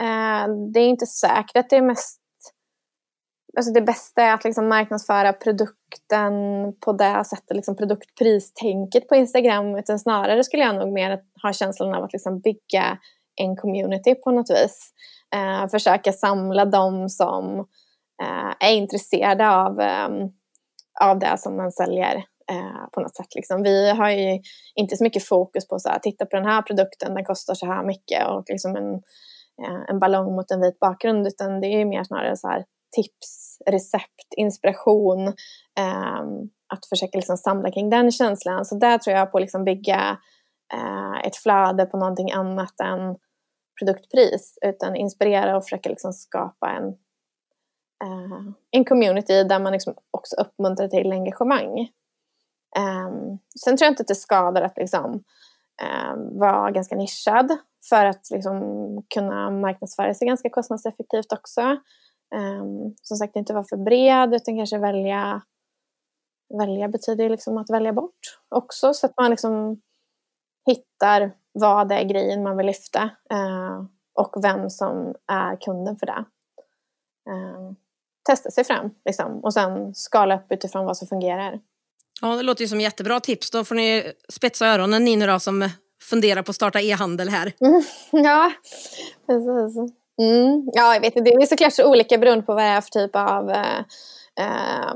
eh, 0.00 0.48
det 0.72 0.80
är 0.80 0.88
inte 0.88 1.06
säkert 1.06 1.56
att 1.56 1.70
det 1.70 1.76
är 1.76 1.82
mest 1.82 2.20
alltså 3.56 3.72
det 3.72 3.82
bästa 3.82 4.22
är 4.22 4.34
att 4.34 4.44
liksom 4.44 4.68
marknadsföra 4.68 5.32
produkten 5.32 6.32
på 6.80 6.92
det 6.92 7.24
sättet, 7.24 7.56
liksom 7.56 7.76
produktpristänket 7.76 9.08
på 9.08 9.14
Instagram. 9.14 9.76
Utan 9.76 9.98
snarare 9.98 10.44
skulle 10.44 10.62
jag 10.62 10.74
nog 10.74 10.92
mer 10.92 11.20
ha 11.42 11.52
känslan 11.52 11.94
av 11.94 12.04
att 12.04 12.12
liksom 12.12 12.40
bygga 12.40 12.98
en 13.36 13.56
community 13.56 14.14
på 14.14 14.30
något 14.30 14.50
vis. 14.50 14.90
Eh, 15.34 15.68
försöka 15.68 16.12
samla 16.12 16.64
dem 16.64 17.08
som 17.08 17.58
eh, 18.22 18.68
är 18.68 18.72
intresserade 18.74 19.50
av, 19.50 19.80
eh, 19.80 20.08
av 21.00 21.18
det 21.18 21.38
som 21.38 21.56
man 21.56 21.72
säljer 21.72 22.24
eh, 22.50 22.88
på 22.92 23.00
något 23.00 23.16
sätt. 23.16 23.34
Liksom. 23.34 23.62
Vi 23.62 23.90
har 23.90 24.10
ju 24.10 24.40
inte 24.74 24.96
så 24.96 25.04
mycket 25.04 25.24
fokus 25.24 25.68
på 25.68 25.74
att 25.74 26.02
titta 26.02 26.26
på 26.26 26.36
den 26.36 26.46
här 26.46 26.62
produkten, 26.62 27.14
den 27.14 27.24
kostar 27.24 27.54
så 27.54 27.66
här 27.66 27.84
mycket 27.84 28.28
och 28.28 28.44
liksom 28.48 28.76
en, 28.76 28.94
eh, 29.64 29.82
en 29.88 29.98
ballong 29.98 30.34
mot 30.34 30.50
en 30.50 30.60
vit 30.60 30.78
bakgrund 30.78 31.26
utan 31.26 31.60
det 31.60 31.66
är 31.66 31.84
mer 31.84 32.04
snarare 32.04 32.36
så 32.36 32.48
här 32.48 32.64
tips, 32.96 33.58
recept, 33.66 34.34
inspiration. 34.36 35.28
Eh, 35.78 36.22
att 36.74 36.86
försöka 36.86 37.18
liksom 37.18 37.36
samla 37.36 37.70
kring 37.70 37.90
den 37.90 38.10
känslan. 38.10 38.64
Så 38.64 38.74
där 38.74 38.98
tror 38.98 39.16
jag 39.16 39.32
på 39.32 39.38
att 39.38 39.42
liksom 39.42 39.64
bygga 39.64 40.18
eh, 40.74 41.26
ett 41.26 41.36
flöde 41.36 41.86
på 41.86 41.96
någonting 41.96 42.32
annat 42.32 42.80
än 42.80 43.16
produktpris. 43.78 44.58
Utan 44.66 44.96
inspirera 44.96 45.56
och 45.56 45.64
försöka 45.64 45.88
liksom 45.88 46.12
skapa 46.12 46.70
en, 46.70 46.86
eh, 48.04 48.52
en 48.70 48.84
community 48.84 49.44
där 49.44 49.58
man 49.58 49.72
liksom 49.72 49.94
också 50.10 50.36
uppmuntrar 50.36 50.88
till 50.88 51.12
engagemang. 51.12 51.88
Um, 52.78 53.38
sen 53.64 53.76
tror 53.76 53.86
jag 53.86 53.92
inte 53.92 54.00
att 54.00 54.08
det 54.08 54.14
skadar 54.14 54.62
att 54.62 54.76
liksom, 54.76 55.24
um, 56.12 56.38
vara 56.38 56.70
ganska 56.70 56.96
nischad 56.96 57.58
för 57.88 58.04
att 58.04 58.30
liksom, 58.30 58.58
kunna 59.14 59.50
marknadsföra 59.50 60.14
sig 60.14 60.26
ganska 60.26 60.50
kostnadseffektivt 60.50 61.32
också. 61.32 61.60
Um, 62.34 62.94
som 63.02 63.16
sagt, 63.16 63.36
inte 63.36 63.52
vara 63.52 63.64
för 63.64 63.76
bred 63.76 64.34
utan 64.34 64.56
kanske 64.56 64.78
välja 64.78 65.42
Välja 66.58 66.88
betyder 66.88 67.30
liksom 67.30 67.58
att 67.58 67.70
välja 67.70 67.92
bort 67.92 68.38
också 68.48 68.94
så 68.94 69.06
att 69.06 69.16
man 69.16 69.30
liksom 69.30 69.80
hittar 70.66 71.32
vad 71.52 71.88
det 71.88 71.94
är 71.94 72.04
grejen 72.04 72.42
man 72.42 72.56
vill 72.56 72.66
lyfta 72.66 73.02
uh, 73.32 73.84
och 74.14 74.44
vem 74.44 74.70
som 74.70 75.14
är 75.26 75.56
kunden 75.56 75.96
för 75.96 76.06
det. 76.06 76.24
Uh, 77.30 77.72
testa 78.22 78.50
sig 78.50 78.64
fram 78.64 78.90
liksom, 79.04 79.40
och 79.44 79.54
sen 79.54 79.94
skala 79.94 80.36
upp 80.36 80.52
utifrån 80.52 80.86
vad 80.86 80.96
som 80.96 81.08
fungerar. 81.08 81.60
Ja, 82.20 82.36
det 82.36 82.42
låter 82.42 82.62
ju 82.62 82.68
som 82.68 82.80
jättebra 82.80 83.20
tips. 83.20 83.50
Då 83.50 83.64
får 83.64 83.74
ni 83.74 84.12
spetsa 84.28 84.66
öronen 84.66 85.04
ni 85.04 85.16
nu 85.16 85.26
då 85.26 85.40
som 85.40 85.70
funderar 86.02 86.42
på 86.42 86.50
att 86.50 86.56
starta 86.56 86.80
e-handel 86.80 87.28
här. 87.28 87.52
Mm, 87.60 87.82
ja, 88.24 88.52
precis. 89.26 89.94
Mm, 90.22 90.70
ja, 90.72 90.94
jag 90.94 91.00
vet 91.00 91.16
inte. 91.16 91.30
Det 91.30 91.42
är 91.42 91.46
såklart 91.46 91.72
så 91.72 91.90
olika 91.90 92.18
beroende 92.18 92.44
på 92.44 92.54
vad 92.54 92.62
det 92.62 92.68
är 92.68 92.80
för 92.80 92.90
typ 92.90 93.16
av, 93.16 93.50
eh, 93.50 93.78
eh, 94.40 94.94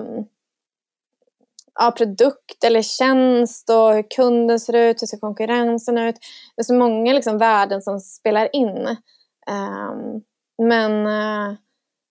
ja, 1.75 1.91
produkt 1.97 2.65
eller 2.65 2.83
tjänst 2.83 3.71
och 3.71 3.95
hur 3.95 4.11
kunden 4.11 4.61
ser 4.61 4.77
ut, 4.77 5.03
hur 5.03 5.07
ser 5.07 5.19
konkurrensen 5.19 5.99
ut. 5.99 6.17
Det 6.57 6.63
är 6.63 6.65
så 6.65 6.75
många 6.75 7.13
liksom, 7.13 7.39
värden 7.39 7.83
som 7.83 8.01
spelar 8.01 8.57
in. 8.57 8.87
Eh, 9.49 9.93
men 10.63 11.07
eh, 11.07 11.57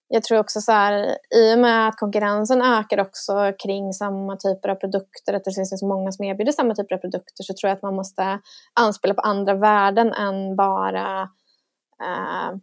jag 0.08 0.24
tror 0.24 0.39
också 0.39 0.62
så 0.62 0.72
här, 0.72 1.17
i 1.36 1.56
och 1.56 1.60
med 1.60 1.88
att 1.88 1.96
konkurrensen 1.96 2.62
ökar 2.62 3.00
också 3.00 3.54
kring 3.63 3.93
samma 3.93 4.36
typer 4.36 4.70
av 4.70 4.76
produkter, 4.76 5.34
att 5.34 5.43
det 5.43 5.54
finns 5.54 5.80
så 5.80 5.88
många 5.88 6.12
som 6.12 6.26
erbjuder 6.26 6.52
samma 6.52 6.76
typer 6.76 6.96
av 6.96 7.00
produkter, 7.00 7.43
så 7.43 7.54
tror 7.54 7.70
jag 7.70 7.76
att 7.76 7.82
man 7.82 7.96
måste 7.96 8.39
anspela 8.74 9.13
på 9.13 9.22
andra 9.22 9.54
värden 9.54 10.13
än 10.13 10.56
bara 10.56 11.22
eh, 12.04 12.58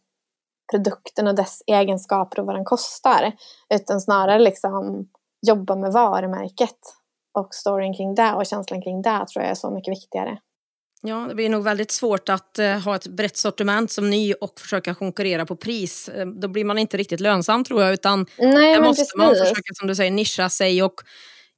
produkten 0.73 1.27
och 1.27 1.35
dess 1.35 1.63
egenskaper 1.67 2.41
och 2.41 2.47
vad 2.47 2.57
den 2.57 2.65
kostar. 2.65 3.33
Utan 3.75 4.01
snarare 4.01 4.39
liksom 4.39 5.09
jobba 5.47 5.77
med 5.77 5.93
varumärket 5.93 6.79
och 7.39 7.55
storyn 7.55 7.95
kring 7.95 8.15
det 8.15 8.33
och 8.35 8.47
känslan 8.47 8.83
kring 8.83 9.03
det 9.03 9.27
tror 9.27 9.43
jag 9.43 9.51
är 9.51 9.55
så 9.55 9.71
mycket 9.71 9.93
viktigare. 9.93 10.39
Ja, 11.07 11.27
det 11.29 11.35
blir 11.35 11.49
nog 11.49 11.65
väldigt 11.65 11.91
svårt 11.91 12.29
att 12.29 12.59
uh, 12.59 12.67
ha 12.67 12.97
ett 12.97 13.07
brett 13.07 13.37
sortiment 13.37 13.91
som 13.91 14.11
ny 14.11 14.33
och 14.35 14.61
försöka 14.61 14.95
konkurrera 14.95 15.47
på 15.47 15.57
pris. 15.57 16.11
Uh, 16.19 16.27
då 16.27 16.49
blir 16.49 16.65
man 16.65 16.79
inte 16.79 16.97
riktigt 16.97 17.21
lönsam 17.21 17.65
tror 17.65 17.83
jag, 17.83 17.93
utan 17.93 18.27
Nej, 18.39 18.81
måste 18.81 19.01
precis. 19.01 19.17
man 19.17 19.29
försöka 19.31 19.75
som 19.75 19.89
du 19.89 19.95
säger 19.95 20.11
nischa 20.11 20.49
sig 20.49 20.83
och 20.83 20.95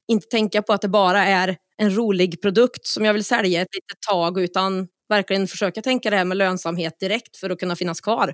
inte 0.07 0.27
tänka 0.27 0.61
på 0.61 0.73
att 0.73 0.81
det 0.81 0.87
bara 0.87 1.25
är 1.25 1.57
en 1.77 1.95
rolig 1.95 2.41
produkt 2.41 2.85
som 2.85 3.05
jag 3.05 3.13
vill 3.13 3.25
sälja 3.25 3.61
ett 3.61 3.75
litet 3.75 4.01
tag, 4.09 4.39
utan 4.39 4.87
verkligen 5.09 5.47
försöka 5.47 5.81
tänka 5.81 6.09
det 6.09 6.17
här 6.17 6.25
med 6.25 6.37
lönsamhet 6.37 6.99
direkt 6.99 7.37
för 7.37 7.49
att 7.49 7.59
kunna 7.59 7.75
finnas 7.75 8.01
kvar. 8.01 8.33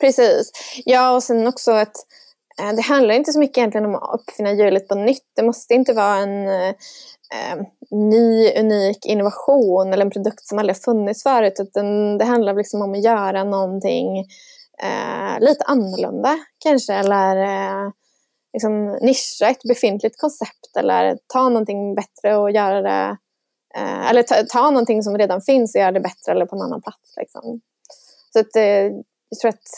Precis. 0.00 0.50
Ja, 0.84 1.10
och 1.10 1.22
sen 1.22 1.46
också 1.46 1.70
att 1.70 1.96
eh, 1.96 2.02
Eh, 2.60 2.72
det 2.76 2.82
handlar 2.82 3.14
inte 3.14 3.32
så 3.32 3.38
mycket 3.38 3.58
egentligen 3.58 3.86
om 3.86 3.94
att 3.94 4.20
uppfinna 4.20 4.52
hjulet 4.52 4.88
på 4.88 4.94
nytt. 4.94 5.30
Det 5.36 5.42
måste 5.42 5.74
inte 5.74 5.92
vara 5.92 6.16
en 6.16 6.48
eh, 6.48 7.66
ny, 7.90 8.52
unik 8.56 9.06
innovation 9.06 9.92
eller 9.92 10.04
en 10.04 10.10
produkt 10.10 10.46
som 10.46 10.58
aldrig 10.58 10.76
har 10.76 10.80
funnits 10.80 11.22
förut. 11.22 11.54
Utan 11.58 12.18
det 12.18 12.24
handlar 12.24 12.54
liksom 12.54 12.82
om 12.82 12.92
att 12.92 13.04
göra 13.04 13.44
någonting 13.44 14.18
eh, 14.82 15.40
lite 15.40 15.64
annorlunda 15.64 16.38
kanske. 16.58 16.94
Eller 16.94 17.36
eh, 17.36 17.90
liksom 18.52 18.86
nischa 18.86 19.48
ett 19.48 19.62
befintligt 19.68 20.20
koncept 20.20 20.76
eller 20.78 21.18
ta 21.26 21.48
någonting 21.48 21.94
bättre 21.94 22.36
och 22.36 22.50
göra 22.50 22.82
det 22.82 23.16
eh, 23.76 24.10
eller 24.10 24.22
ta, 24.22 24.34
ta 24.34 24.70
någonting 24.70 25.02
som 25.02 25.18
redan 25.18 25.40
finns 25.40 25.74
och 25.74 25.80
göra 25.80 25.92
det 25.92 26.00
bättre 26.00 26.32
eller 26.32 26.46
på 26.46 26.56
en 26.56 26.62
annan 26.62 26.82
plats. 26.82 27.14
Liksom. 27.16 27.60
Så 28.32 28.40
att, 28.40 28.56
eh, 28.56 28.92
jag 29.28 29.38
tror 29.40 29.48
att 29.48 29.68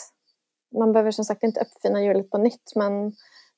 man 0.77 0.93
behöver 0.93 1.11
som 1.11 1.25
sagt 1.25 1.43
inte 1.43 1.59
uppfinna 1.59 2.03
hjulet 2.03 2.29
på 2.29 2.37
nytt 2.37 2.71
men 2.75 3.11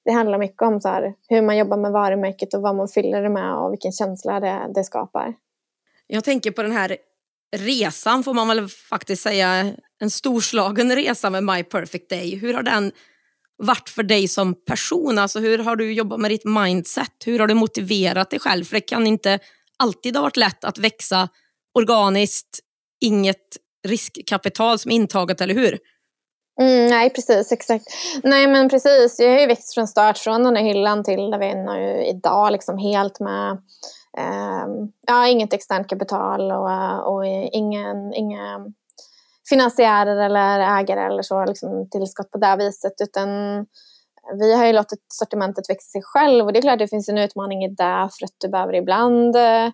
det 0.05 0.11
handlar 0.11 0.37
mycket 0.37 0.61
om 0.61 0.81
så 0.81 0.87
här, 0.87 1.13
hur 1.27 1.41
man 1.41 1.57
jobbar 1.57 1.77
med 1.77 1.91
varumärket 1.91 2.53
och 2.53 2.61
vad 2.61 2.75
man 2.75 2.87
fyller 2.87 3.21
det 3.21 3.29
med 3.29 3.55
och 3.55 3.71
vilken 3.73 3.91
känsla 3.91 4.39
det, 4.39 4.71
det 4.75 4.83
skapar. 4.83 5.33
Jag 6.07 6.23
tänker 6.23 6.51
på 6.51 6.61
den 6.61 6.71
här 6.71 6.97
resan 7.57 8.23
får 8.23 8.33
man 8.33 8.47
väl 8.47 8.67
faktiskt 8.67 9.23
säga, 9.23 9.73
en 9.99 10.09
storslagen 10.09 10.95
resa 10.95 11.29
med 11.29 11.43
My 11.43 11.63
Perfect 11.63 12.09
Day. 12.09 12.35
Hur 12.35 12.53
har 12.53 12.63
den 12.63 12.91
varit 13.57 13.89
för 13.89 14.03
dig 14.03 14.27
som 14.27 14.53
person? 14.53 15.17
Alltså 15.17 15.39
hur 15.39 15.57
har 15.57 15.75
du 15.75 15.93
jobbat 15.93 16.19
med 16.19 16.31
ditt 16.31 16.45
mindset? 16.45 17.13
Hur 17.25 17.39
har 17.39 17.47
du 17.47 17.53
motiverat 17.53 18.29
dig 18.29 18.39
själv? 18.39 18.63
För 18.63 18.75
det 18.75 18.81
kan 18.81 19.07
inte 19.07 19.39
alltid 19.77 20.15
ha 20.15 20.23
varit 20.23 20.37
lätt 20.37 20.63
att 20.63 20.77
växa 20.77 21.29
organiskt, 21.73 22.59
inget 23.01 23.57
riskkapital 23.87 24.79
som 24.79 24.91
intaget, 24.91 25.41
eller 25.41 25.53
hur? 25.53 25.79
Mm, 26.59 26.89
nej, 26.89 27.09
precis. 27.09 27.51
Exakt. 27.51 27.85
Nej, 28.23 28.47
men 28.47 28.69
precis. 28.69 29.19
Jag 29.19 29.31
har 29.31 29.39
ju 29.39 29.47
växt 29.47 29.73
från 29.73 29.87
start, 29.87 30.17
från 30.17 30.43
den 30.43 30.53
där 30.53 30.61
hyllan 30.61 31.03
till 31.03 31.31
där 31.31 31.39
vi 31.39 31.45
är 31.45 31.55
nu 31.55 32.05
idag, 32.05 32.51
liksom 32.51 32.77
helt 32.77 33.19
med 33.19 33.51
eh, 34.17 34.65
ja, 35.07 35.27
inget 35.27 35.53
externt 35.53 35.89
kapital 35.89 36.51
och, 36.51 37.13
och 37.13 37.25
ingen, 37.51 38.13
inga 38.13 38.65
finansiärer 39.49 40.17
eller 40.17 40.59
ägare 40.59 41.01
eller 41.01 41.21
så, 41.21 41.45
liksom 41.45 41.89
tillskott 41.89 42.31
på 42.31 42.37
det 42.37 42.55
viset. 42.55 42.93
Utan 43.03 43.29
vi 44.39 44.53
har 44.53 44.65
ju 44.65 44.73
låtit 44.73 45.05
sortimentet 45.07 45.69
växa 45.69 45.89
sig 45.89 46.01
själv 46.03 46.45
och 46.45 46.53
det 46.53 46.59
är 46.59 46.61
klart 46.61 46.79
det 46.79 46.87
finns 46.87 47.09
en 47.09 47.17
utmaning 47.17 47.63
i 47.63 47.67
det 47.67 48.09
för 48.19 48.25
att 48.25 48.35
du 48.39 48.49
behöver 48.49 48.75
ibland 48.75 49.35
eh, 49.35 49.69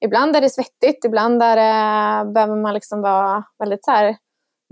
Ibland 0.00 0.36
är 0.36 0.40
det 0.40 0.50
svettigt, 0.50 1.04
ibland 1.04 1.42
är 1.42 1.56
det, 1.56 2.32
behöver 2.32 2.56
man 2.56 2.74
liksom 2.74 3.02
vara 3.02 3.44
väldigt 3.58 3.84
så 3.84 3.90
här 3.90 4.16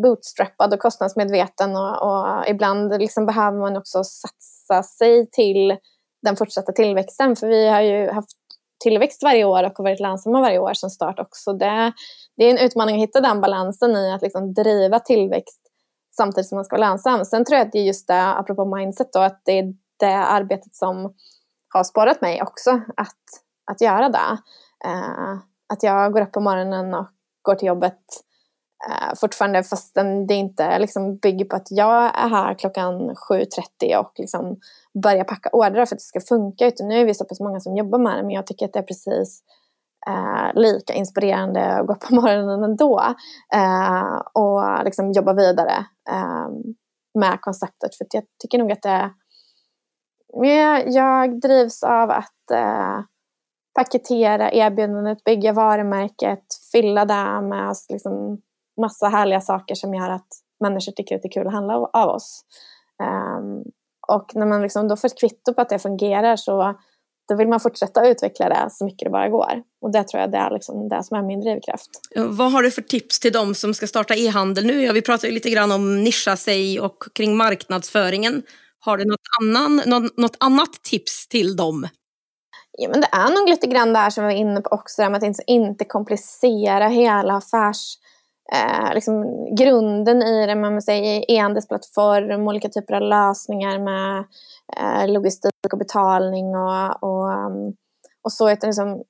bootstrappad 0.02 0.74
och 0.74 0.80
kostnadsmedveten 0.80 1.76
och, 1.76 2.02
och 2.02 2.48
ibland 2.48 2.98
liksom 2.98 3.26
behöver 3.26 3.58
man 3.58 3.76
också 3.76 4.04
satsa 4.04 4.82
sig 4.82 5.30
till 5.30 5.76
den 6.22 6.36
fortsatta 6.36 6.72
tillväxten. 6.72 7.36
För 7.36 7.46
vi 7.46 7.68
har 7.68 7.80
ju 7.80 8.10
haft 8.10 8.36
tillväxt 8.84 9.22
varje 9.22 9.44
år 9.44 9.64
och 9.64 9.72
har 9.78 9.84
varit 9.84 10.00
lönsamma 10.00 10.40
varje 10.40 10.58
år 10.58 10.74
som 10.74 10.90
start 10.90 11.18
också. 11.18 11.52
Det, 11.52 11.92
det 12.36 12.44
är 12.44 12.50
en 12.50 12.66
utmaning 12.66 12.96
att 12.96 13.08
hitta 13.08 13.20
den 13.20 13.40
balansen 13.40 13.96
i 13.96 14.12
att 14.12 14.22
liksom 14.22 14.54
driva 14.54 15.00
tillväxt 15.00 15.60
samtidigt 16.16 16.48
som 16.48 16.56
man 16.56 16.64
ska 16.64 16.76
vara 16.76 16.88
lönsam. 16.88 17.24
Sen 17.24 17.44
tror 17.44 17.58
jag 17.58 17.66
att 17.66 17.72
det 17.72 17.78
är 17.78 17.84
just 17.84 18.08
det, 18.08 18.22
apropå 18.22 18.76
mindset 18.76 19.12
då, 19.12 19.20
att 19.20 19.40
det 19.44 19.58
är 19.58 19.74
det 19.98 20.16
arbetet 20.16 20.74
som 20.74 21.14
har 21.74 21.84
sporrat 21.84 22.20
mig 22.20 22.42
också 22.42 22.70
att, 22.96 23.22
att 23.70 23.80
göra 23.80 24.08
det. 24.08 24.38
Eh, 24.84 25.38
att 25.72 25.82
jag 25.82 26.12
går 26.12 26.20
upp 26.20 26.32
på 26.32 26.40
morgonen 26.40 26.94
och 26.94 27.06
går 27.42 27.54
till 27.54 27.68
jobbet 27.68 27.98
Eh, 28.88 29.14
fortfarande 29.20 29.62
fastän 29.62 30.26
det 30.26 30.34
inte 30.34 30.78
liksom 30.78 31.16
bygger 31.16 31.44
på 31.44 31.56
att 31.56 31.70
jag 31.70 32.04
är 32.04 32.28
här 32.28 32.54
klockan 32.54 33.10
7.30 33.10 33.96
och 33.96 34.12
liksom 34.16 34.60
börjar 35.02 35.24
packa 35.24 35.48
ordrar 35.52 35.86
för 35.86 35.96
att 35.96 36.00
det 36.00 36.00
ska 36.00 36.20
funka. 36.20 36.66
Utan 36.66 36.88
nu 36.88 37.00
är 37.00 37.04
vi 37.04 37.14
så 37.14 37.24
pass 37.24 37.40
många 37.40 37.60
som 37.60 37.76
jobbar 37.76 37.98
med 37.98 38.16
det 38.16 38.22
men 38.22 38.30
jag 38.30 38.46
tycker 38.46 38.66
att 38.66 38.72
det 38.72 38.78
är 38.78 38.82
precis 38.82 39.42
uh, 40.08 40.54
lika 40.54 40.92
inspirerande 40.94 41.66
att 41.66 41.86
gå 41.86 41.92
upp 41.92 42.00
på 42.00 42.14
morgonen 42.14 42.62
ändå 42.62 43.00
eh, 43.54 44.16
och 44.32 44.84
liksom 44.84 45.12
jobba 45.12 45.32
vidare 45.32 45.86
ehm, 46.10 46.52
med 47.18 47.40
konceptet. 47.40 47.94
För 47.96 48.06
jag 48.10 48.24
tycker 48.38 48.58
nog 48.58 48.72
att 48.72 48.82
det 48.82 49.10
jag 50.86 51.40
drivs 51.40 51.82
av 51.82 52.10
att 52.10 52.50
eh, 52.52 53.00
paketera 53.74 54.52
erbjudandet, 54.52 55.24
bygga 55.24 55.52
varumärket, 55.52 56.44
fylla 56.72 57.04
det 57.04 57.40
med 57.42 57.74
liksom, 57.88 58.42
massa 58.80 59.08
härliga 59.08 59.40
saker 59.40 59.74
som 59.74 59.94
gör 59.94 60.10
att 60.10 60.28
människor 60.60 60.92
tycker 60.92 61.16
att 61.16 61.22
det 61.22 61.28
är 61.28 61.32
kul 61.32 61.46
att 61.46 61.52
handla 61.52 61.74
av 61.74 62.08
oss. 62.08 62.44
Um, 63.02 63.64
och 64.08 64.30
när 64.34 64.46
man 64.46 64.62
liksom 64.62 64.88
då 64.88 64.96
får 64.96 65.08
ett 65.08 65.20
kvitto 65.20 65.54
på 65.54 65.60
att 65.60 65.68
det 65.68 65.78
fungerar 65.78 66.36
så 66.36 66.74
då 67.28 67.36
vill 67.36 67.48
man 67.48 67.60
fortsätta 67.60 68.08
utveckla 68.08 68.48
det 68.48 68.68
så 68.70 68.84
mycket 68.84 69.06
det 69.06 69.10
bara 69.10 69.28
går. 69.28 69.62
Och 69.80 69.92
det 69.92 70.04
tror 70.04 70.20
jag 70.20 70.32
det 70.32 70.38
är 70.38 70.50
liksom 70.50 70.88
det 70.88 71.04
som 71.04 71.16
är 71.16 71.22
min 71.22 71.40
drivkraft. 71.40 71.90
Vad 72.16 72.52
har 72.52 72.62
du 72.62 72.70
för 72.70 72.82
tips 72.82 73.20
till 73.20 73.32
de 73.32 73.54
som 73.54 73.74
ska 73.74 73.86
starta 73.86 74.14
e-handel 74.14 74.66
nu? 74.66 74.82
Ja, 74.82 74.92
vi 74.92 75.02
pratar 75.02 75.28
ju 75.28 75.34
lite 75.34 75.50
grann 75.50 75.72
om 75.72 76.04
nischa 76.04 76.36
sig 76.36 76.80
och 76.80 77.04
kring 77.14 77.36
marknadsföringen. 77.36 78.42
Har 78.78 78.96
du 78.96 79.04
något, 79.04 79.20
annan, 79.40 79.82
något, 79.86 80.16
något 80.16 80.36
annat 80.40 80.72
tips 80.82 81.28
till 81.28 81.56
dem? 81.56 81.88
Ja, 82.78 82.88
men 82.88 83.00
det 83.00 83.08
är 83.12 83.40
nog 83.40 83.48
lite 83.48 83.66
grann 83.66 83.92
det 83.92 83.98
här 83.98 84.10
som 84.10 84.24
vi 84.24 84.34
var 84.34 84.40
inne 84.40 84.60
på 84.60 84.70
också, 84.70 85.02
att 85.02 85.22
inte, 85.22 85.42
inte 85.46 85.84
komplicera 85.84 86.88
hela 86.88 87.36
affärs... 87.36 87.98
Eh, 88.52 88.94
liksom 88.94 89.24
grunden 89.54 90.22
i 90.22 90.46
det, 90.46 90.54
man 90.54 90.82
säger 90.82 91.30
e-handelsplattform, 91.30 92.48
olika 92.48 92.68
typer 92.68 92.94
av 92.94 93.02
lösningar 93.02 93.78
med 93.78 94.24
eh, 94.76 95.12
logistik 95.12 95.72
och 95.72 95.78
betalning 95.78 96.56
och, 96.56 97.02
och, 97.02 97.32
ehm, 97.32 97.72
och 98.22 98.32
så. 98.32 98.50
Utan 98.50 98.68
liksom 98.68 99.02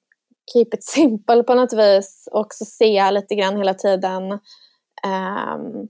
keep 0.53 0.69
it 0.75 0.85
simple 0.85 1.43
på 1.43 1.55
något 1.55 1.73
vis 1.73 2.29
och 2.33 2.41
också 2.41 2.65
se 2.65 3.11
lite 3.11 3.35
grann 3.35 3.57
hela 3.57 3.75
tiden 3.75 4.33
um, 4.33 5.89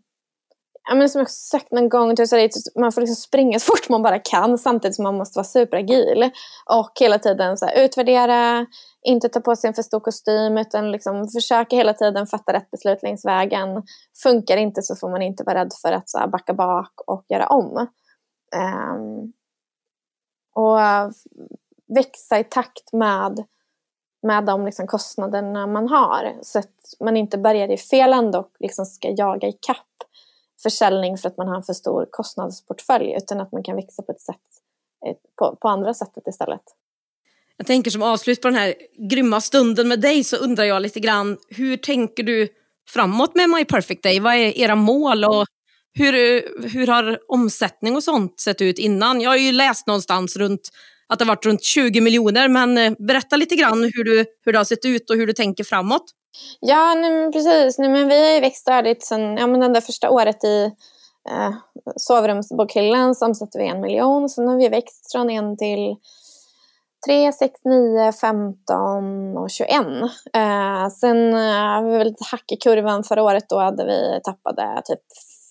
ja, 0.89 0.95
men 0.95 1.09
som 1.09 1.19
jag 1.19 1.31
sagt 1.31 1.73
någon 1.73 1.89
gång, 1.89 2.17
typ 2.17 2.31
typ, 2.31 2.77
man 2.81 2.93
får 2.93 3.01
liksom 3.01 3.17
springa 3.17 3.59
så 3.59 3.65
fort 3.67 3.89
man 3.89 4.03
bara 4.03 4.19
kan 4.19 4.59
samtidigt 4.59 4.95
som 4.95 5.03
man 5.03 5.17
måste 5.17 5.39
vara 5.39 5.45
superagil. 5.45 6.31
Och 6.71 6.93
hela 7.01 7.19
tiden 7.19 7.59
så 7.59 7.67
här, 7.67 7.85
utvärdera, 7.85 8.67
inte 9.03 9.29
ta 9.29 9.41
på 9.41 9.57
sig 9.57 9.69
en 9.69 9.75
för 9.75 9.83
stor 9.83 10.01
kostym 10.01 10.59
utan 10.59 10.93
liksom 10.93 11.29
försöka 11.29 11.77
hela 11.77 11.95
tiden 11.95 12.27
fatta 12.27 12.53
rätt 12.53 12.71
beslut 12.71 13.03
längs 13.03 13.25
vägen. 13.25 13.83
Funkar 14.23 14.57
inte 14.57 14.83
så 14.83 14.97
får 14.97 15.11
man 15.11 15.23
inte 15.23 15.45
vara 15.45 15.61
rädd 15.61 15.73
för 15.83 15.93
att 15.93 16.09
så 16.09 16.19
här, 16.19 16.27
backa 16.27 16.55
bak 16.55 16.93
och 17.07 17.25
göra 17.29 17.47
om. 17.47 17.87
Um, 18.57 19.33
och 20.55 20.79
växa 21.95 22.39
i 22.39 22.45
takt 22.45 22.93
med, 22.93 23.45
med 24.23 24.45
de 24.45 24.65
liksom 24.67 24.87
kostnaderna 24.87 25.67
man 25.67 25.89
har. 25.89 26.39
Så 26.43 26.59
att 26.59 26.75
man 27.01 27.17
inte 27.17 27.39
börjar 27.39 27.69
i 27.69 27.77
fel 27.77 28.13
ände 28.13 28.39
och 28.39 28.51
liksom 28.59 28.87
ska 28.87 29.11
jaga 29.11 29.49
i 29.49 29.53
kapp 29.53 29.96
försäljning 30.63 31.19
för 31.19 31.29
att 31.29 31.37
man 31.37 31.49
har 31.49 31.57
en 31.57 31.63
för 31.63 31.73
stor 31.73 32.07
kostnadsportfölj 32.11 33.15
utan 33.17 33.41
att 33.41 33.53
man 33.53 33.63
kan 33.63 33.77
växa 33.77 34.03
på 34.03 34.13
ett 34.13 34.21
sätt 34.21 34.37
på, 35.39 35.57
på 35.57 35.69
andra 35.69 35.95
sättet 35.95 36.27
istället. 36.27 36.63
Jag 37.57 37.67
tänker 37.67 37.91
som 37.91 38.03
avslut 38.03 38.43
på 38.43 38.49
den 38.49 38.57
här 38.57 38.75
grymma 39.11 39.41
stunden 39.41 39.89
med 39.89 40.01
dig 40.01 40.25
så 40.25 40.37
undrar 40.37 40.65
jag 40.65 40.83
lite 40.83 41.01
grann 41.01 41.37
hur 41.49 41.77
tänker 41.77 42.23
du 42.23 42.49
framåt 42.89 43.35
med 43.35 43.51
My 43.51 43.65
Perfect 43.65 44.03
Day? 44.03 44.21
Vad 44.21 44.35
är 44.35 44.59
era 44.59 44.75
mål 44.75 45.25
och 45.25 45.47
hur, 45.95 46.13
hur 46.69 46.87
har 46.87 47.19
omsättning 47.29 47.97
och 47.97 48.03
sånt 48.03 48.41
sett 48.41 48.61
ut 48.61 48.79
innan? 48.79 49.21
Jag 49.21 49.31
har 49.31 49.37
ju 49.37 49.53
läst 49.53 49.87
någonstans 49.87 50.37
runt 50.37 50.69
att 51.09 51.19
det 51.19 51.25
har 51.25 51.29
varit 51.29 51.47
runt 51.47 51.65
20 51.65 52.01
miljoner 52.01 52.49
men 52.49 52.79
eh, 52.79 52.93
berätta 52.99 53.37
lite 53.37 53.57
grann 53.57 53.83
hur, 53.95 54.05
du, 54.05 54.25
hur 54.45 54.53
det 54.53 54.59
har 54.59 54.65
sett 54.65 54.85
ut 54.85 55.11
och 55.11 55.17
hur 55.17 55.27
du 55.27 55.33
tänker 55.33 55.65
framåt. 55.65 56.05
Ja, 56.61 56.95
nej, 56.95 57.33
precis. 57.33 57.79
Nej, 57.79 57.89
men 57.89 58.09
vi 58.09 58.27
har 58.27 58.35
ju 58.35 58.41
växt 58.41 58.61
stadigt 58.61 59.05
sen 59.07 59.37
ja, 59.37 59.47
men 59.47 59.61
den 59.61 59.73
där 59.73 59.81
första 59.81 60.11
året 60.11 60.45
i 60.45 60.65
eh, 61.31 61.55
sovrumsbokhyllan 61.97 63.15
så 63.15 63.27
omsatte 63.27 63.59
vi 63.59 63.69
en 63.69 63.81
miljon. 63.81 64.29
Sen 64.29 64.49
har 64.49 64.57
vi 64.57 64.69
växt 64.69 65.13
från 65.13 65.31
en 65.31 65.57
till 65.57 65.97
3, 67.07 67.33
6, 67.33 67.61
9, 67.65 68.13
15 68.13 69.37
och 69.37 69.51
21. 69.51 69.73
Eh, 70.35 70.89
sen 70.89 71.33
har 71.35 71.83
eh, 71.83 71.91
vi 71.91 71.99
väl 71.99 72.07
lite 72.07 72.25
hack 72.31 72.53
i 72.53 72.57
kurvan 72.57 73.05
förra 73.05 73.23
året. 73.23 73.49
Då 73.49 73.59
hade 73.59 73.87
vi 73.87 74.21
tappade 74.25 74.83
typ 74.85 75.01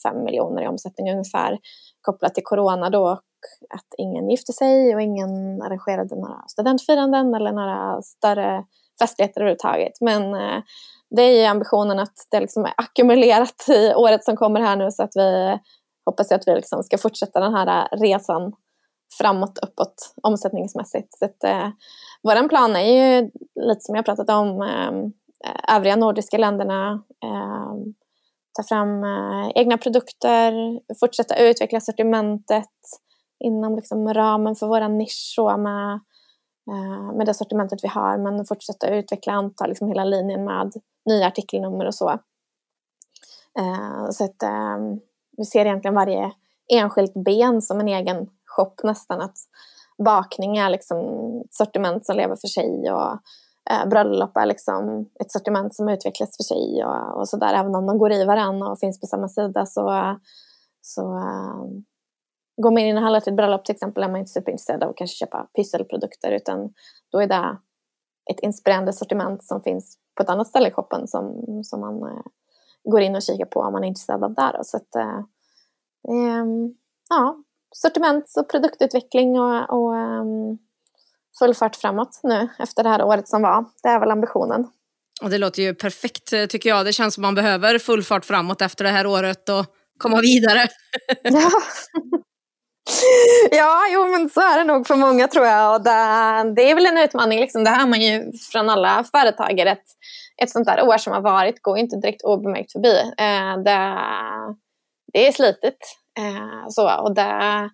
5 0.03 0.23
miljoner 0.23 0.63
i 0.63 0.67
omsättning 0.67 1.11
ungefär 1.11 1.57
kopplat 2.01 2.33
till 2.33 2.43
corona 2.43 2.89
då 2.89 3.01
och 3.01 3.21
att 3.69 3.93
ingen 3.97 4.29
gifte 4.29 4.53
sig 4.53 4.95
och 4.95 5.01
ingen 5.01 5.61
arrangerade 5.61 6.15
några 6.15 6.43
studentfiranden 6.47 7.36
eller 7.36 7.51
några 7.51 8.01
större 8.01 8.63
festligheter 9.00 9.41
överhuvudtaget. 9.41 9.93
Men 10.02 10.34
eh, 10.34 10.64
det 11.10 11.22
är 11.22 11.41
ju 11.41 11.46
ambitionen 11.46 12.00
att 12.00 12.28
det 12.32 12.39
liksom 12.39 12.66
är 12.66 12.74
ackumulerat 12.78 13.70
i 13.70 13.93
året 13.93 14.24
som 14.24 14.36
kommer 14.36 14.60
här 14.60 14.76
nu 14.76 14.91
så 14.91 15.04
att 15.04 15.16
vi 15.16 15.60
hoppas 16.06 16.32
att 16.32 16.48
vi 16.48 16.56
liksom 16.56 16.84
ska 16.84 16.98
fortsätta 16.98 17.39
den 17.39 17.54
här 17.54 17.68
eh, 17.68 17.98
resan 18.00 18.54
framåt, 19.18 19.58
uppåt, 19.58 20.14
omsättningsmässigt. 20.24 21.18
Så 21.18 21.26
att, 21.26 21.43
eh, 21.43 21.70
vår 22.24 22.50
plan 22.50 22.76
är 22.76 23.20
ju 23.22 23.32
lite 23.62 23.82
som 23.82 23.96
jag 23.96 24.06
pratat 24.06 24.30
om, 24.30 24.62
eh, 24.62 25.76
övriga 25.76 25.96
nordiska 25.96 26.38
länderna, 26.38 27.04
eh, 27.24 27.74
ta 28.54 28.64
fram 28.64 29.04
eh, 29.04 29.52
egna 29.56 29.78
produkter, 29.78 30.54
fortsätta 31.00 31.38
utveckla 31.38 31.80
sortimentet 31.80 32.70
inom 33.39 33.76
liksom 33.76 34.14
ramen 34.14 34.56
för 34.56 34.68
vår 34.68 34.89
nisch 34.89 35.36
med 35.58 35.93
Eh, 35.93 36.00
Eh, 36.68 37.13
med 37.18 37.26
det 37.26 37.34
sortimentet 37.34 37.84
vi 37.84 37.88
har 37.88 38.18
men 38.18 38.45
fortsätta 38.45 38.89
utveckla 38.89 39.34
antal, 39.34 39.70
liksom 39.70 39.88
hela 39.88 40.03
linjen 40.03 40.45
med 40.45 40.74
nya 41.05 41.28
artikelnummer 41.28 41.86
och 41.86 41.95
så. 41.95 42.09
Eh, 43.59 44.09
så 44.11 44.24
att 44.24 44.43
ehm, 44.43 44.99
vi 45.38 45.45
ser 45.45 45.66
egentligen 45.66 45.95
varje 45.95 46.32
enskilt 46.74 47.13
ben 47.13 47.61
som 47.61 47.80
en 47.80 47.88
egen 47.88 48.30
shop 48.45 48.76
nästan. 48.84 49.22
Att 49.22 49.38
bakning 50.05 50.57
är 50.57 50.70
liksom 50.70 50.97
ett 51.45 51.53
sortiment 51.53 52.05
som 52.05 52.16
lever 52.16 52.36
för 52.36 52.47
sig 52.47 52.91
och 52.91 53.11
eh, 53.72 53.89
bröllop 53.89 54.38
är 54.38 54.45
liksom 54.45 55.09
ett 55.20 55.32
sortiment 55.32 55.76
som 55.76 55.89
utvecklas 55.89 56.38
för 56.38 56.43
sig 56.43 56.86
och, 56.86 57.20
och 57.20 57.30
sådär. 57.30 57.53
Även 57.53 57.76
om 57.76 57.86
de 57.86 57.97
går 57.97 58.11
i 58.11 58.26
varandra 58.26 58.68
och 58.68 58.80
finns 58.80 58.99
på 58.99 59.07
samma 59.07 59.30
sida 59.30 59.66
så, 59.66 60.16
så 60.82 61.01
ehm, 61.01 61.86
går 62.58 62.72
man 62.72 62.84
in 62.84 62.97
och 62.97 63.03
handlar 63.03 63.20
till 63.20 63.34
ett 63.34 63.38
bröllop 63.38 63.66
till 63.66 63.76
exempel 63.76 64.03
är 64.03 64.08
man 64.08 64.20
inte 64.20 64.32
superintresserad 64.32 64.84
av 64.84 64.89
att 64.89 64.97
kanske 64.97 65.18
köpa 65.18 65.47
pysselprodukter 65.56 66.32
utan 66.32 66.74
då 67.12 67.20
är 67.20 67.28
det 67.28 67.58
ett 68.32 68.39
inspirerande 68.39 68.93
sortiment 68.93 69.43
som 69.43 69.62
finns 69.62 69.97
på 70.16 70.24
ett 70.24 70.30
annat 70.30 70.47
ställe 70.47 70.68
i 70.68 70.72
shoppen 70.72 71.08
som, 71.08 71.43
som 71.64 71.80
man 71.80 72.03
eh, 72.03 72.22
går 72.84 73.01
in 73.01 73.16
och 73.16 73.22
kikar 73.22 73.45
på 73.45 73.60
om 73.60 73.74
man 73.74 73.84
är 73.84 73.88
intresserad 73.88 74.24
av 74.24 74.34
det. 74.34 74.60
Så 74.64 74.78
att, 74.78 74.95
eh, 74.95 75.18
eh, 76.10 76.45
ja, 77.10 77.43
sortiments 77.76 78.38
och 78.38 78.49
produktutveckling 78.49 79.39
och, 79.39 79.70
och 79.70 79.97
eh, 79.97 80.24
full 81.39 81.56
fart 81.56 81.76
framåt 81.76 82.20
nu 82.24 82.49
efter 82.60 82.84
det 82.84 82.89
här 82.89 83.03
året 83.03 83.28
som 83.28 83.41
var. 83.41 83.66
Det 83.84 83.89
är 83.89 83.99
väl 83.99 84.12
ambitionen. 84.12 84.68
Och 85.24 85.30
det 85.30 85.38
låter 85.38 85.62
ju 85.62 85.76
perfekt 85.76 86.34
tycker 86.49 86.70
jag. 86.70 86.86
Det 86.86 86.93
känns 86.93 87.14
som 87.14 87.22
man 87.22 87.36
behöver 87.36 87.80
full 87.80 88.03
fart 88.03 88.26
framåt 88.26 88.62
efter 88.62 88.84
det 88.84 88.89
här 88.89 89.08
året 89.08 89.49
och 89.49 89.66
komma 89.99 90.22
vidare. 90.22 90.68
ja. 91.24 91.49
Ja, 93.51 93.86
jo 93.89 94.05
men 94.05 94.29
så 94.29 94.41
är 94.41 94.57
det 94.57 94.63
nog 94.63 94.88
för 94.88 94.95
många 94.95 95.27
tror 95.27 95.45
jag. 95.45 95.75
Och 95.75 95.83
det, 95.83 95.91
det 96.55 96.71
är 96.71 96.75
väl 96.75 96.86
en 96.86 96.97
utmaning, 96.97 97.39
liksom. 97.39 97.63
det 97.63 97.69
hör 97.69 97.88
man 97.88 98.01
ju 98.01 98.31
från 98.51 98.69
alla 98.69 99.03
företagare. 99.11 99.71
Ett, 99.71 99.86
ett 100.43 100.49
sånt 100.49 100.67
där 100.67 100.88
år 100.88 100.97
som 100.97 101.13
har 101.13 101.21
varit 101.21 101.61
går 101.61 101.77
inte 101.77 101.95
direkt 101.95 102.23
obemärkt 102.23 102.71
förbi. 102.71 102.99
Eh, 102.99 103.57
det, 103.63 103.97
det 105.13 105.27
är 105.27 105.31
slitigt. 105.31 105.97
Eh, 106.19 106.67
så, 106.69 107.01
och 107.01 107.15
det, 107.15 107.69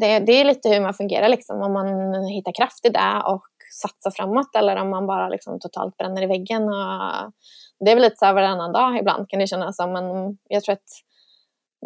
det, 0.00 0.18
det 0.18 0.32
är 0.32 0.44
lite 0.44 0.68
hur 0.68 0.80
man 0.80 0.94
fungerar, 0.94 1.28
liksom. 1.28 1.62
om 1.62 1.72
man 1.72 1.88
hittar 2.24 2.52
kraft 2.52 2.86
i 2.86 2.88
det 2.88 3.22
och 3.26 3.44
satsar 3.80 4.10
framåt 4.10 4.56
eller 4.56 4.76
om 4.76 4.90
man 4.90 5.06
bara 5.06 5.28
liksom, 5.28 5.60
totalt 5.60 5.96
bränner 5.96 6.22
i 6.22 6.26
väggen. 6.26 6.62
Och, 6.62 7.32
det 7.84 7.90
är 7.90 7.94
väl 7.94 8.02
lite 8.02 8.16
så 8.16 8.24
här 8.26 8.34
varannan 8.34 8.72
dag 8.72 8.98
ibland 8.98 9.28
kan 9.28 9.40
det 9.40 9.46
kännas 9.46 9.76
som. 9.76 9.92
Men 9.92 10.38
jag 10.48 10.62
tror 10.62 10.72
att 10.72 10.90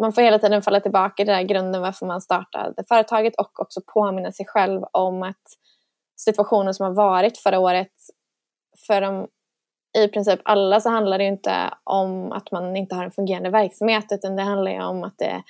man 0.01 0.13
får 0.13 0.21
hela 0.21 0.39
tiden 0.39 0.61
falla 0.61 0.79
tillbaka 0.79 1.23
i 1.23 1.25
den 1.25 1.35
där 1.35 1.43
grunden 1.43 1.81
varför 1.81 2.05
man 2.05 2.21
startade 2.21 2.83
företaget 2.87 3.35
och 3.35 3.59
också 3.59 3.81
påminna 3.93 4.31
sig 4.31 4.45
själv 4.45 4.81
om 4.91 5.23
att 5.23 5.43
situationen 6.15 6.73
som 6.73 6.83
har 6.85 6.93
varit 6.93 7.37
förra 7.37 7.59
året 7.59 7.93
för 8.87 9.01
de, 9.01 9.27
i 9.97 10.07
princip 10.07 10.39
alla 10.43 10.81
så 10.81 10.89
handlar 10.89 11.17
det 11.17 11.23
ju 11.23 11.29
inte 11.29 11.73
om 11.83 12.31
att 12.31 12.51
man 12.51 12.75
inte 12.75 12.95
har 12.95 13.03
en 13.03 13.11
fungerande 13.11 13.49
verksamhet 13.49 14.05
utan 14.11 14.35
det 14.35 14.43
handlar 14.43 14.71
ju 14.71 14.83
om 14.83 15.03
att 15.03 15.17
det 15.17 15.25
är 15.25 15.43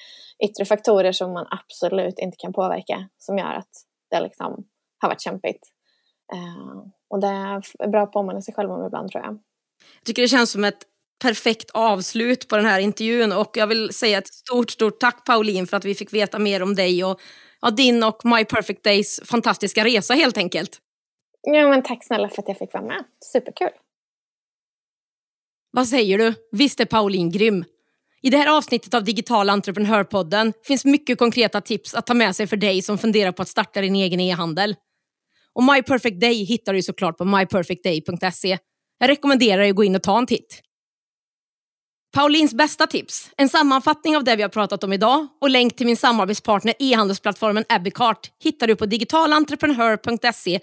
yttre 0.43 0.65
faktorer 0.65 1.11
som 1.11 1.33
man 1.33 1.47
absolut 1.49 2.19
inte 2.19 2.37
kan 2.37 2.53
påverka 2.53 3.09
som 3.17 3.37
gör 3.37 3.53
att 3.53 3.69
det 4.11 4.19
liksom 4.19 4.65
har 5.01 5.09
varit 5.09 5.21
kämpigt. 5.21 5.71
Uh, 6.33 6.83
och 7.09 7.19
det 7.19 7.27
är 7.27 7.87
bra 7.87 8.03
att 8.03 8.11
påminna 8.11 8.41
sig 8.41 8.53
själv 8.53 8.71
om 8.71 8.85
ibland 8.85 9.11
tror 9.11 9.23
jag. 9.23 9.33
Jag 9.33 10.05
tycker 10.05 10.21
det 10.21 10.27
känns 10.27 10.51
som 10.51 10.63
ett 10.63 10.83
perfekt 11.21 11.71
avslut 11.73 12.47
på 12.47 12.57
den 12.57 12.65
här 12.65 12.79
intervjun 12.79 13.31
och 13.31 13.51
jag 13.53 13.67
vill 13.67 13.93
säga 13.93 14.17
ett 14.17 14.33
stort, 14.33 14.71
stort 14.71 14.99
tack 14.99 15.25
Pauline 15.25 15.67
för 15.67 15.77
att 15.77 15.85
vi 15.85 15.95
fick 15.95 16.13
veta 16.13 16.39
mer 16.39 16.63
om 16.63 16.75
dig 16.75 17.03
och 17.03 17.21
ja, 17.61 17.69
din 17.69 18.03
och 18.03 18.25
My 18.25 18.45
Perfect 18.45 18.83
Days 18.83 19.19
fantastiska 19.25 19.85
resa 19.85 20.13
helt 20.13 20.37
enkelt. 20.37 20.79
Ja, 21.41 21.69
men 21.69 21.83
tack 21.83 22.05
snälla 22.05 22.29
för 22.29 22.41
att 22.41 22.47
jag 22.47 22.57
fick 22.57 22.73
vara 22.73 22.85
med. 22.85 23.03
Superkul. 23.33 23.69
Vad 25.71 25.87
säger 25.87 26.17
du? 26.17 26.33
Visst 26.51 26.79
är 26.79 26.85
Pauline 26.85 27.31
grym? 27.31 27.65
I 28.21 28.29
det 28.29 28.37
här 28.37 28.57
avsnittet 28.57 28.93
av 28.93 29.03
Digital 29.03 29.49
entreprenörpodden 29.49 30.53
finns 30.63 30.85
mycket 30.85 31.17
konkreta 31.17 31.61
tips 31.61 31.93
att 31.93 32.05
ta 32.05 32.13
med 32.13 32.35
sig 32.35 32.47
för 32.47 32.57
dig 32.57 32.81
som 32.81 32.97
funderar 32.97 33.31
på 33.31 33.41
att 33.41 33.47
starta 33.47 33.81
din 33.81 33.95
egen 33.95 34.19
e-handel. 34.19 34.75
Och 35.53 35.63
My 35.63 35.81
Perfect 35.81 36.19
Day 36.19 36.43
hittar 36.43 36.73
du 36.73 36.81
såklart 36.81 37.17
på 37.17 37.25
myperfectday.se. 37.25 38.57
Jag 38.99 39.09
rekommenderar 39.09 39.61
dig 39.61 39.69
att 39.69 39.75
gå 39.75 39.83
in 39.83 39.95
och 39.95 40.03
ta 40.03 40.17
en 40.17 40.25
titt. 40.25 40.61
Paulins 42.15 42.53
bästa 42.53 42.87
tips, 42.87 43.29
en 43.37 43.49
sammanfattning 43.49 44.17
av 44.17 44.23
det 44.23 44.35
vi 44.35 44.41
har 44.41 44.49
pratat 44.49 44.83
om 44.83 44.93
idag 44.93 45.27
och 45.41 45.49
länk 45.49 45.75
till 45.75 45.85
min 45.85 45.97
samarbetspartner 45.97 46.73
e-handelsplattformen 46.79 47.65
Abbeycart 47.69 48.31
hittar 48.43 48.67
du 48.67 48.75
på 48.75 48.85
digitalentreprenör.se 48.85 50.59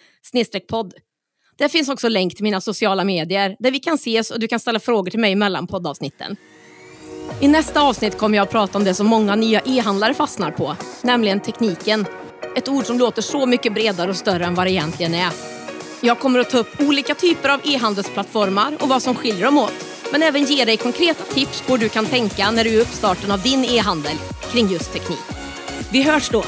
podd. 0.69 0.95
Där 1.59 1.69
finns 1.69 1.89
också 1.89 2.09
länk 2.09 2.35
till 2.35 2.43
mina 2.43 2.61
sociala 2.61 3.05
medier 3.05 3.57
där 3.59 3.71
vi 3.71 3.79
kan 3.79 3.95
ses 3.95 4.31
och 4.31 4.41
du 4.41 4.49
kan 4.49 4.61
ställa 4.61 4.81
frågor 4.81 5.11
till 5.11 5.21
mig 5.21 5.35
mellan 5.35 5.67
poddavsnitten. 5.67 6.37
I 7.41 7.49
nästa 7.49 7.83
avsnitt 7.83 8.19
kommer 8.19 8.37
jag 8.37 8.45
att 8.45 8.51
prata 8.51 8.79
om 8.79 8.85
det 8.85 8.95
som 8.95 9.07
många 9.07 9.37
nya 9.37 9.61
e-handlare 9.65 10.15
fastnar 10.15 10.51
på, 10.51 10.77
nämligen 11.03 11.41
tekniken. 11.41 12.07
Ett 12.57 12.69
ord 12.69 12.87
som 12.87 12.99
låter 12.99 13.23
så 13.23 13.47
mycket 13.47 13.75
bredare 13.75 14.11
och 14.11 14.17
större 14.17 14.45
än 14.45 14.55
vad 14.55 14.67
det 14.67 14.71
egentligen 14.71 15.15
är. 15.15 15.62
Jag 16.05 16.19
kommer 16.19 16.39
att 16.39 16.51
ta 16.51 16.59
upp 16.59 16.81
olika 16.81 17.15
typer 17.15 17.49
av 17.49 17.61
e-handelsplattformar 17.65 18.77
och 18.81 18.89
vad 18.89 19.03
som 19.03 19.15
skiljer 19.15 19.45
dem 19.45 19.59
åt 19.59 19.73
men 20.13 20.23
även 20.23 20.45
ge 20.45 20.65
dig 20.65 20.77
konkreta 20.77 21.25
tips 21.25 21.63
på 21.63 21.73
hur 21.73 21.79
du 21.79 21.89
kan 21.89 22.07
tänka 22.07 22.51
när 22.51 22.65
du 22.65 22.71
är 22.71 22.75
i 22.75 22.81
uppstarten 22.81 23.31
av 23.31 23.43
din 23.43 23.65
e-handel 23.65 24.17
kring 24.53 24.69
just 24.69 24.93
teknik. 24.93 25.19
Vi 25.93 26.03
hörs 26.03 26.29
då! 26.29 26.45